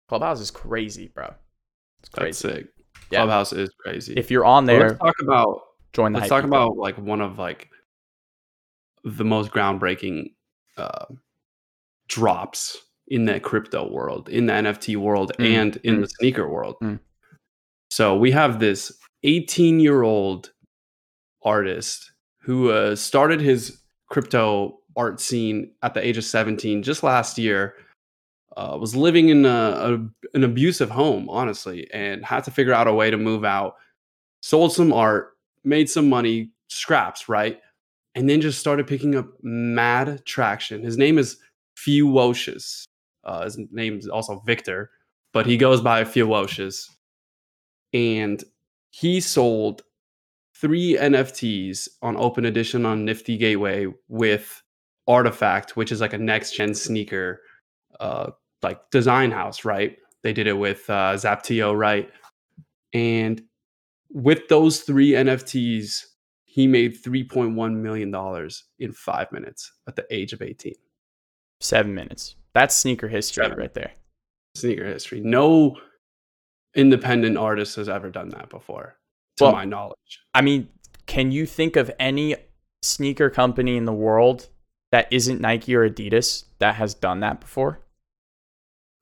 clubhouse 0.08 0.40
is 0.40 0.50
crazy, 0.50 1.08
bro. 1.08 1.34
It's 2.00 2.10
That's 2.10 2.18
crazy. 2.42 2.48
sick. 2.48 2.66
Yeah. 3.10 3.20
Clubhouse 3.20 3.52
is 3.52 3.70
crazy. 3.80 4.14
If 4.14 4.30
you're 4.30 4.44
on 4.44 4.66
there, 4.66 4.88
let's 4.90 4.98
talk 4.98 5.14
about 5.22 5.60
join 5.94 6.12
the 6.12 6.18
let's 6.18 6.28
talk 6.28 6.42
club. 6.42 6.52
about 6.52 6.76
like 6.76 6.98
one 6.98 7.20
of 7.22 7.38
like 7.38 7.70
the 9.04 9.24
most 9.24 9.50
groundbreaking 9.50 10.32
uh, 10.76 11.06
drops 12.08 12.78
in 13.08 13.24
the 13.26 13.38
crypto 13.40 13.90
world, 13.90 14.28
in 14.28 14.46
the 14.46 14.52
NFT 14.52 14.96
world, 14.96 15.32
Mm, 15.38 15.44
and 15.56 15.76
in 15.84 15.96
mm. 15.96 16.00
the 16.02 16.08
sneaker 16.08 16.48
world. 16.48 16.76
Mm. 16.82 16.98
So 17.94 18.16
we 18.16 18.32
have 18.32 18.58
this 18.58 18.90
18 19.22 19.78
year 19.78 20.02
old 20.02 20.50
artist 21.44 22.10
who 22.40 22.72
uh, 22.72 22.96
started 22.96 23.40
his 23.40 23.78
crypto 24.10 24.80
art 24.96 25.20
scene 25.20 25.70
at 25.80 25.94
the 25.94 26.04
age 26.04 26.18
of 26.18 26.24
17 26.24 26.82
just 26.82 27.04
last 27.04 27.38
year. 27.38 27.76
Uh, 28.56 28.76
was 28.80 28.96
living 28.96 29.28
in 29.28 29.46
a, 29.46 29.48
a, 29.48 29.92
an 30.34 30.42
abusive 30.42 30.90
home, 30.90 31.28
honestly, 31.30 31.88
and 31.92 32.24
had 32.24 32.42
to 32.42 32.50
figure 32.50 32.72
out 32.72 32.88
a 32.88 32.92
way 32.92 33.12
to 33.12 33.16
move 33.16 33.44
out. 33.44 33.76
Sold 34.42 34.72
some 34.72 34.92
art, 34.92 35.36
made 35.62 35.88
some 35.88 36.08
money, 36.08 36.50
scraps, 36.66 37.28
right? 37.28 37.60
And 38.16 38.28
then 38.28 38.40
just 38.40 38.58
started 38.58 38.88
picking 38.88 39.14
up 39.14 39.28
mad 39.40 40.26
traction. 40.26 40.82
His 40.82 40.98
name 40.98 41.16
is 41.16 41.36
Fewocious. 41.78 42.82
Uh, 43.22 43.44
his 43.44 43.56
name 43.70 43.98
is 43.98 44.08
also 44.08 44.42
Victor, 44.44 44.90
but 45.32 45.46
he 45.46 45.56
goes 45.56 45.80
by 45.80 46.02
Fewocious. 46.02 46.88
And 47.94 48.42
he 48.90 49.20
sold 49.20 49.82
three 50.54 50.96
NFTs 51.00 51.88
on 52.02 52.16
Open 52.16 52.44
Edition 52.44 52.84
on 52.84 53.04
Nifty 53.04 53.36
Gateway 53.38 53.86
with 54.08 54.62
RTFKT, 55.08 55.70
which 55.70 55.92
is 55.92 56.00
like 56.00 56.12
a 56.12 56.18
next 56.18 56.52
gen 56.52 56.74
sneaker, 56.74 57.40
uh, 58.00 58.30
like 58.62 58.80
design 58.90 59.30
house, 59.30 59.64
right? 59.64 59.96
They 60.22 60.32
did 60.32 60.46
it 60.46 60.54
with 60.58 60.88
uh, 60.90 61.14
Zaptio, 61.14 61.76
right? 61.76 62.10
And 62.92 63.42
with 64.10 64.48
those 64.48 64.80
three 64.80 65.10
NFTs, 65.10 66.04
he 66.44 66.66
made 66.66 67.02
$3.1 67.02 67.74
million 67.76 68.48
in 68.78 68.92
five 68.92 69.32
minutes 69.32 69.72
at 69.88 69.96
the 69.96 70.06
age 70.10 70.32
of 70.32 70.40
18. 70.40 70.74
seven 71.60 71.94
minutes. 71.94 72.36
That's 72.54 72.76
sneaker 72.76 73.08
history 73.08 73.44
Seven. 73.44 73.58
right 73.58 73.74
there. 73.74 73.90
Sneaker 74.54 74.86
history. 74.86 75.20
No 75.20 75.76
independent 76.74 77.36
artist 77.36 77.76
has 77.76 77.88
ever 77.88 78.10
done 78.10 78.30
that 78.30 78.48
before, 78.48 78.96
to 79.36 79.44
Well- 79.44 79.52
my 79.52 79.64
knowledge. 79.64 80.20
I 80.34 80.42
mean, 80.42 80.68
can 81.06 81.30
you 81.30 81.46
think 81.46 81.76
of 81.76 81.90
any 81.98 82.36
sneaker 82.82 83.30
company 83.30 83.76
in 83.76 83.84
the 83.84 83.92
world 83.92 84.48
that 84.92 85.08
isn't 85.10 85.40
Nike 85.40 85.74
or 85.74 85.88
Adidas 85.88 86.44
that 86.58 86.76
has 86.76 86.94
done 86.94 87.20
that 87.20 87.40
before? 87.40 87.80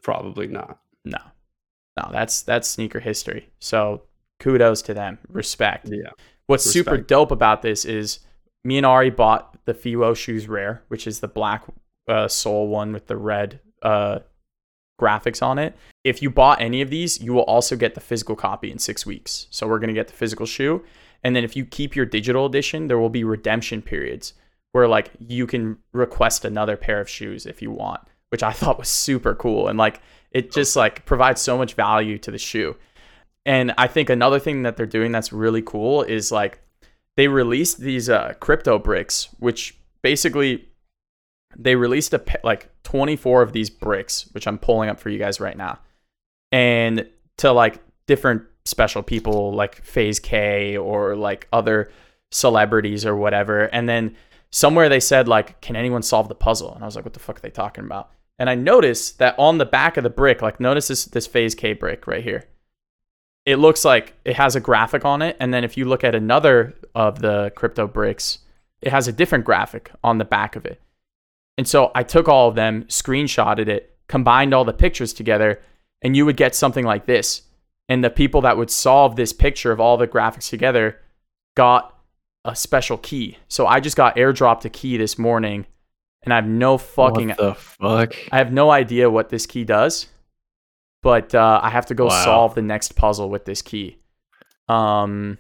Probably 0.03 0.47
not. 0.47 0.81
No. 1.05 1.19
No, 1.97 2.09
that's 2.11 2.43
that's 2.43 2.67
sneaker 2.67 3.01
history. 3.01 3.51
So 3.59 4.03
kudos 4.41 4.83
to 4.83 4.95
them. 4.95 5.19
Respect. 5.29 5.89
Yeah. 5.91 6.11
What's 6.47 6.65
super 6.65 6.97
dope 6.97 7.31
about 7.31 7.63
this 7.63 7.85
is 7.85 8.21
me 8.65 8.79
and 8.79 8.87
Ari 8.87 9.11
bought 9.11 9.65
the 9.65 9.75
Fewo 9.75 10.17
shoes 10.17 10.49
rare, 10.49 10.83
which 10.89 11.07
is 11.07 11.21
the 11.21 11.29
black 11.29 11.65
uh, 12.09 12.29
sole 12.29 12.69
one 12.69 12.93
with 12.93 13.07
the 13.07 13.17
red 13.17 13.61
uh, 13.83 14.21
graphics 15.03 15.43
on 15.43 15.59
it. 15.59 15.77
If 16.05 16.23
you 16.23 16.31
bought 16.31 16.61
any 16.61 16.81
of 16.81 16.91
these, 16.91 17.21
you 17.21 17.33
will 17.33 17.43
also 17.43 17.77
get 17.77 17.95
the 17.95 18.01
physical 18.01 18.37
copy 18.37 18.71
in 18.71 18.79
six 18.79 19.05
weeks. 19.05 19.47
So 19.51 19.67
we're 19.67 19.79
gonna 19.79 19.93
get 19.93 20.09
the 20.09 20.15
physical 20.15 20.47
shoe, 20.47 20.85
and 21.25 21.35
then 21.35 21.45
if 21.45 21.57
you 21.57 21.65
keep 21.65 21.97
your 21.97 22.07
digital 22.07 22.47
edition, 22.47 22.89
there 22.89 22.99
will 22.99 23.11
be 23.11 23.25
redemption 23.25 23.83
periods 23.83 24.35
where 24.73 24.89
like 24.89 25.11
you 25.19 25.47
can 25.47 25.79
request 25.93 26.45
another 26.45 26.77
pair 26.77 27.01
of 27.01 27.09
shoes 27.09 27.47
if 27.47 27.63
you 27.63 27.71
want, 27.71 28.01
which 28.31 28.43
I 28.43 28.53
thought 28.59 28.79
was 28.79 28.89
super 28.89 29.35
cool 29.35 29.69
and 29.69 29.79
like 29.79 30.01
it 30.31 30.51
just 30.51 30.77
like 30.77 31.05
provides 31.05 31.41
so 31.41 31.57
much 31.57 31.75
value 31.75 32.19
to 32.19 32.31
the 32.31 32.39
shoe. 32.39 32.77
And 33.45 33.75
I 33.77 33.87
think 33.87 34.09
another 34.09 34.39
thing 34.39 34.63
that 34.63 34.77
they're 34.77 34.87
doing 34.87 35.13
that's 35.13 35.33
really 35.33 35.63
cool 35.63 36.03
is 36.03 36.33
like 36.33 36.61
they 37.17 37.29
released 37.29 37.79
these 37.79 38.09
uh, 38.09 38.35
crypto 38.41 38.79
bricks, 38.79 39.29
which 39.39 39.77
basically 40.01 40.69
they 41.57 41.77
released 41.77 42.15
a 42.15 42.23
like 42.45 42.69
24 42.85 43.43
of 43.43 43.53
these 43.53 43.71
bricks, 43.71 44.29
which 44.33 44.47
I'm 44.47 44.59
pulling 44.59 44.89
up 44.89 44.99
for 44.99 45.09
you 45.09 45.19
guys 45.19 45.41
right 45.41 45.57
now, 45.57 45.79
and 46.51 47.07
to 47.39 47.53
like 47.53 47.81
different 48.07 48.43
special 48.65 49.03
people 49.03 49.53
like 49.55 49.83
Phase 49.85 50.21
K 50.21 50.77
or 50.77 51.17
like 51.17 51.49
other 51.53 51.91
celebrities 52.31 53.05
or 53.05 53.17
whatever. 53.17 53.65
And 53.65 53.89
then 53.89 54.17
somewhere 54.51 54.89
they 54.89 55.01
said 55.01 55.29
like, 55.29 55.61
"Can 55.61 55.77
anyone 55.77 56.03
solve 56.03 56.29
the 56.29 56.35
puzzle?" 56.35 56.75
And 56.75 56.83
I 56.83 56.87
was 56.87 56.97
like, 56.97 57.05
"What 57.05 57.15
the 57.15 57.21
fuck 57.21 57.39
are 57.39 57.43
they 57.43 57.51
talking 57.51 57.85
about?" 57.85 58.11
And 58.39 58.49
I 58.51 58.55
noticed 58.55 59.19
that 59.19 59.35
on 59.39 59.59
the 59.59 59.67
back 59.67 59.97
of 59.97 60.05
the 60.05 60.11
brick, 60.11 60.43
like 60.43 60.61
notice 60.61 60.89
this 60.89 61.05
this 61.05 61.27
Phase 61.27 61.55
K 61.55 61.73
brick 61.73 62.07
right 62.07 62.25
here. 62.25 62.45
It 63.45 63.57
looks 63.57 63.85
like 63.85 64.15
it 64.25 64.37
has 64.37 64.55
a 64.55 64.61
graphic 64.61 65.05
on 65.05 65.21
it, 65.23 65.37
and 65.41 65.53
then 65.53 65.65
if 65.65 65.77
you 65.77 65.85
look 65.85 66.05
at 66.05 66.15
another 66.15 66.75
of 66.95 67.21
the 67.21 67.53
crypto 67.57 67.87
bricks, 67.89 68.39
it 68.81 68.91
has 68.91 69.09
a 69.09 69.13
different 69.13 69.45
graphic 69.45 69.91
on 70.05 70.19
the 70.19 70.25
back 70.25 70.55
of 70.57 70.65
it. 70.65 70.81
And 71.59 71.69
so 71.69 71.91
I 71.95 72.03
took 72.03 72.29
all 72.29 72.49
of 72.49 72.55
them, 72.55 72.85
screenshotted 72.85 73.69
it, 73.69 73.97
combined 74.09 74.55
all 74.55 74.65
the 74.65 74.73
pictures 74.73 75.13
together, 75.13 75.61
and 76.03 76.17
you 76.17 76.25
would 76.27 76.37
get 76.37 76.55
something 76.55 76.85
like 76.85 77.07
this. 77.07 77.43
And 77.89 78.03
the 78.03 78.11
people 78.11 78.41
that 78.43 78.57
would 78.57 78.71
solve 78.71 79.17
this 79.17 79.33
picture 79.33 79.71
of 79.73 79.81
all 79.81 79.97
the 79.97 80.09
graphics 80.09 80.49
together 80.49 80.99
got 81.57 81.97
a 82.45 82.57
special 82.57 82.97
key. 82.97 83.39
So 83.49 83.67
I 83.67 83.81
just 83.81 83.97
got 83.97 84.17
airdropped 84.17 84.65
a 84.65 84.71
key 84.71 84.97
this 84.97 85.19
morning, 85.19 85.67
and 86.23 86.33
I 86.33 86.37
have 86.37 86.47
no 86.47 86.79
fucking 86.79 87.29
what 87.29 87.37
the 87.39 87.55
fuck? 87.55 88.15
I 88.33 88.39
have 88.39 88.53
no 88.53 88.71
idea 88.71 89.11
what 89.11 89.29
this 89.29 89.45
key 89.47 89.65
does, 89.65 90.07
but 91.03 91.35
uh, 91.35 91.61
I 91.63 91.69
have 91.71 91.87
to 91.87 91.95
go 91.95 92.07
Wow. 92.07 92.25
solve 92.25 92.55
the 92.55 92.63
next 92.63 92.97
puzzle 92.97 93.29
with 93.29 93.45
this 93.45 93.61
key. 93.63 93.99
Um, 94.69 95.39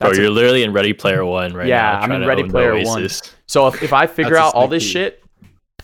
Bro, 0.00 0.08
that's 0.08 0.18
a- 0.18 0.22
you're 0.22 0.30
literally 0.30 0.62
in 0.64 0.72
Ready 0.72 0.92
Player 0.92 1.24
One 1.24 1.52
right 1.54 1.68
Yeah, 1.68 1.82
now. 1.92 2.00
I'm 2.00 2.12
in 2.12 2.26
Ready 2.26 2.48
Player 2.48 2.82
One. 2.84 3.08
So 3.46 3.68
if, 3.68 3.82
if 3.82 3.92
I 3.92 4.06
figure 4.06 4.36
out 4.36 4.54
all 4.54 4.66
this 4.68 4.82
peek. 4.82 4.92
shit, 4.92 5.21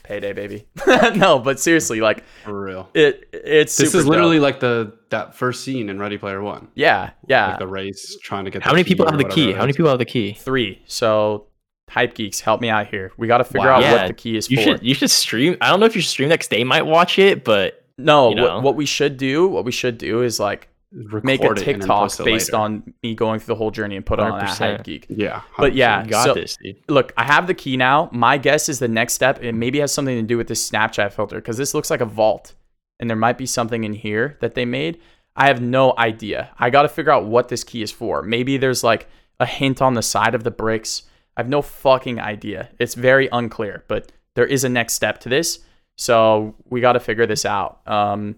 payday, 0.09 0.33
baby. 0.33 0.66
no, 1.16 1.38
but 1.38 1.61
seriously, 1.61 2.01
like 2.01 2.25
For 2.44 2.61
real. 2.61 2.88
it, 2.94 3.29
it's 3.33 3.77
This 3.77 3.92
super 3.92 4.01
is 4.01 4.07
literally 4.07 4.37
dope. 4.38 4.42
like 4.42 4.61
the 4.61 4.99
that 5.11 5.35
first 5.35 5.62
scene 5.64 5.88
in 5.88 5.99
Ready 5.99 6.18
Player 6.18 6.42
One. 6.42 6.68
yeah, 6.75 7.11
yeah. 7.29 7.51
Like 7.51 7.59
the 7.61 7.66
race 7.66 8.16
trying 8.23 8.44
to 8.47 8.51
get. 8.51 8.62
How 8.62 8.71
the 8.71 8.77
many 8.77 8.85
people 8.85 9.07
have 9.07 9.18
the 9.18 9.25
key? 9.29 9.53
How 9.53 9.61
many 9.61 9.73
people 9.73 9.90
have 9.90 9.99
the 9.99 10.05
key? 10.05 10.33
Three. 10.35 10.83
So 10.87 11.47
hype 11.90 12.14
geeks, 12.14 12.40
help 12.40 12.61
me 12.61 12.68
out 12.68 12.88
here. 12.88 13.12
We 13.16 13.27
got 13.29 13.38
to 13.38 13.44
figure 13.44 13.68
Wow. 13.68 13.77
out 13.77 13.83
Yeah, 13.83 13.92
what 13.92 14.07
the 14.09 14.12
key 14.14 14.37
is 14.37 14.51
You 14.51 14.57
for. 14.59 14.62
should 14.64 14.83
you 14.83 14.94
should 14.94 15.11
stream. 15.11 15.57
I 15.61 15.71
don't 15.71 15.81
know 15.81 15.87
if 15.87 15.94
you 15.94 16.03
should 16.03 16.11
stream 16.11 16.29
that 16.31 16.40
'cause 16.40 16.49
they 16.49 16.64
might 16.64 16.83
watch 16.87 17.18
it, 17.18 17.44
but 17.44 17.85
no, 17.97 18.31
you 18.31 18.35
know. 18.37 18.42
what, 18.57 18.62
what 18.62 18.77
we 18.77 18.85
should 18.87 19.16
do, 19.16 19.47
what 19.49 19.64
we 19.64 19.73
should 19.73 19.97
do 19.99 20.23
is 20.23 20.38
like 20.38 20.68
Record 20.68 20.68
make 20.92 21.40
a 21.42 21.44
it 21.44 21.48
and 21.48 21.57
then 21.59 21.64
TikTok 21.64 22.16
based 22.24 22.53
later. 22.53 22.57
on 22.57 22.94
me 23.03 23.14
going 23.14 23.40
through 23.40 23.55
the 23.55 23.59
whole 23.59 23.70
journey 23.70 23.96
and 23.96 24.07
put 24.07 24.18
it 24.18 24.22
on 24.22 24.38
that 24.38 24.48
100%. 24.48 24.59
hype 24.59 24.85
geek. 24.85 25.07
Yeah, 25.09 25.42
But 25.59 25.74
yeah, 25.74 26.03
you 26.05 26.11
got 26.11 26.24
so- 26.24 26.35
this, 26.35 26.57
dude. 26.62 26.77
look, 26.88 27.12
I 27.16 27.24
have 27.24 27.46
the 27.46 27.55
key 27.55 27.77
now. 27.77 28.09
My 28.12 28.38
guess 28.38 28.68
is 28.68 28.79
the 28.79 28.88
next 28.88 29.12
step, 29.14 29.42
it 29.42 29.53
maybe 29.53 29.81
has 29.81 29.92
something 29.92 30.16
to 30.16 30.22
do 30.22 30.37
with 30.37 30.48
this 30.48 30.68
Snapchat 30.68 31.12
filter 31.12 31.37
because 31.37 31.57
this 31.57 31.74
looks 31.74 31.90
like 31.90 32.01
a 32.01 32.07
vault 32.07 32.55
and 33.01 33.09
there 33.09 33.16
might 33.16 33.37
be 33.38 33.46
something 33.46 33.85
in 33.85 33.92
here 33.92 34.38
that 34.40 34.55
they 34.55 34.64
made. 34.64 35.01
I 35.37 35.46
have 35.46 35.61
no 35.61 35.94
idea. 35.98 36.51
I 36.59 36.70
got 36.70 36.83
to 36.83 36.88
figure 36.88 37.12
out 37.12 37.27
what 37.27 37.48
this 37.48 37.62
key 37.64 37.83
is 37.83 37.92
for. 37.92 38.22
Maybe 38.22 38.57
there's 38.57 38.83
like 38.83 39.09
a 39.38 39.46
hint 39.46 39.81
on 39.81 39.94
the 39.94 40.03
side 40.03 40.35
of 40.35 40.42
the 40.42 40.51
bricks. 40.51 41.03
I 41.37 41.40
have 41.42 41.48
no 41.48 41.62
fucking 41.62 42.18
idea. 42.18 42.70
It's 42.81 42.94
very 42.94 43.29
unclear, 43.31 43.85
but 43.87 44.11
there 44.35 44.46
is 44.46 44.64
a 44.64 44.68
next 44.68 44.94
step 44.94 45.20
to 45.20 45.29
this. 45.29 45.61
So 45.96 46.55
we 46.68 46.81
got 46.81 46.92
to 46.94 47.01
figure 47.01 47.27
this 47.27 47.44
out. 47.44 47.81
Um, 47.87 48.37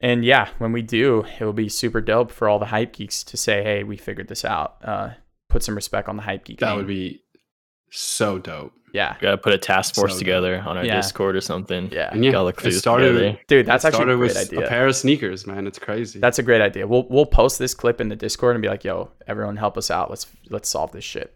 and 0.00 0.24
yeah, 0.24 0.48
when 0.58 0.72
we 0.72 0.82
do, 0.82 1.24
it 1.38 1.44
will 1.44 1.52
be 1.52 1.68
super 1.68 2.00
dope 2.00 2.30
for 2.30 2.48
all 2.48 2.58
the 2.58 2.66
hype 2.66 2.92
geeks 2.92 3.22
to 3.24 3.36
say, 3.36 3.62
hey, 3.62 3.84
we 3.84 3.96
figured 3.96 4.28
this 4.28 4.44
out. 4.44 4.76
Uh, 4.82 5.10
put 5.48 5.62
some 5.62 5.74
respect 5.74 6.08
on 6.08 6.16
the 6.16 6.22
hype 6.22 6.44
geek. 6.44 6.60
that 6.60 6.68
name. 6.68 6.76
would 6.78 6.86
be 6.86 7.22
so 7.90 8.38
dope. 8.38 8.72
Yeah. 8.92 9.14
we 9.14 9.22
Gotta 9.22 9.38
put 9.38 9.52
a 9.52 9.58
task 9.58 9.94
force 9.94 10.14
So 10.14 10.18
together 10.18 10.60
on 10.66 10.76
our 10.76 10.84
Yeah. 10.84 10.96
Discord 10.96 11.36
or 11.36 11.40
something. 11.40 11.90
Yeah. 11.92 12.10
And 12.12 12.24
yeah, 12.24 12.32
Gotta 12.32 12.44
look 12.44 12.64
it 12.64 12.72
started. 12.72 13.12
together. 13.12 13.38
Dude, 13.46 13.66
that's 13.66 13.84
it 13.84 13.88
actually 13.88 13.96
a 13.98 14.16
started 14.16 14.16
great 14.18 14.28
with 14.28 14.36
idea. 14.36 14.66
a 14.66 14.68
pair 14.68 14.86
of 14.88 14.96
sneakers, 14.96 15.46
man. 15.46 15.66
It's 15.66 15.78
crazy. 15.78 16.18
That's 16.18 16.38
a 16.40 16.42
great 16.42 16.60
idea. 16.60 16.86
We'll 16.88 17.06
we'll 17.08 17.26
post 17.26 17.58
this 17.60 17.72
clip 17.74 18.00
in 18.00 18.08
the 18.08 18.16
Discord 18.16 18.56
and 18.56 18.62
be 18.62 18.68
like, 18.68 18.82
"Yo, 18.84 19.10
everyone, 19.28 19.56
help 19.56 19.78
us 19.78 19.90
out. 19.92 20.10
Let's 20.10 20.26
let's 20.48 20.68
solve 20.68 20.90
this 20.92 21.04
shit." 21.04 21.32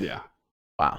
yeah. 0.00 0.20
Wow. 0.80 0.98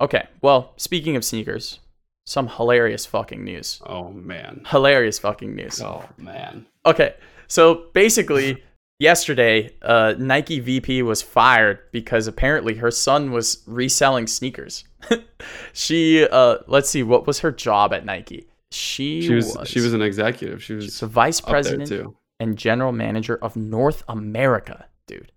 Okay. 0.00 0.26
Well, 0.42 0.72
speaking 0.76 1.16
of 1.16 1.24
sneakers, 1.24 1.80
some 2.24 2.48
hilarious 2.48 3.06
fucking 3.06 3.42
news. 3.44 3.80
Oh 3.86 4.10
man. 4.10 4.62
Hilarious 4.66 5.18
fucking 5.18 5.54
news. 5.54 5.80
Oh 5.80 6.04
man. 6.16 6.66
Okay. 6.86 7.14
So 7.48 7.86
basically, 7.92 8.62
yesterday, 8.98 9.74
uh, 9.82 10.14
Nike 10.18 10.60
VP 10.60 11.02
was 11.02 11.22
fired 11.22 11.80
because 11.90 12.26
apparently 12.26 12.74
her 12.74 12.90
son 12.90 13.32
was 13.32 13.62
reselling 13.66 14.26
sneakers. 14.26 14.84
she, 15.72 16.26
uh, 16.26 16.58
let's 16.66 16.88
see, 16.88 17.02
what 17.02 17.26
was 17.26 17.40
her 17.40 17.50
job 17.50 17.92
at 17.92 18.04
Nike? 18.04 18.46
She, 18.70 19.22
She 19.22 19.34
was, 19.34 19.54
was 19.56 19.68
she 19.68 19.80
was 19.80 19.92
an 19.92 20.00
executive. 20.00 20.62
She 20.62 20.74
was 20.74 21.00
the 21.00 21.06
vice 21.06 21.40
president 21.40 22.14
and 22.40 22.56
general 22.56 22.92
manager 22.92 23.36
of 23.42 23.54
North 23.54 24.02
America, 24.08 24.86
dude, 25.06 25.30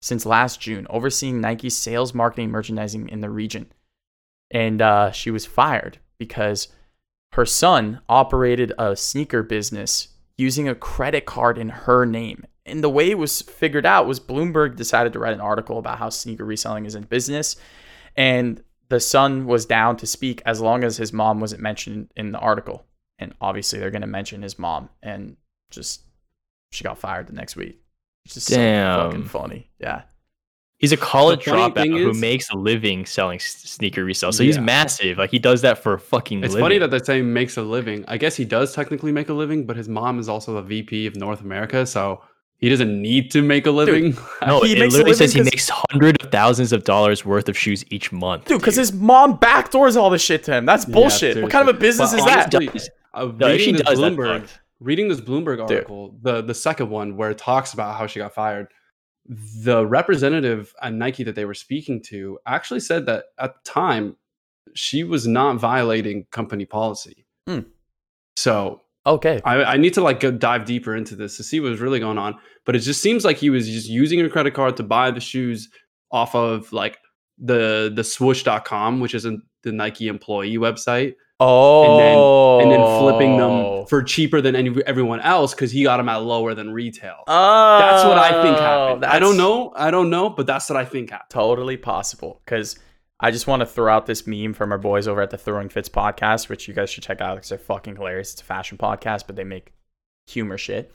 since 0.00 0.24
last 0.24 0.60
June, 0.60 0.86
overseeing 0.88 1.40
Nike's 1.40 1.76
sales, 1.76 2.14
marketing, 2.14 2.50
merchandising 2.50 3.08
in 3.10 3.20
the 3.20 3.28
region. 3.28 3.70
And 4.50 4.80
uh, 4.80 5.10
she 5.10 5.30
was 5.30 5.44
fired 5.44 5.98
because 6.18 6.68
her 7.32 7.46
son 7.46 8.00
operated 8.08 8.72
a 8.78 8.96
sneaker 8.96 9.42
business 9.42 10.08
using 10.36 10.68
a 10.68 10.74
credit 10.74 11.26
card 11.26 11.58
in 11.58 11.68
her 11.68 12.04
name. 12.06 12.44
And 12.64 12.82
the 12.82 12.90
way 12.90 13.10
it 13.10 13.18
was 13.18 13.42
figured 13.42 13.86
out 13.86 14.06
was 14.06 14.20
Bloomberg 14.20 14.76
decided 14.76 15.12
to 15.12 15.18
write 15.18 15.32
an 15.34 15.40
article 15.40 15.78
about 15.78 15.98
how 15.98 16.10
sneaker 16.10 16.44
reselling 16.44 16.86
is 16.86 16.94
in 16.94 17.04
business. 17.04 17.56
And 18.16 18.62
the 18.88 19.00
son 19.00 19.46
was 19.46 19.66
down 19.66 19.96
to 19.98 20.06
speak 20.06 20.42
as 20.46 20.60
long 20.60 20.84
as 20.84 20.96
his 20.96 21.12
mom 21.12 21.40
wasn't 21.40 21.62
mentioned 21.62 22.10
in 22.16 22.32
the 22.32 22.38
article. 22.38 22.84
And 23.18 23.34
obviously, 23.40 23.78
they're 23.78 23.90
going 23.90 24.02
to 24.02 24.06
mention 24.06 24.42
his 24.42 24.58
mom. 24.58 24.90
And 25.02 25.36
just 25.70 26.02
she 26.72 26.84
got 26.84 26.98
fired 26.98 27.26
the 27.26 27.32
next 27.32 27.56
week. 27.56 27.80
It's 28.24 28.34
just 28.34 28.48
so 28.48 28.56
Damn. 28.56 29.10
fucking 29.10 29.24
funny. 29.26 29.70
Yeah. 29.78 30.02
He's 30.78 30.92
a 30.92 30.96
college 30.96 31.40
dropout 31.44 31.74
thing 31.74 31.90
who 31.90 32.10
is- 32.10 32.20
makes 32.20 32.48
a 32.50 32.56
living 32.56 33.04
selling 33.04 33.36
s- 33.40 33.62
sneaker 33.64 34.04
resale. 34.04 34.30
So 34.30 34.44
he's 34.44 34.58
massive. 34.60 35.18
Like 35.18 35.30
he 35.30 35.38
does 35.40 35.62
that 35.62 35.78
for 35.82 35.94
a 35.94 35.98
fucking 35.98 36.44
It's 36.44 36.54
living. 36.54 36.64
funny 36.64 36.78
that 36.78 36.90
they 36.92 37.00
say 37.00 37.20
makes 37.20 37.56
a 37.56 37.62
living. 37.62 38.04
I 38.06 38.16
guess 38.16 38.36
he 38.36 38.44
does 38.44 38.72
technically 38.74 39.10
make 39.10 39.28
a 39.28 39.32
living, 39.34 39.66
but 39.66 39.76
his 39.76 39.88
mom 39.88 40.18
is 40.20 40.28
also 40.28 40.54
the 40.54 40.62
VP 40.62 41.06
of 41.06 41.16
North 41.16 41.40
America, 41.40 41.84
so 41.84 42.22
he 42.58 42.68
doesn't 42.68 43.00
need 43.02 43.30
to 43.32 43.42
make 43.42 43.66
a 43.66 43.72
living. 43.72 44.16
no, 44.46 44.60
He 44.60 44.72
it 44.74 44.78
literally 44.78 45.14
says 45.14 45.32
he 45.32 45.42
makes 45.42 45.68
hundreds 45.90 46.24
of 46.24 46.30
thousands 46.30 46.72
of 46.72 46.84
dollars 46.84 47.24
worth 47.24 47.48
of 47.48 47.58
shoes 47.58 47.84
each 47.90 48.12
month. 48.12 48.44
Dude, 48.44 48.60
because 48.60 48.76
his 48.76 48.92
mom 48.92 49.36
backdoors 49.38 49.96
all 49.96 50.10
this 50.10 50.22
shit 50.22 50.44
to 50.44 50.52
him. 50.52 50.64
That's 50.64 50.86
Yeah, 50.86 50.94
bullshit. 50.94 51.42
what 51.42 51.50
kind 51.50 51.68
of 51.68 51.74
a 51.74 51.78
business 51.78 52.12
But 52.12 52.18
is 52.20 52.24
that? 52.26 52.54
honestly, 52.54 52.66
Does- 52.78 52.90
uh, 53.14 53.24
No, 53.36 53.48
she 53.48 53.52
reading 53.58 53.72
this 53.74 53.82
does, 53.82 53.98
that's 54.00 54.14
Bloomberg, 54.14 54.40
fucked. 54.42 54.60
reading 54.78 55.08
this 55.08 55.20
Bloomberg 55.20 55.60
article, 55.60 56.14
the 56.22 56.40
the 56.42 56.54
second 56.54 56.88
one 56.88 57.16
where 57.16 57.30
it 57.30 57.38
talks 57.38 57.72
about 57.74 57.96
how 57.98 58.06
she 58.06 58.20
got 58.20 58.32
fired, 58.32 58.68
the 59.28 59.86
representative 59.86 60.74
at 60.82 60.94
Nike 60.94 61.22
that 61.24 61.34
they 61.34 61.44
were 61.44 61.54
speaking 61.54 62.02
to 62.04 62.38
actually 62.46 62.80
said 62.80 63.06
that 63.06 63.26
at 63.38 63.54
the 63.54 63.70
time 63.70 64.16
she 64.74 65.04
was 65.04 65.26
not 65.26 65.56
violating 65.56 66.24
company 66.30 66.64
policy. 66.64 67.26
Hmm. 67.46 67.60
So 68.36 68.82
Okay. 69.08 69.40
I, 69.42 69.64
I 69.64 69.76
need 69.78 69.94
to 69.94 70.02
like 70.02 70.20
go 70.20 70.30
dive 70.30 70.66
deeper 70.66 70.94
into 70.94 71.16
this 71.16 71.38
to 71.38 71.42
see 71.42 71.60
what's 71.60 71.80
really 71.80 71.98
going 71.98 72.18
on. 72.18 72.38
But 72.66 72.76
it 72.76 72.80
just 72.80 73.00
seems 73.00 73.24
like 73.24 73.38
he 73.38 73.48
was 73.48 73.66
just 73.66 73.88
using 73.88 74.20
a 74.20 74.28
credit 74.28 74.52
card 74.52 74.76
to 74.76 74.82
buy 74.82 75.10
the 75.10 75.20
shoes 75.20 75.70
off 76.12 76.34
of 76.34 76.70
like 76.72 76.98
the 77.38 77.90
the 77.94 78.04
swoosh.com, 78.04 79.00
which 79.00 79.14
is 79.14 79.24
a, 79.24 79.38
the 79.62 79.72
Nike 79.72 80.08
employee 80.08 80.58
website, 80.58 81.14
Oh. 81.40 81.84
and 81.90 82.00
then 82.00 82.18
and 82.62 82.72
then 82.72 82.98
flipping 82.98 83.36
them 83.36 83.50
oh. 83.50 83.86
for 83.86 84.02
cheaper 84.02 84.40
than 84.40 84.56
any, 84.56 84.82
everyone 84.86 85.20
else 85.20 85.54
because 85.54 85.70
he 85.70 85.84
got 85.84 85.98
them 85.98 86.08
at 86.08 86.16
lower 86.16 86.54
than 86.54 86.72
retail. 86.72 87.18
Oh. 87.26 87.78
that's 87.78 88.04
what 88.04 88.18
I 88.18 88.42
think 88.42 88.58
oh, 88.58 88.60
happened. 88.60 89.04
I 89.04 89.18
don't 89.18 89.36
know. 89.36 89.72
I 89.76 89.90
don't 89.90 90.10
know, 90.10 90.30
but 90.30 90.46
that's 90.46 90.68
what 90.68 90.76
I 90.76 90.84
think 90.84 91.10
happened. 91.10 91.30
Totally 91.30 91.76
possible. 91.76 92.40
Because 92.44 92.78
I 93.20 93.30
just 93.30 93.46
want 93.46 93.60
to 93.60 93.66
throw 93.66 93.92
out 93.92 94.06
this 94.06 94.26
meme 94.26 94.54
from 94.54 94.72
our 94.72 94.78
boys 94.78 95.08
over 95.08 95.22
at 95.22 95.30
the 95.30 95.38
Throwing 95.38 95.68
Fits 95.68 95.88
podcast, 95.88 96.48
which 96.48 96.68
you 96.68 96.74
guys 96.74 96.90
should 96.90 97.02
check 97.02 97.20
out 97.20 97.36
because 97.36 97.48
they're 97.48 97.58
fucking 97.58 97.96
hilarious. 97.96 98.32
It's 98.32 98.42
a 98.42 98.44
fashion 98.44 98.78
podcast, 98.78 99.24
but 99.26 99.36
they 99.36 99.44
make 99.44 99.72
humor 100.26 100.58
shit. 100.58 100.94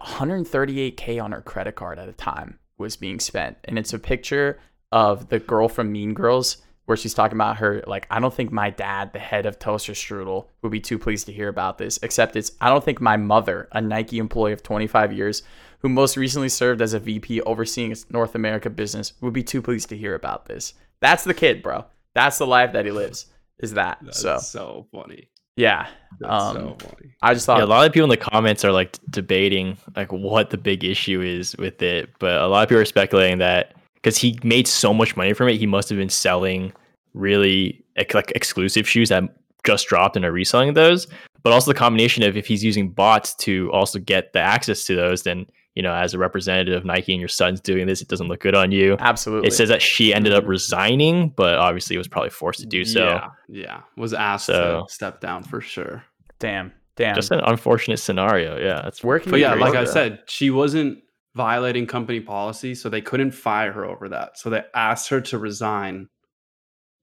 138k 0.00 1.22
on 1.22 1.32
her 1.32 1.42
credit 1.42 1.74
card 1.74 1.98
at 1.98 2.08
a 2.08 2.12
time 2.12 2.58
was 2.78 2.96
being 2.96 3.20
spent, 3.20 3.56
and 3.64 3.78
it's 3.78 3.92
a 3.92 3.98
picture 3.98 4.58
of 4.92 5.28
the 5.28 5.38
girl 5.38 5.68
from 5.68 5.92
Mean 5.92 6.14
Girls 6.14 6.58
where 6.86 6.96
she's 6.96 7.14
talking 7.14 7.36
about 7.36 7.58
her 7.58 7.82
like 7.86 8.06
I 8.10 8.18
don't 8.20 8.32
think 8.34 8.50
my 8.50 8.70
dad, 8.70 9.12
the 9.12 9.18
head 9.18 9.44
of 9.46 9.58
Toaster 9.58 9.92
Strudel, 9.92 10.46
would 10.62 10.72
be 10.72 10.80
too 10.80 10.98
pleased 10.98 11.26
to 11.26 11.32
hear 11.32 11.48
about 11.48 11.78
this. 11.78 11.98
Except 12.02 12.34
it's 12.36 12.52
I 12.60 12.68
don't 12.68 12.82
think 12.84 13.00
my 13.00 13.16
mother, 13.16 13.68
a 13.72 13.80
Nike 13.80 14.18
employee 14.18 14.52
of 14.52 14.62
25 14.62 15.12
years, 15.12 15.42
who 15.80 15.88
most 15.88 16.16
recently 16.16 16.48
served 16.48 16.80
as 16.80 16.94
a 16.94 16.98
VP 17.00 17.42
overseeing 17.42 17.92
its 17.92 18.08
North 18.10 18.34
America 18.34 18.70
business, 18.70 19.12
would 19.20 19.32
be 19.34 19.42
too 19.42 19.60
pleased 19.60 19.88
to 19.90 19.96
hear 19.96 20.14
about 20.14 20.46
this. 20.46 20.74
That's 21.00 21.24
the 21.24 21.34
kid, 21.34 21.62
bro. 21.62 21.84
That's 22.14 22.38
the 22.38 22.46
life 22.46 22.72
that 22.72 22.84
he 22.86 22.90
lives. 22.90 23.26
Is 23.58 23.74
that 23.74 23.98
That's 24.02 24.20
so? 24.20 24.38
so 24.38 24.86
funny. 24.92 25.28
Yeah. 25.56 25.86
That's 26.20 26.44
Um, 26.44 26.54
so 26.56 26.76
funny. 26.80 27.14
I 27.22 27.34
just 27.34 27.46
thought 27.46 27.58
Yeah, 27.58 27.64
a 27.64 27.66
lot 27.66 27.86
of 27.86 27.92
people 27.92 28.04
in 28.04 28.10
the 28.10 28.16
comments 28.16 28.64
are 28.64 28.72
like 28.72 28.98
debating 29.10 29.76
like 29.96 30.12
what 30.12 30.50
the 30.50 30.58
big 30.58 30.84
issue 30.84 31.20
is 31.20 31.56
with 31.56 31.82
it, 31.82 32.10
but 32.18 32.40
a 32.40 32.46
lot 32.46 32.62
of 32.62 32.68
people 32.68 32.80
are 32.82 32.86
speculating 32.86 33.38
that 33.38 33.74
because 33.96 34.16
he 34.16 34.38
made 34.44 34.66
so 34.68 34.94
much 34.94 35.16
money 35.16 35.32
from 35.32 35.48
it, 35.48 35.56
he 35.58 35.66
must 35.66 35.88
have 35.88 35.98
been 35.98 36.08
selling 36.08 36.72
really 37.14 37.84
ex- 37.96 38.14
like 38.14 38.30
exclusive 38.34 38.88
shoes 38.88 39.08
that 39.08 39.24
just 39.64 39.88
dropped 39.88 40.16
and 40.16 40.24
are 40.24 40.32
reselling 40.32 40.74
those. 40.74 41.06
But 41.42 41.52
also 41.52 41.70
the 41.72 41.78
combination 41.78 42.22
of 42.22 42.36
if 42.36 42.46
he's 42.46 42.62
using 42.64 42.90
bots 42.90 43.34
to 43.36 43.70
also 43.72 43.98
get 43.98 44.32
the 44.32 44.40
access 44.40 44.84
to 44.86 44.96
those, 44.96 45.22
then 45.22 45.46
you 45.74 45.82
know, 45.82 45.92
as 45.92 46.14
a 46.14 46.18
representative 46.18 46.74
of 46.74 46.86
Nike 46.86 47.12
and 47.12 47.20
your 47.20 47.28
son's 47.28 47.60
doing 47.60 47.86
this, 47.86 48.00
it 48.00 48.08
doesn't 48.08 48.28
look 48.28 48.40
good 48.40 48.54
on 48.54 48.72
you. 48.72 48.96
absolutely. 48.98 49.48
It 49.48 49.52
says 49.52 49.68
that 49.68 49.82
she 49.82 50.14
ended 50.14 50.32
up 50.32 50.46
resigning, 50.46 51.28
but 51.36 51.58
obviously 51.58 51.98
was 51.98 52.08
probably 52.08 52.30
forced 52.30 52.60
to 52.60 52.66
do 52.66 52.82
so. 52.84 53.04
Yeah, 53.04 53.28
yeah. 53.48 53.80
Was 53.96 54.14
asked 54.14 54.46
So- 54.46 54.84
to 54.88 54.92
step 54.92 55.20
down 55.20 55.42
for 55.42 55.60
sure. 55.60 56.02
damn, 56.38 56.72
damn. 56.96 57.14
Just 57.14 57.30
an 57.30 57.40
unfortunate 57.40 57.98
scenario. 57.98 58.58
Yeah, 58.58 58.80
that's 58.82 59.04
working. 59.04 59.24
can 59.24 59.32
But 59.32 59.40
yeah, 59.40 59.52
like 59.54 59.74
I 59.74 59.84
said, 59.84 60.20
she 60.26 60.50
wasn't 60.50 60.98
violating 61.36 61.86
company 61.86 62.18
policy, 62.18 62.74
so 62.74 62.88
they 62.88 63.02
couldn't 63.02 63.30
fire 63.32 63.70
her 63.72 63.84
over 63.84 64.08
that. 64.08 64.38
So 64.38 64.48
they 64.50 64.62
asked 64.74 65.08
her 65.10 65.20
to 65.20 65.38
resign 65.38 66.08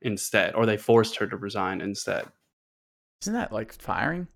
instead, 0.02 0.56
or 0.56 0.66
they 0.66 0.76
forced 0.76 1.16
her 1.18 1.28
to 1.28 1.38
resign 1.38 1.80
instead. 1.80 2.26
Isn't 3.22 3.36
that 3.36 3.52
like 3.54 3.72
firing? 3.74 4.28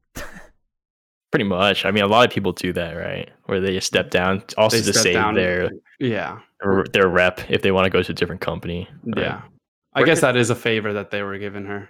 Pretty 1.32 1.44
much. 1.46 1.84
I 1.84 1.92
mean, 1.92 2.04
a 2.04 2.08
lot 2.08 2.26
of 2.26 2.34
people 2.34 2.54
do 2.54 2.72
that, 2.74 2.94
right? 2.94 3.30
Where 3.46 3.60
they 3.60 3.74
just 3.74 3.88
step 3.88 4.10
down, 4.12 4.44
also 4.58 4.78
They 4.78 4.84
to 4.84 4.94
step 4.94 5.04
save 5.04 5.14
down- 5.16 5.34
their 5.36 5.70
Yeah, 6.00 6.40
their 6.94 7.08
rep 7.10 7.42
if 7.50 7.62
they 7.64 7.72
want 7.72 7.84
to 7.86 7.90
go 7.90 8.02
to 8.02 8.12
a 8.12 8.16
different 8.16 8.40
company. 8.42 8.88
right? 9.04 9.18
yeah. 9.26 9.42
I 9.94 10.00
Where 10.00 10.06
guess 10.06 10.20
could- 10.20 10.28
that 10.28 10.38
is 10.38 10.50
a 10.52 10.56
favor 10.56 10.94
that 10.94 11.12
they 11.12 11.24
were 11.24 11.38
giving 11.38 11.66
her. 11.66 11.90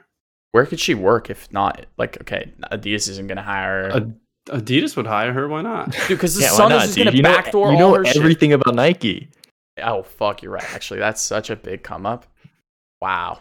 Where 0.54 0.66
could 0.66 0.80
she 0.80 0.96
work 0.96 1.30
if 1.30 1.52
not 1.52 1.86
like 1.98 2.20
okay, 2.22 2.54
Adidas 2.72 3.10
isn't 3.10 3.28
gonna 3.28 3.44
hire 3.44 3.92
her. 3.92 3.98
Ad- 3.98 4.20
Adidas 4.48 4.96
would 4.98 5.08
hire 5.08 5.34
her. 5.34 5.48
Why 5.48 5.62
not? 5.62 5.92
Dude, 6.08 6.08
because 6.10 6.36
the 6.36 6.42
Yeah, 6.44 6.52
why 6.52 6.58
sun 6.58 6.70
not, 6.70 6.78
is 6.78 6.84
just 6.84 6.96
dude? 6.96 7.06
gonna 7.06 7.18
You 7.18 7.24
know, 7.24 7.30
backdoor 7.36 7.72
you 7.72 7.78
know 7.80 7.88
all 7.90 7.96
her 7.96 8.06
shit. 8.06 8.18
everything 8.18 8.54
about 8.54 8.76
Nike. 8.76 9.30
Oh 9.82 10.04
fuck, 10.04 10.42
you're 10.42 10.52
right. 10.52 10.74
Actually, 10.74 11.00
that's 11.00 11.22
such 11.22 11.50
a 11.50 11.56
big 11.56 11.84
come 11.84 12.06
up. 12.06 12.26
Wow. 13.02 13.40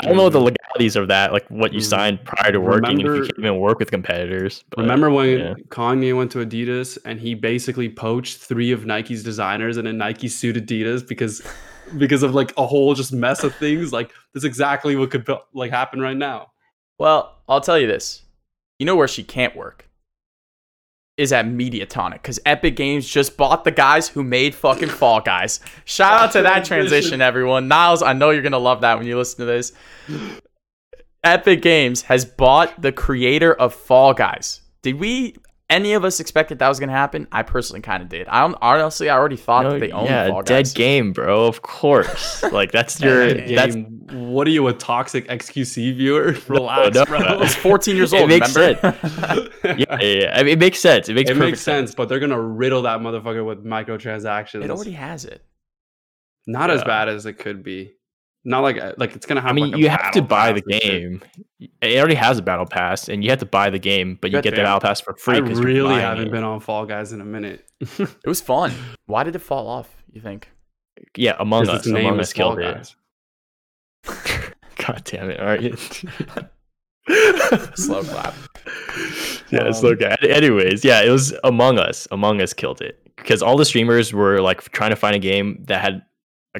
I 0.00 0.06
don't 0.06 0.16
know 0.16 0.28
the 0.28 0.40
legalities 0.40 0.96
of 0.96 1.06
that, 1.08 1.32
like 1.32 1.46
what 1.50 1.72
you 1.72 1.78
Mm. 1.78 1.84
signed 1.84 2.24
prior 2.24 2.50
to 2.50 2.58
working, 2.60 2.98
if 3.00 3.06
you 3.06 3.20
can't 3.26 3.38
even 3.38 3.58
work 3.58 3.78
with 3.78 3.90
competitors. 3.92 4.64
but, 4.70 4.80
Remember 4.80 5.08
when 5.08 5.38
yeah. 5.38 5.54
Kanye 5.68 6.16
went 6.16 6.32
to 6.32 6.38
Adidas 6.44 6.98
and 7.04 7.20
he 7.20 7.34
basically 7.34 7.88
poached 7.88 8.38
three 8.38 8.72
of 8.72 8.86
Nike's 8.86 9.22
designers 9.22 9.76
and 9.76 9.86
then 9.86 9.96
Nike 9.98 10.26
sued 10.26 10.56
Adidas 10.56 11.06
because 11.06 11.42
because 11.98 12.22
of 12.24 12.34
like 12.34 12.52
a 12.56 12.66
whole 12.66 12.94
just 12.94 13.12
mess 13.12 13.44
of 13.44 13.54
things. 13.56 13.92
Like 13.92 14.10
that's 14.32 14.44
exactly 14.44 14.96
what 14.96 15.10
could 15.12 15.28
like 15.52 15.70
happen 15.70 16.00
right 16.00 16.16
now. 16.16 16.50
Well, 16.98 17.36
I'll 17.48 17.60
tell 17.60 17.78
you 17.78 17.86
this. 17.86 18.22
You 18.80 18.86
know 18.86 18.96
where 18.96 19.06
she 19.08 19.22
can't 19.22 19.54
work? 19.54 19.88
Is 21.16 21.32
at 21.32 21.46
Mediatonic 21.46 22.14
because 22.14 22.40
Epic 22.44 22.74
Games 22.74 23.08
just 23.08 23.36
bought 23.36 23.62
the 23.62 23.70
guys 23.70 24.08
who 24.08 24.24
made 24.24 24.52
fucking 24.52 24.88
Fall 24.88 25.20
Guys. 25.20 25.60
Shout 25.84 26.12
out 26.12 26.32
to 26.32 26.42
that 26.42 26.64
transition, 26.64 27.20
everyone. 27.20 27.68
Niles, 27.68 28.02
I 28.02 28.14
know 28.14 28.30
you're 28.30 28.42
gonna 28.42 28.58
love 28.58 28.80
that 28.80 28.98
when 28.98 29.06
you 29.06 29.16
listen 29.16 29.38
to 29.38 29.44
this. 29.44 29.72
Epic 31.22 31.62
Games 31.62 32.02
has 32.02 32.24
bought 32.24 32.82
the 32.82 32.90
creator 32.90 33.54
of 33.54 33.72
Fall 33.72 34.12
Guys. 34.12 34.60
Did 34.82 34.98
we 34.98 35.36
any 35.74 35.92
of 35.94 36.04
us 36.04 36.20
expected 36.20 36.60
that 36.60 36.68
was 36.68 36.78
gonna 36.78 36.92
happen? 36.92 37.26
I 37.32 37.42
personally 37.42 37.80
kind 37.82 38.02
of 38.02 38.08
did. 38.08 38.28
I 38.28 38.40
don't, 38.42 38.56
honestly, 38.62 39.10
I 39.10 39.16
already 39.16 39.36
thought 39.36 39.64
No, 39.64 39.72
that 39.72 39.80
they 39.80 39.90
owned 39.90 40.06
yeah, 40.06 40.28
Fall 40.28 40.42
dead 40.42 40.64
Guys. 40.64 40.72
game, 40.72 41.12
bro. 41.12 41.46
Of 41.46 41.62
course. 41.62 42.42
like 42.52 42.70
that's 42.70 43.00
your 43.00 43.34
that's 43.34 43.76
what 44.10 44.46
are 44.46 44.50
you, 44.50 44.68
a 44.68 44.72
toxic 44.72 45.26
XQC 45.28 45.96
viewer? 45.96 46.36
Relax, 46.48 46.94
no, 46.94 47.04
bro. 47.04 47.18
no. 47.18 47.42
It's 47.42 47.54
14 47.56 47.96
years 47.96 48.14
old. 48.14 48.30
It 48.30 48.40
makes 48.40 48.54
remember? 48.54 48.96
yeah, 49.64 49.74
yeah, 49.78 49.98
yeah. 50.00 50.32
I 50.34 50.42
mean, 50.44 50.52
it 50.52 50.58
makes 50.60 50.78
sense. 50.78 51.08
It 51.08 51.14
makes 51.14 51.30
it 51.30 51.36
makes 51.36 51.60
sense, 51.60 51.94
but 51.94 52.08
they're 52.08 52.20
gonna 52.20 52.40
riddle 52.40 52.82
that 52.82 53.00
motherfucker 53.00 53.44
with 53.44 53.64
microtransactions. 53.64 54.62
it 54.62 54.70
already 54.70 54.92
has 54.92 55.24
it. 55.24 55.42
Not 56.46 56.70
as 56.70 56.84
bad 56.84 57.08
as 57.08 57.26
it 57.26 57.34
could 57.34 57.62
be. 57.62 57.94
Not 58.46 58.60
like 58.60 58.78
like 58.98 59.16
it's 59.16 59.24
gonna 59.26 59.40
have. 59.40 59.50
I 59.50 59.52
mean, 59.54 59.66
like, 59.70 59.74
a 59.76 59.78
you 59.78 59.88
have 59.88 60.10
to 60.12 60.20
buy 60.22 60.52
the 60.52 60.60
pass 60.62 60.72
and 60.74 60.82
shit. 60.82 60.92
game. 61.60 61.70
It 61.80 61.98
already 61.98 62.14
has 62.14 62.38
a 62.38 62.42
battle 62.42 62.66
pass, 62.66 63.08
and 63.08 63.24
you 63.24 63.30
have 63.30 63.38
to 63.38 63.46
buy 63.46 63.70
the 63.70 63.78
game, 63.78 64.18
but 64.20 64.30
you 64.30 64.36
Good 64.38 64.44
get 64.44 64.50
the 64.56 64.62
battle 64.62 64.80
pass 64.80 65.00
for 65.00 65.14
free. 65.16 65.36
I 65.38 65.40
'cause 65.40 65.58
you're 65.58 65.62
really 65.66 65.88
buying 65.88 66.00
haven't 66.02 66.26
it. 66.26 66.30
been 66.30 66.44
on 66.44 66.60
Fall 66.60 66.84
Guys 66.84 67.12
in 67.12 67.20
a 67.22 67.24
minute. 67.24 67.64
It 67.98 68.26
was 68.26 68.40
fun. 68.42 68.72
Why 69.06 69.24
did 69.24 69.34
it 69.34 69.38
fall 69.40 69.66
off? 69.66 69.96
You 70.12 70.20
think? 70.20 70.50
Yeah, 71.16 71.36
Among 71.38 71.66
'Cause 71.66 71.80
Us. 71.80 71.86
name 71.86 72.06
Among 72.06 72.20
is 72.20 72.28
Us 72.28 72.32
killed 72.34 72.58
Fall 72.60 72.66
it. 72.66 72.94
God 74.76 75.02
damn 75.04 75.30
it! 75.30 75.40
All 75.40 75.46
right. 75.46 75.78
Slow 77.76 78.02
clap. 78.02 78.34
yeah, 79.50 79.68
it's 79.68 79.82
Um, 79.82 79.90
okay. 79.92 80.14
Anyways, 80.22 80.84
yeah, 80.84 81.02
it 81.02 81.10
was 81.10 81.34
Among 81.44 81.78
Us. 81.78 82.06
Among 82.10 82.40
Us 82.40 82.52
killed 82.52 82.80
it 82.80 83.00
because 83.16 83.42
all 83.42 83.56
the 83.56 83.64
streamers 83.64 84.12
were 84.12 84.40
like 84.40 84.62
trying 84.72 84.90
to 84.90 84.96
find 84.96 85.14
a 85.14 85.18
game 85.18 85.62
that 85.68 85.80
had 85.82 85.94
a 85.94 86.02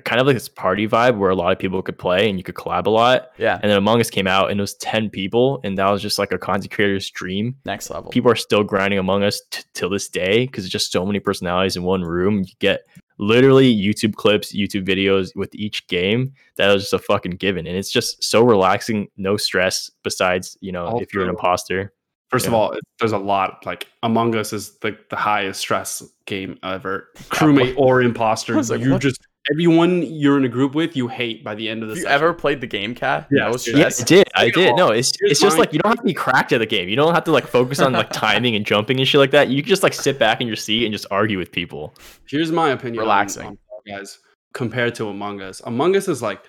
kind 0.01 0.20
of 0.20 0.26
like 0.26 0.34
this 0.34 0.49
party 0.49 0.88
vibe 0.88 1.18
where 1.18 1.30
a 1.30 1.36
lot 1.36 1.53
of 1.53 1.59
people 1.59 1.80
could 1.80 1.97
play 1.97 2.28
and 2.28 2.38
you 2.38 2.42
could 2.42 2.57
collab 2.57 2.86
a 2.86 2.90
lot. 2.90 3.30
Yeah. 3.38 3.61
And 3.62 3.70
then 3.70 3.78
Among 3.78 4.01
Us 4.01 4.11
came 4.11 4.26
out 4.26 4.51
and 4.51 4.59
it 4.59 4.62
was 4.62 4.74
ten 4.74 5.09
people, 5.09 5.61
and 5.62 5.78
that 5.78 5.88
was 5.90 6.03
just 6.03 6.18
like 6.18 6.32
a 6.32 6.38
content 6.38 6.72
creator's 6.72 7.11
dream. 7.11 7.57
Next 7.64 7.90
level. 7.90 8.11
People 8.11 8.30
are 8.30 8.36
still 8.36 8.64
grinding 8.64 8.99
Among 8.99 9.22
Us 9.22 9.40
t- 9.51 9.62
till 9.72 9.88
this 9.88 10.09
day 10.09 10.47
because 10.47 10.64
it's 10.64 10.72
just 10.72 10.90
so 10.90 11.07
many 11.07 11.20
personalities 11.20 11.76
in 11.76 11.84
one 11.84 12.03
room. 12.03 12.40
You 12.40 12.55
get 12.59 12.82
literally 13.18 13.72
YouTube 13.72 14.14
clips, 14.14 14.53
YouTube 14.53 14.84
videos 14.86 15.34
with 15.36 15.55
each 15.55 15.86
game. 15.86 16.32
That 16.57 16.72
was 16.72 16.82
just 16.82 16.92
a 16.92 16.99
fucking 16.99 17.32
given, 17.32 17.66
and 17.66 17.76
it's 17.76 17.92
just 17.92 18.22
so 18.22 18.42
relaxing, 18.42 19.09
no 19.16 19.36
stress. 19.36 19.90
Besides, 20.03 20.59
you 20.61 20.72
know, 20.72 20.99
if 21.01 21.14
you're 21.14 21.22
an 21.22 21.30
imposter. 21.30 21.92
First 22.30 22.49
of 22.49 22.55
all, 22.55 22.76
there's 22.99 23.12
a 23.12 23.18
lot. 23.18 23.64
Like 23.64 23.86
Among 24.03 24.34
Us 24.34 24.53
is 24.53 24.76
the, 24.78 24.99
the 25.09 25.14
highest 25.14 25.61
stress 25.61 26.03
game 26.26 26.59
ever. 26.64 27.11
Crewmate 27.28 27.76
or 27.78 28.03
imposter, 28.03 28.59
I 28.59 28.61
like, 28.62 28.80
you 28.80 28.90
what? 28.90 29.03
just 29.03 29.20
everyone 29.53 30.03
you're 30.03 30.36
in 30.38 30.45
a 30.45 30.49
group 30.49 30.74
with, 30.74 30.97
you 30.97 31.09
hate 31.09 31.45
by 31.45 31.55
the 31.55 31.68
end 31.68 31.82
of 31.82 31.88
the 31.88 31.95
Have 31.95 31.99
you 31.99 32.05
session. 32.05 32.14
ever 32.14 32.32
played 32.34 32.61
the 32.61 32.66
game 32.66 32.95
cat? 32.95 33.28
Yeah, 33.30 33.45
no 33.49 33.51
yes. 33.53 33.68
Yeah, 33.68 33.86
I 33.86 34.05
did. 34.05 34.28
I 34.36 34.51
did. 34.51 34.76
No, 34.76 34.90
it's 34.90 35.12
here's 35.20 35.32
it's 35.32 35.40
just 35.40 35.57
my- 35.57 35.61
like 35.61 35.72
you 35.72 35.78
don't 35.78 35.90
have 35.90 35.99
to 35.99 36.05
be 36.05 36.14
cracked 36.14 36.53
at 36.53 36.59
the 36.59 36.66
game. 36.66 36.88
You 36.88 36.97
don't 36.97 37.14
have 37.14 37.24
to 37.24 37.32
like 37.32 37.47
focus 37.47 37.80
on 37.80 37.92
like 37.92 38.11
timing 38.11 38.55
and 38.57 38.64
jumping 38.64 38.99
and 38.99 39.07
shit 39.09 39.18
like 39.18 39.30
that. 39.32 39.49
You 39.49 39.62
can 39.62 39.68
just 39.68 39.82
like 39.82 39.92
sit 39.95 40.18
back 40.18 40.40
in 40.40 40.47
your 40.47 40.57
seat 40.57 40.84
and 40.84 40.92
just 40.92 41.07
argue 41.11 41.38
with 41.38 41.53
people. 41.53 41.95
Here's 42.28 42.51
my 42.53 42.70
opinion. 42.70 43.01
Relaxing. 43.03 43.47
on 43.47 43.59
Fall 43.68 43.82
guys 43.86 44.18
compared 44.55 44.95
to 44.97 45.09
Among 45.09 45.40
Us. 45.42 45.61
Among 45.64 45.97
Us 45.97 46.09
is 46.09 46.22
like 46.22 46.42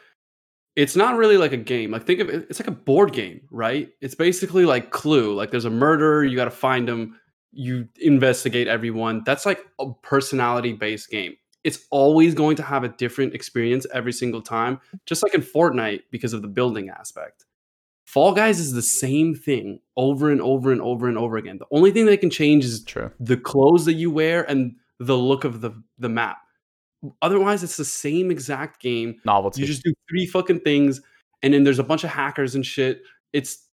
it's 0.75 0.95
not 0.95 1.15
really 1.17 1.37
like 1.37 1.53
a 1.53 1.57
game. 1.57 1.91
Like 1.91 2.05
think 2.05 2.19
of 2.19 2.29
it, 2.29 2.47
it's 2.49 2.59
like 2.59 2.67
a 2.67 2.71
board 2.71 3.13
game, 3.13 3.41
right? 3.49 3.89
It's 4.01 4.15
basically 4.15 4.65
like 4.65 4.91
Clue. 4.91 5.33
Like 5.33 5.51
there's 5.51 5.65
a 5.65 5.69
murderer, 5.69 6.23
you 6.25 6.35
got 6.35 6.45
to 6.45 6.51
find 6.51 6.87
him, 6.89 7.17
you 7.53 7.87
investigate 8.01 8.67
everyone. 8.67 9.23
That's 9.25 9.45
like 9.45 9.65
a 9.79 9.93
personality 10.03 10.73
based 10.73 11.09
game. 11.09 11.35
It's 11.65 11.85
always 11.89 12.35
going 12.35 12.55
to 12.57 12.63
have 12.63 12.83
a 12.83 12.89
different 12.89 13.33
experience 13.33 13.87
every 13.91 14.13
single 14.13 14.41
time, 14.41 14.79
just 15.07 15.23
like 15.23 15.33
in 15.33 15.41
Fortnite 15.41 16.03
because 16.11 16.31
of 16.31 16.43
the 16.43 16.47
building 16.47 16.89
aspect. 16.89 17.43
Fall 18.05 18.33
Guys 18.33 18.59
is 18.59 18.71
the 18.71 18.83
same 18.83 19.33
thing 19.33 19.79
over 19.97 20.29
and 20.29 20.39
over 20.39 20.71
and 20.71 20.79
over 20.79 21.09
and 21.09 21.17
over 21.17 21.37
again. 21.37 21.57
The 21.57 21.65
only 21.71 21.89
thing 21.89 22.05
that 22.05 22.21
can 22.21 22.29
change 22.29 22.63
is 22.63 22.83
True. 22.83 23.11
the 23.19 23.35
clothes 23.35 23.85
that 23.85 23.93
you 23.93 24.11
wear 24.11 24.47
and 24.49 24.75
the 24.99 25.17
look 25.17 25.43
of 25.43 25.61
the 25.61 25.71
the 25.97 26.07
map. 26.07 26.37
Otherwise, 27.23 27.63
it's 27.63 27.77
the 27.77 27.83
same 27.85 28.29
exact 28.29 28.79
game. 28.79 29.15
Novelty. 29.25 29.61
You 29.61 29.67
just 29.67 29.83
do 29.83 29.93
three 30.07 30.27
fucking 30.27 30.59
things, 30.59 31.01
and 31.41 31.53
then 31.53 31.63
there's 31.63 31.79
a 31.79 31.83
bunch 31.83 32.03
of 32.03 32.11
hackers 32.11 32.53
and 32.53 32.65
shit. 32.65 33.01
It's 33.33 33.67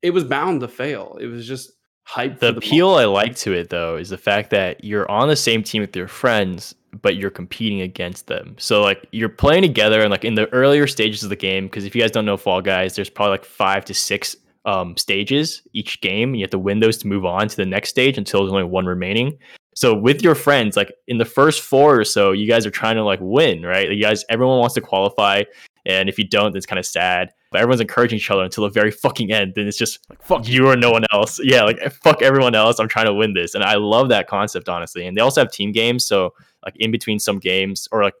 it 0.00 0.10
was 0.12 0.24
bound 0.24 0.62
to 0.62 0.68
fail. 0.68 1.18
It 1.20 1.26
was 1.26 1.46
just 1.46 1.72
hype. 2.04 2.40
The 2.40 2.52
the 2.52 2.58
appeal 2.58 2.88
moment. 2.88 3.02
I 3.02 3.12
like 3.12 3.36
to 3.36 3.52
it 3.52 3.68
though 3.68 3.96
is 3.96 4.08
the 4.08 4.18
fact 4.18 4.50
that 4.50 4.82
you're 4.82 5.08
on 5.10 5.28
the 5.28 5.36
same 5.36 5.62
team 5.62 5.82
with 5.82 5.94
your 5.94 6.08
friends, 6.08 6.74
but 7.00 7.16
you're 7.16 7.30
competing 7.30 7.80
against 7.80 8.26
them. 8.26 8.54
So 8.58 8.82
like 8.82 9.06
you're 9.12 9.28
playing 9.28 9.62
together 9.62 10.02
and 10.02 10.10
like 10.10 10.24
in 10.24 10.34
the 10.34 10.48
earlier 10.52 10.86
stages 10.86 11.22
of 11.22 11.30
the 11.30 11.36
game, 11.36 11.66
because 11.66 11.84
if 11.84 11.94
you 11.94 12.02
guys 12.02 12.10
don't 12.10 12.26
know 12.26 12.36
Fall 12.36 12.60
Guys, 12.60 12.94
there's 12.94 13.10
probably 13.10 13.32
like 13.32 13.44
five 13.44 13.84
to 13.86 13.94
six 13.94 14.36
um, 14.64 14.96
stages 14.96 15.62
each 15.72 16.00
game. 16.00 16.34
You 16.34 16.42
have 16.42 16.50
to 16.50 16.58
win 16.58 16.80
those 16.80 16.98
to 16.98 17.06
move 17.06 17.24
on 17.24 17.48
to 17.48 17.56
the 17.56 17.66
next 17.66 17.88
stage 17.88 18.18
until 18.18 18.40
there's 18.40 18.52
only 18.52 18.64
one 18.64 18.86
remaining. 18.86 19.38
So 19.74 19.94
with 19.94 20.22
your 20.22 20.34
friends, 20.34 20.76
like 20.76 20.92
in 21.08 21.16
the 21.16 21.24
first 21.24 21.62
four 21.62 21.98
or 21.98 22.04
so, 22.04 22.32
you 22.32 22.46
guys 22.46 22.66
are 22.66 22.70
trying 22.70 22.96
to 22.96 23.04
like 23.04 23.20
win, 23.22 23.62
right? 23.62 23.88
Like, 23.88 23.96
you 23.96 24.02
guys, 24.02 24.24
everyone 24.28 24.58
wants 24.58 24.74
to 24.74 24.82
qualify, 24.82 25.44
and 25.86 26.08
if 26.08 26.18
you 26.18 26.28
don't, 26.28 26.54
it's 26.54 26.66
kind 26.66 26.78
of 26.78 26.86
sad. 26.86 27.32
But 27.50 27.60
everyone's 27.60 27.80
encouraging 27.80 28.18
each 28.18 28.30
other 28.30 28.42
until 28.42 28.64
the 28.64 28.70
very 28.70 28.90
fucking 28.90 29.32
end. 29.32 29.54
Then 29.54 29.66
it's 29.66 29.78
just 29.78 29.98
like 30.10 30.22
fuck 30.22 30.46
you 30.46 30.68
or 30.68 30.76
no 30.76 30.90
one 30.90 31.04
else. 31.12 31.40
Yeah, 31.42 31.64
like 31.64 31.80
fuck 31.90 32.20
everyone 32.22 32.54
else. 32.54 32.78
I'm 32.78 32.88
trying 32.88 33.06
to 33.06 33.14
win 33.14 33.32
this, 33.32 33.54
and 33.54 33.64
I 33.64 33.76
love 33.76 34.10
that 34.10 34.28
concept 34.28 34.68
honestly. 34.68 35.06
And 35.06 35.16
they 35.16 35.22
also 35.22 35.40
have 35.40 35.50
team 35.50 35.72
games, 35.72 36.06
so 36.06 36.34
like 36.64 36.74
in 36.76 36.90
between 36.90 37.18
some 37.18 37.38
games, 37.38 37.88
or 37.92 38.02
like 38.02 38.14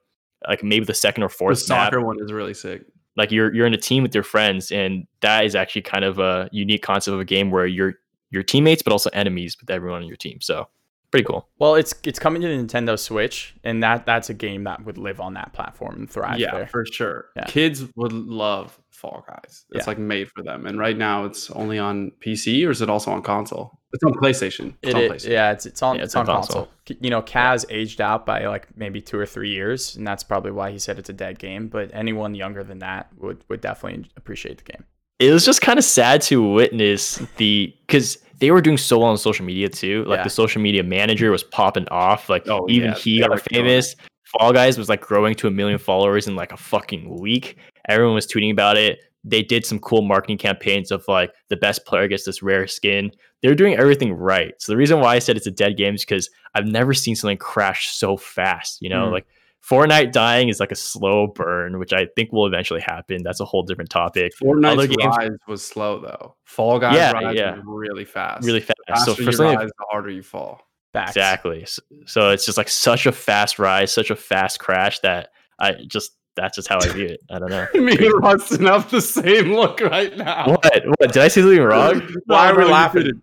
like 0.48 0.62
maybe 0.64 0.84
the 0.84 0.94
second 0.94 1.22
or 1.22 1.28
fourth 1.28 1.58
map. 1.68 1.92
soccer 1.92 2.00
one 2.04 2.18
is 2.20 2.32
really 2.32 2.54
sick. 2.54 2.84
like 3.16 3.30
you're 3.30 3.54
you're 3.54 3.66
in 3.66 3.74
a 3.74 3.78
team 3.78 4.02
with 4.02 4.14
your 4.14 4.24
friends, 4.24 4.70
and 4.70 5.06
that 5.20 5.44
is 5.44 5.54
actually 5.54 5.82
kind 5.82 6.04
of 6.04 6.18
a 6.18 6.48
unique 6.52 6.82
concept 6.82 7.14
of 7.14 7.20
a 7.20 7.24
game 7.24 7.50
where 7.50 7.66
you're 7.66 7.94
your 8.30 8.42
teammates, 8.42 8.82
but 8.82 8.92
also 8.92 9.10
enemies 9.12 9.56
with 9.60 9.70
everyone 9.70 10.02
on 10.02 10.08
your 10.08 10.16
team. 10.16 10.40
So 10.40 10.68
pretty 11.12 11.24
cool. 11.24 11.46
Well, 11.60 11.76
it's 11.76 11.94
it's 12.04 12.18
coming 12.18 12.42
to 12.42 12.48
the 12.48 12.54
Nintendo 12.54 12.98
Switch, 12.98 13.54
and 13.62 13.80
that 13.84 14.04
that's 14.06 14.28
a 14.30 14.34
game 14.34 14.64
that 14.64 14.84
would 14.84 14.98
live 14.98 15.20
on 15.20 15.34
that 15.34 15.52
platform 15.52 15.94
and 15.96 16.10
thrive 16.10 16.40
yeah, 16.40 16.50
there. 16.52 16.66
for 16.66 16.84
sure. 16.84 17.26
Yeah. 17.36 17.44
Kids 17.44 17.84
would 17.94 18.12
love 18.12 18.76
Fall 18.90 19.24
Guys. 19.28 19.64
It's 19.70 19.84
Yeah. 19.86 19.90
like 19.90 19.98
made 19.98 20.28
for 20.28 20.42
them. 20.42 20.66
And 20.66 20.78
right 20.78 20.96
now, 20.96 21.24
it's 21.26 21.50
only 21.52 21.78
on 21.78 22.10
PC, 22.24 22.66
or 22.66 22.70
is 22.70 22.82
it 22.82 22.90
also 22.90 23.10
on 23.12 23.22
console? 23.22 23.78
It's 23.92 24.02
on 24.04 24.14
PlayStation. 24.14 24.74
It's 24.82 24.90
It 24.90 24.94
on 24.96 25.02
is- 25.02 25.12
PlayStation. 25.12 25.30
yeah, 25.30 25.52
it's 25.52 25.66
it's 25.66 25.82
on 25.82 25.96
Yeah, 25.96 26.02
it's, 26.02 26.08
it's 26.10 26.16
on 26.16 26.28
on 26.28 26.36
console. 26.36 26.68
K- 26.86 26.96
You 27.00 27.10
know, 27.10 27.20
Kaz 27.22 27.64
aged 27.70 28.00
out 28.00 28.24
by 28.26 28.46
like 28.46 28.68
maybe 28.76 29.00
two 29.02 29.18
or 29.18 29.26
three 29.26 29.50
years, 29.50 29.94
and 29.96 30.06
that's 30.06 30.22
probably 30.24 30.50
why 30.50 30.70
he 30.70 30.78
said 30.78 30.98
it's 30.98 31.10
a 31.10 31.12
dead 31.12 31.38
game. 31.38 31.68
But 31.68 31.90
anyone 31.92 32.34
younger 32.34 32.64
than 32.64 32.78
that 32.78 33.08
would 33.18 33.44
would 33.48 33.60
definitely 33.60 34.10
appreciate 34.16 34.58
the 34.58 34.64
game. 34.72 34.84
it 35.18 35.30
was 35.30 35.44
just 35.44 35.60
kind 35.60 35.78
of 35.78 35.84
sad 35.84 36.20
to 36.22 36.42
witness 36.42 37.22
the 37.36 37.72
because 37.86 38.18
they 38.42 38.50
were 38.50 38.60
doing 38.60 38.76
so 38.76 38.98
well 38.98 39.08
on 39.08 39.16
social 39.16 39.46
media 39.46 39.68
too. 39.68 40.04
Like 40.04 40.18
Yeah. 40.18 40.24
the 40.24 40.30
social 40.30 40.60
media 40.60 40.82
manager 40.82 41.30
was 41.30 41.44
popping 41.44 41.86
off. 41.92 42.28
Like 42.28 42.46
Oh, 42.48 42.66
even 42.68 42.90
yeah, 42.90 42.96
he 42.96 43.20
they 43.20 43.28
got 43.28 43.40
famous. 43.40 43.94
Fall 44.24 44.52
Guys 44.52 44.76
was 44.76 44.88
like 44.88 45.00
growing 45.00 45.34
to 45.36 45.46
a 45.46 45.50
million 45.50 45.78
followers 45.78 46.26
in 46.26 46.34
like 46.34 46.50
a 46.52 46.56
fucking 46.56 47.20
week. 47.20 47.56
Everyone 47.88 48.14
was 48.16 48.26
tweeting 48.26 48.50
about 48.50 48.76
it. 48.76 48.98
They 49.24 49.42
did 49.42 49.64
some 49.64 49.78
cool 49.78 50.02
marketing 50.02 50.38
campaigns 50.38 50.90
of 50.90 51.04
like 51.06 51.30
the 51.50 51.56
best 51.56 51.86
player 51.86 52.08
gets 52.08 52.24
this 52.24 52.42
rare 52.42 52.66
skin. 52.66 53.12
They're 53.42 53.54
doing 53.54 53.76
everything 53.76 54.12
right. 54.12 54.54
So 54.58 54.72
the 54.72 54.76
reason 54.76 54.98
why 54.98 55.14
I 55.14 55.18
said 55.20 55.36
it's 55.36 55.46
a 55.46 55.50
dead 55.52 55.76
game 55.76 55.94
is 55.94 56.04
because 56.04 56.28
I've 56.56 56.66
never 56.66 56.92
seen 56.94 57.14
something 57.14 57.36
crash 57.38 57.90
so 57.90 58.16
fast. 58.16 58.82
You 58.82 58.88
know, 58.90 59.06
Mm. 59.06 59.12
like 59.12 59.26
Fortnite 59.68 60.10
dying 60.12 60.48
is 60.48 60.58
like 60.58 60.72
a 60.72 60.76
slow 60.76 61.28
burn, 61.28 61.78
which 61.78 61.92
I 61.92 62.06
think 62.16 62.32
will 62.32 62.46
eventually 62.46 62.80
happen. 62.80 63.22
That's 63.22 63.38
a 63.40 63.44
whole 63.44 63.62
different 63.62 63.90
topic. 63.90 64.32
Fortnite's 64.42 64.72
Other 64.78 64.86
games- 64.88 65.16
rise 65.16 65.30
was 65.46 65.64
slow 65.64 66.00
though. 66.00 66.34
Fall 66.44 66.78
Guys 66.80 66.96
Yeah, 66.96 67.12
rise 67.12 67.36
yeah. 67.36 67.56
really 67.64 68.04
fast. 68.04 68.44
Really 68.44 68.60
fast. 68.60 68.76
The 68.88 68.96
So 69.04 69.14
for 69.14 69.22
you 69.22 69.32
something 69.32 69.56
rise, 69.56 69.68
the 69.78 69.84
harder 69.90 70.10
you 70.10 70.22
fall. 70.22 70.60
Facts. 70.92 71.10
Exactly. 71.12 71.64
So, 71.66 71.82
so 72.06 72.30
it's 72.30 72.44
just 72.44 72.58
like 72.58 72.68
such 72.68 73.06
a 73.06 73.12
fast 73.12 73.58
rise, 73.58 73.92
such 73.92 74.10
a 74.10 74.16
fast 74.16 74.58
crash 74.58 74.98
that 75.00 75.30
I 75.58 75.74
just 75.86 76.12
that's 76.34 76.56
just 76.56 76.68
how 76.68 76.78
I 76.80 76.88
view 76.88 77.06
it. 77.06 77.20
I 77.30 77.38
don't 77.38 77.50
know. 77.50 77.66
Me 77.74 77.92
and 77.92 78.14
Rustin 78.22 78.66
have 78.66 78.90
the 78.90 79.00
same 79.00 79.52
look 79.52 79.80
right 79.80 80.16
now. 80.16 80.46
What? 80.48 80.82
What? 80.98 81.12
Did 81.12 81.18
I 81.22 81.28
say 81.28 81.40
something 81.42 81.62
wrong? 81.62 82.02
Why 82.26 82.50
are 82.50 82.56
we 82.56 82.64
you 82.64 82.70
laughing? 82.70 83.22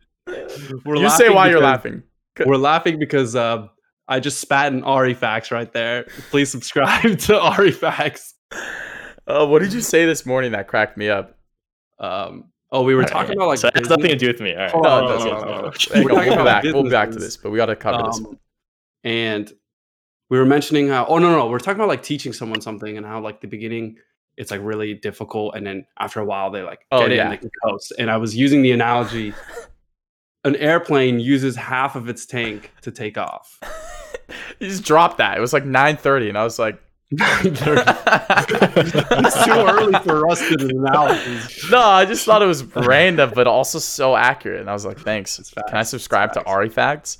We're 0.86 0.96
you 0.96 1.10
say 1.10 1.30
why 1.30 1.50
you're 1.50 1.60
laughing. 1.60 2.04
We're 2.46 2.56
laughing 2.58 2.98
because 3.00 3.36
uh, 3.36 3.68
I 4.10 4.20
just 4.20 4.40
spat 4.42 4.74
in 4.74 4.84
Ari 4.84 5.14
Facts 5.14 5.52
right 5.52 5.72
there. 5.72 6.04
Please 6.32 6.50
subscribe 6.52 7.18
to 7.28 7.40
Ari 7.40 7.72
Facts. 7.72 8.34
Oh, 9.28 9.46
what 9.48 9.62
did 9.62 9.72
you 9.72 9.82
say 9.82 10.06
this 10.06 10.26
morning 10.26 10.52
that 10.54 10.68
cracked 10.68 10.98
me 10.98 11.08
up? 11.10 11.38
Um, 12.00 12.46
oh, 12.72 12.82
we 12.84 12.96
were 12.96 13.04
talking 13.04 13.36
about 13.36 13.48
like 13.50 13.60
so 13.60 13.68
it 13.68 13.78
has 13.78 13.90
nothing 13.90 14.08
to 14.10 14.16
do 14.18 14.28
with 14.28 14.42
me. 14.42 14.54
All 14.54 14.60
right. 14.62 14.72
Hold 14.72 14.84
No, 14.84 14.90
on, 14.90 15.04
no, 15.04 15.10
doesn't. 15.10 15.30
no, 15.32 15.40
no, 15.40 15.62
no. 15.62 15.72
Hang 15.94 16.04
We're 16.04 16.12
on, 16.12 16.16
talking 16.16 16.16
we'll 16.16 16.24
be 16.26 16.34
about 16.34 16.46
back. 16.46 16.64
We'll 16.64 16.84
be 16.84 16.90
back 16.90 17.12
to 17.12 17.20
this, 17.20 17.38
but 17.38 17.52
we 17.52 17.58
got 17.58 17.68
to 17.68 17.76
cover 17.76 18.04
this. 18.08 18.18
Um, 18.20 18.40
and 19.04 19.54
we 20.30 20.38
were 20.38 20.46
mentioning 20.46 20.88
how 20.90 21.06
oh 21.06 21.18
no 21.20 21.32
no 21.32 21.48
we're 21.48 21.58
talking 21.60 21.80
about 21.80 21.88
like 21.88 22.04
teaching 22.04 22.34
someone 22.34 22.62
something 22.62 22.98
and 22.98 23.06
how 23.06 23.20
like 23.22 23.42
the 23.42 23.48
beginning 23.48 23.96
it's 24.38 24.52
like 24.52 24.60
really 24.64 24.94
difficult 24.94 25.56
and 25.56 25.66
then 25.66 25.86
after 26.00 26.20
a 26.20 26.26
while 26.26 26.52
they 26.52 26.62
like 26.62 26.80
Oh, 26.92 27.00
get 27.02 27.12
it 27.12 27.16
yeah. 27.16 27.24
and 27.24 27.32
they 27.32 27.38
can 27.38 27.50
coast 27.64 27.94
and 27.98 28.12
i 28.12 28.18
was 28.18 28.36
using 28.36 28.62
the 28.62 28.72
analogy 28.72 29.34
an 30.44 30.56
airplane 30.58 31.20
uses 31.20 31.56
half 31.56 31.96
of 31.96 32.10
its 32.10 32.26
tank 32.26 32.72
to 32.82 32.92
take 32.92 33.18
off 33.18 33.58
You 34.60 34.68
just 34.70 34.84
dropped 34.84 35.18
that. 35.20 35.38
It 35.38 35.42
was 35.42 35.54
like 35.54 35.64
9:30, 35.64 36.30
and 36.30 36.38
I 36.38 36.44
was 36.44 36.60
like, 36.60 36.80
it's 37.12 37.64
too 39.46 39.52
early 39.52 39.94
for 40.04 40.22
rusted 40.22 40.62
analysis 40.62 41.72
no, 41.72 41.80
I 41.80 42.06
just 42.06 42.24
thought 42.26 42.42
it 42.44 42.46
was 42.46 42.64
random, 42.76 43.32
but 43.34 43.48
also 43.48 43.80
so 43.80 44.16
accurate. 44.16 44.62
And 44.62 44.70
I 44.70 44.74
was 44.74 44.86
like, 44.86 45.00
thanks. 45.00 45.40
It's 45.40 45.52
Can 45.52 45.76
I 45.78 45.82
subscribe 45.84 46.34
to 46.34 46.40
facts. 46.42 46.50
Ari 46.50 46.70
Facts? 46.70 47.18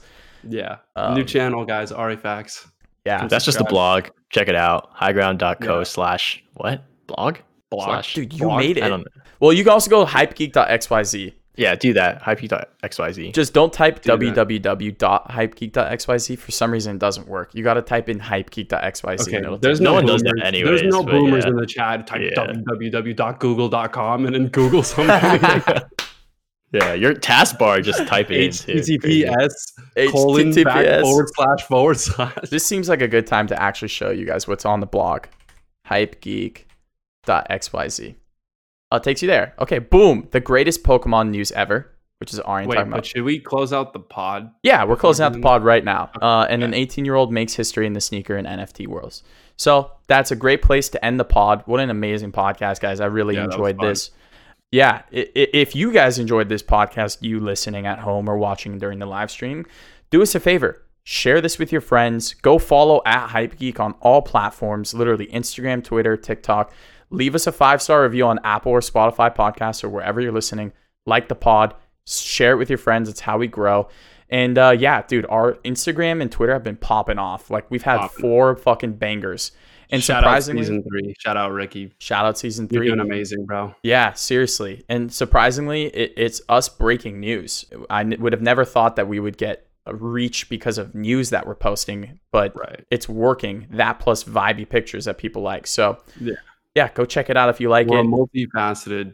yeah 0.48 0.78
Um, 0.96 1.16
new 1.16 1.24
channel 1.26 1.66
guys 1.66 1.92
ari 1.92 2.16
facts 2.18 2.66
Yeah. 3.06 3.26
That's 3.28 3.44
just 3.46 3.60
a 3.60 3.64
blog. 3.66 4.08
Check 4.30 4.48
it 4.48 4.56
out. 4.56 4.96
Highground.co 4.96 5.78
Yeah. 5.80 5.84
slash 5.84 6.44
what? 6.54 6.84
Blog? 7.08 7.38
Blog. 7.72 7.86
Slash 7.86 8.14
Dude, 8.14 8.34
you 8.34 8.46
blog? 8.46 8.60
made 8.60 8.78
it. 8.78 8.84
I 8.84 8.90
don't 8.90 9.02
know. 9.02 9.22
Well, 9.40 9.54
you 9.54 9.64
can 9.64 9.74
also 9.74 9.90
go 9.90 10.06
to 10.06 10.12
hypegeek.xyz. 10.12 11.34
Yeah, 11.60 11.76
do 11.76 11.92
that. 11.94 12.22
Hype.xyz. 12.22 13.34
Just 13.34 13.54
don't 13.54 13.74
type 13.74 14.02
Do 14.02 14.12
www.hypegeek.xyz. 14.12 16.38
For 16.38 16.52
some 16.52 16.72
reason, 16.72 16.96
it 16.96 17.00
doesn't 17.00 17.28
work. 17.28 17.54
You 17.54 17.64
got 17.66 17.74
to 17.74 17.82
type 17.82 18.08
in 18.08 18.18
hypegeek.xyz. 18.20 19.28
Okay, 19.28 19.36
and 19.38 19.60
there's 19.62 19.80
take- 19.80 19.84
no, 19.84 19.90
No 19.92 19.96
one 19.96 20.06
does 20.06 20.22
that 20.22 20.30
boomers. 20.36 20.48
anyways, 20.48 20.80
There's 20.82 20.94
no 20.94 21.04
boomers 21.04 21.44
yeah. 21.44 21.50
in 21.50 21.56
the 21.58 21.66
chat. 21.66 22.08
Type 22.08 22.22
Yeah. 22.22 22.46
www.google.com 22.46 24.26
and 24.26 24.34
then 24.36 24.48
Google 24.48 24.84
something. 24.84 25.10
yeah, 26.72 26.94
your 26.94 27.14
taskbar 27.14 27.84
just 27.84 28.08
type 28.08 28.32
it 28.32 28.38
It's 28.42 28.64
crazy. 28.64 28.98
HTTPS 28.98 29.52
colon 30.12 30.54
back 30.64 31.02
forward 31.02 31.28
slash 31.36 31.62
forward 31.64 31.98
slash. 32.00 32.38
This 32.50 32.66
seems 32.66 32.88
like 32.88 33.02
a 33.02 33.08
good 33.10 33.28
time 33.28 33.48
to 33.48 33.62
actually 33.62 33.90
show 33.90 34.12
you 34.12 34.26
guys 34.26 34.48
what's 34.48 34.64
on 34.66 34.80
the 34.80 34.88
blog. 34.88 35.26
Hypegeek.xyz. 35.88 38.16
Uh, 38.92 39.00
takes 39.00 39.22
you 39.22 39.28
there. 39.28 39.54
Okay, 39.60 39.80
boom. 39.80 40.28
The 40.32 40.40
greatest 40.40 40.84
Pokemon 40.84 41.30
news 41.30 41.52
ever, 41.52 41.92
which 42.20 42.34
is 42.34 42.40
Arian 42.48 42.70
Wait, 42.70 42.76
talking 42.78 42.92
but 42.92 43.06
should 43.06 43.24
we 43.24 43.40
close 43.40 43.72
out 43.72 43.94
the 43.94 44.00
pod? 44.00 44.52
Yeah, 44.64 44.84
we're 44.84 44.96
closing 44.96 45.26
out 45.26 45.34
the 45.34 45.40
pod 45.42 45.64
right 45.64 45.84
now. 45.84 46.10
Uh, 46.22 46.48
and 46.50 46.64
an 46.64 46.74
18 46.74 47.06
year 47.06 47.16
old 47.16 47.32
makes 47.32 47.54
history 47.54 47.86
in 47.86 47.94
the 47.94 48.02
sneaker 48.02 48.36
and 48.36 48.48
NFT 48.48 48.88
worlds. 48.88 49.24
So 49.58 49.92
that's 50.08 50.32
a 50.32 50.36
great 50.36 50.62
place 50.62 50.90
to 50.90 51.06
end 51.06 51.20
the 51.20 51.26
pod. 51.26 51.64
What 51.66 51.80
an 51.82 51.90
amazing 51.90 52.32
podcast, 52.32 52.80
guys. 52.80 53.00
I 53.00 53.06
really 53.08 53.36
Yeah, 53.36 53.46
enjoyed 53.46 53.80
this. 53.80 54.12
Yeah, 54.72 55.02
if 55.12 55.76
you 55.76 55.92
guys 55.92 56.20
enjoyed 56.20 56.48
this 56.48 56.62
podcast, 56.62 57.18
you 57.22 57.40
listening 57.40 57.88
at 57.88 58.00
home 58.00 58.30
or 58.30 58.38
watching 58.38 58.78
during 58.78 59.00
the 59.00 59.08
live 59.08 59.32
stream, 59.32 59.66
do 60.12 60.22
us 60.22 60.36
a 60.36 60.40
favor. 60.40 60.84
Share 61.04 61.42
this 61.42 61.58
with 61.58 61.72
your 61.72 61.82
friends. 61.82 62.36
Go 62.36 62.60
follow 62.60 63.02
at 63.06 63.30
HypeGeek 63.30 63.80
on 63.80 63.94
all 64.00 64.22
platforms, 64.22 64.94
literally 64.94 65.26
Instagram, 65.28 65.84
Twitter, 65.84 66.16
TikTok. 66.16 66.72
Leave 67.10 67.36
us 67.36 67.48
a 67.48 67.52
five 67.52 67.82
star 67.82 68.04
review 68.04 68.26
on 68.28 68.40
Apple 68.44 68.72
or 68.72 68.82
Spotify 68.82 69.36
podcasts 69.36 69.84
or 69.84 69.90
wherever 69.90 70.22
you're 70.22 70.32
listening. 70.32 70.72
Like 71.06 71.28
the 71.28 71.36
pod, 71.36 71.74
share 72.06 72.54
it 72.54 72.58
with 72.58 72.70
your 72.70 72.78
friends. 72.78 73.10
It's 73.10 73.20
how 73.22 73.38
we 73.38 73.48
grow. 73.48 73.88
And 74.30 74.58
uh, 74.60 74.76
yeah, 74.78 75.02
dude, 75.02 75.26
our 75.28 75.54
Instagram 75.66 76.22
and 76.22 76.32
Twitter 76.32 76.54
have 76.54 76.64
been 76.64 76.78
popping 76.78 77.18
off. 77.18 77.50
Like 77.50 77.70
we've 77.72 77.82
had 77.84 77.98
Popping. 77.98 78.22
four 78.22 78.56
fucking 78.56 78.94
bangers. 78.94 79.52
And 79.92 80.04
Shout 80.04 80.22
surprisingly, 80.22 80.62
out 80.62 80.66
season 80.66 80.84
three. 80.84 81.16
Shout 81.18 81.36
out 81.36 81.52
Ricky. 81.52 81.92
shout 81.98 82.24
out 82.26 82.38
season 82.38 82.68
three. 82.68 82.86
You're 82.86 82.96
doing 82.96 83.08
amazing, 83.08 83.48
bro. 83.48 83.74
Yeah, 83.82 84.14
seriously. 84.14 84.84
And 84.88 85.12
surprisingly, 85.12 85.86
it, 85.88 86.14
it's 86.16 86.44
us 86.48 86.70
breaking 86.70 87.20
news. 87.20 87.66
I 87.90 88.02
n- 88.02 88.16
would 88.20 88.32
have 88.34 88.42
never 88.44 88.64
thought 88.66 88.98
that 88.98 89.08
we 89.08 89.20
would 89.20 89.36
get 89.40 89.66
a 89.88 89.96
reach 89.96 90.48
because 90.48 90.78
of 90.78 90.94
news 90.94 91.32
that 91.32 91.48
we're 91.48 91.56
posting, 91.56 92.20
but 92.32 92.56
Right. 92.56 92.86
it's 92.92 93.10
working. 93.10 93.66
That 93.72 93.98
plus 94.00 94.24
vibey 94.24 94.70
pictures 94.70 95.06
that 95.06 95.18
people 95.18 95.42
like. 95.42 95.66
So, 95.66 95.98
Yeah. 96.22 96.36
Yeah, 96.76 96.90
go 96.94 97.06
check 97.06 97.30
it 97.30 97.38
out 97.38 97.50
if 97.50 97.60
you 97.60 97.70
like 97.70 97.88
We're 97.88 98.00
it. 98.00 98.06
a 98.06 98.08
multifaceted 98.08 99.14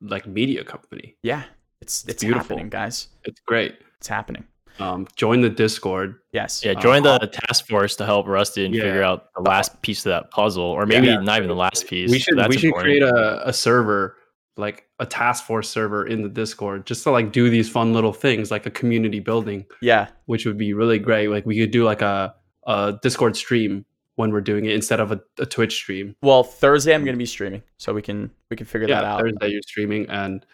like 0.00 0.26
media 0.26 0.64
company. 0.64 1.16
yeah, 1.22 1.44
it's 1.80 2.04
it's, 2.06 2.22
beautiful. 2.22 2.56
happening, 2.56 2.68
guys. 2.70 3.08
It's 3.24 3.40
great. 3.46 3.76
It's 3.98 4.08
happening. 4.08 4.44
Um, 4.78 5.06
join 5.16 5.42
the 5.42 5.50
Discord. 5.50 6.16
Yes. 6.32 6.64
Yeah, 6.64 6.72
Uh, 6.72 6.80
join 6.80 7.02
the 7.02 7.18
task 7.18 7.68
force 7.68 7.94
to 7.96 8.06
help 8.06 8.26
Rustin 8.26 8.72
Yeah. 8.72 8.82
figure 8.84 9.02
out 9.02 9.32
the 9.34 9.42
last 9.42 9.80
piece 9.82 10.04
of 10.06 10.10
that 10.10 10.30
puzzle, 10.30 10.64
or 10.64 10.86
maybe 10.86 11.08
Yeah. 11.08 11.20
not 11.20 11.36
even 11.36 11.48
the 11.48 11.54
last 11.54 11.86
piece. 11.86 12.10
We 12.10 12.18
should 12.18 12.38
That's 12.38 12.48
we 12.48 12.56
should 12.56 12.64
important. 12.68 12.84
create 12.86 13.02
a, 13.02 13.48
a 13.48 13.52
server 13.52 14.16
like 14.58 14.86
a 14.98 15.06
task 15.06 15.44
force 15.46 15.68
server 15.68 16.06
in 16.06 16.22
the 16.22 16.28
Discord 16.28 16.86
just 16.86 17.02
to 17.04 17.10
like 17.10 17.32
do 17.32 17.48
these 17.48 17.70
fun 17.70 17.92
little 17.94 18.12
things 18.12 18.50
like 18.50 18.66
a 18.66 18.70
community 18.70 19.18
building, 19.20 19.64
Yeah. 19.80 20.08
which 20.26 20.44
would 20.46 20.58
be 20.58 20.72
really 20.74 20.98
great. 20.98 21.28
Like 21.28 21.46
we 21.46 21.58
could 21.58 21.70
do 21.70 21.84
like 21.84 22.02
a, 22.02 22.34
a 22.66 22.98
Discord 23.02 23.34
stream 23.36 23.84
when 24.16 24.32
we're 24.32 24.40
doing 24.40 24.66
it 24.66 24.74
instead 24.74 25.00
of 25.00 25.12
a, 25.12 25.20
a 25.38 25.46
Twitch 25.46 25.74
stream. 25.74 26.14
Well, 26.22 26.42
Thursday 26.42 26.94
I'm 26.94 27.04
going 27.04 27.14
to 27.14 27.18
be 27.18 27.26
streaming, 27.26 27.62
so 27.78 27.92
we 27.92 28.02
can 28.02 28.30
we 28.50 28.56
can 28.56 28.66
figure 28.66 28.88
that 28.88 29.04
out. 29.04 29.20
Thursday 29.20 29.48
you're 29.48 29.62
streaming 29.62 30.08
and 30.08 30.44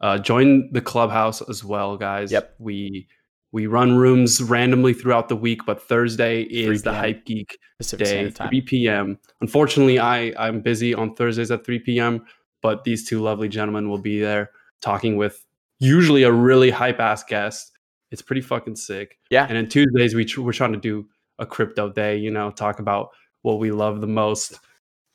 uh, 0.00 0.18
join 0.18 0.70
the 0.72 0.80
clubhouse 0.80 1.40
as 1.48 1.64
well, 1.64 1.96
guys. 1.96 2.32
Yep. 2.32 2.54
We 2.58 3.08
we 3.52 3.68
run 3.68 3.96
rooms 3.96 4.42
randomly 4.42 4.92
throughout 4.92 5.28
the 5.28 5.36
week, 5.36 5.64
but 5.64 5.80
Thursday 5.80 6.42
is 6.42 6.82
the 6.82 6.92
Hype 6.92 7.24
Geek 7.24 7.56
Pacific 7.78 8.06
day, 8.06 8.30
Time. 8.30 8.48
3 8.48 8.60
p.m. 8.62 9.18
Unfortunately, 9.40 9.98
I 9.98 10.32
I'm 10.36 10.60
busy 10.60 10.92
on 10.92 11.14
Thursdays 11.14 11.50
at 11.50 11.64
3 11.64 11.78
p.m. 11.80 12.24
But 12.62 12.84
these 12.84 13.08
two 13.08 13.22
lovely 13.22 13.48
gentlemen 13.48 13.88
will 13.88 13.98
be 13.98 14.20
there 14.20 14.50
talking 14.80 15.16
with 15.16 15.44
usually 15.78 16.24
a 16.24 16.32
really 16.32 16.70
hype 16.70 16.98
ass 16.98 17.22
guest. 17.22 17.70
It's 18.10 18.22
pretty 18.22 18.42
fucking 18.42 18.76
sick. 18.76 19.18
Yeah. 19.30 19.46
And 19.46 19.56
then 19.56 19.68
Tuesdays 19.68 20.14
we 20.14 20.24
tr- 20.24 20.42
we're 20.42 20.52
trying 20.52 20.72
to 20.72 20.78
do 20.78 21.06
a 21.38 21.46
crypto 21.46 21.90
day. 21.90 22.16
You 22.16 22.30
know, 22.30 22.50
talk 22.50 22.78
about 22.78 23.10
what 23.42 23.58
we 23.58 23.70
love 23.70 24.00
the 24.00 24.06
most, 24.06 24.58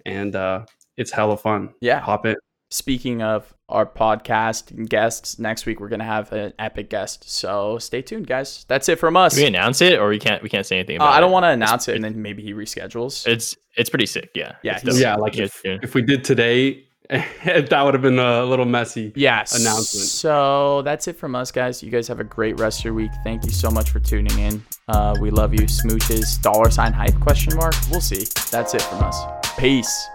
and 0.05 0.35
uh, 0.35 0.65
it's 0.97 1.11
hella 1.11 1.37
fun. 1.37 1.73
Yeah. 1.81 1.99
Hop 1.99 2.25
it. 2.25 2.37
speaking 2.71 3.23
of 3.23 3.51
our 3.67 3.85
podcast 3.85 4.69
and 4.71 4.87
guests, 4.89 5.39
next 5.39 5.65
week 5.65 5.79
we're 5.79 5.89
gonna 5.89 6.03
have 6.03 6.31
an 6.33 6.53
epic 6.59 6.89
guest. 6.89 7.27
So 7.29 7.77
stay 7.79 8.01
tuned, 8.01 8.27
guys. 8.27 8.65
That's 8.67 8.87
it 8.89 8.99
from 8.99 9.15
us. 9.17 9.33
Can 9.35 9.43
we 9.43 9.47
announce 9.47 9.81
it, 9.81 9.99
or 9.99 10.09
we 10.09 10.19
can't? 10.19 10.41
We 10.43 10.49
can't 10.49 10.65
say 10.65 10.77
anything 10.77 10.99
Uh, 10.99 11.03
about 11.05 11.13
it. 11.13 11.17
I 11.17 11.19
don't 11.21 11.31
want 11.31 11.43
to 11.45 11.49
announce 11.49 11.87
it, 11.87 11.95
and 11.95 12.03
then 12.03 12.21
maybe 12.21 12.43
he 12.43 12.53
reschedules. 12.53 13.27
It's 13.27 13.55
it's 13.75 13.89
pretty 13.89 14.05
sick. 14.05 14.29
Yeah. 14.35 14.53
Yeah, 14.63 14.73
It's 14.73 14.83
he's- 14.83 14.95
dope. 14.95 15.01
Yeah, 15.01 15.15
like 15.15 15.37
if, 15.37 15.63
guys 15.63 15.79
if 15.83 15.95
we 15.95 16.01
did 16.01 16.23
today, 16.23 16.85
that 17.43 17.81
would 17.83 17.95
have 17.95 18.03
been 18.03 18.19
a 18.19 18.45
little 18.45 18.65
messy. 18.65 19.11
Yes. 19.15 19.59
announcement. 19.59 20.05
So 20.05 20.83
that's 20.83 21.07
it 21.07 21.17
from 21.17 21.35
us, 21.35 21.51
guys. 21.51 21.81
You 21.81 21.89
guys 21.89 22.07
have 22.07 22.19
a 22.19 22.23
great 22.23 22.59
rest 22.59 22.79
of 22.79 22.85
your 22.85 22.93
week. 22.93 23.11
Thank 23.23 23.45
you 23.45 23.51
so 23.51 23.71
much 23.71 23.89
for 23.89 23.99
tuning 23.99 24.37
in. 24.37 24.63
Uh, 24.87 25.15
we 25.19 25.31
love 25.31 25.53
you. 25.53 25.61
Smooches, 25.61 26.39
dollar 26.41 26.69
sign 26.69 26.93
hype 26.93 27.19
question 27.19 27.55
mark. 27.55 27.73
We'll 27.89 28.01
see. 28.01 28.25
That's 28.51 28.75
it 28.75 28.81
from 28.83 29.03
us. 29.03 29.19
Peace. 29.57 30.07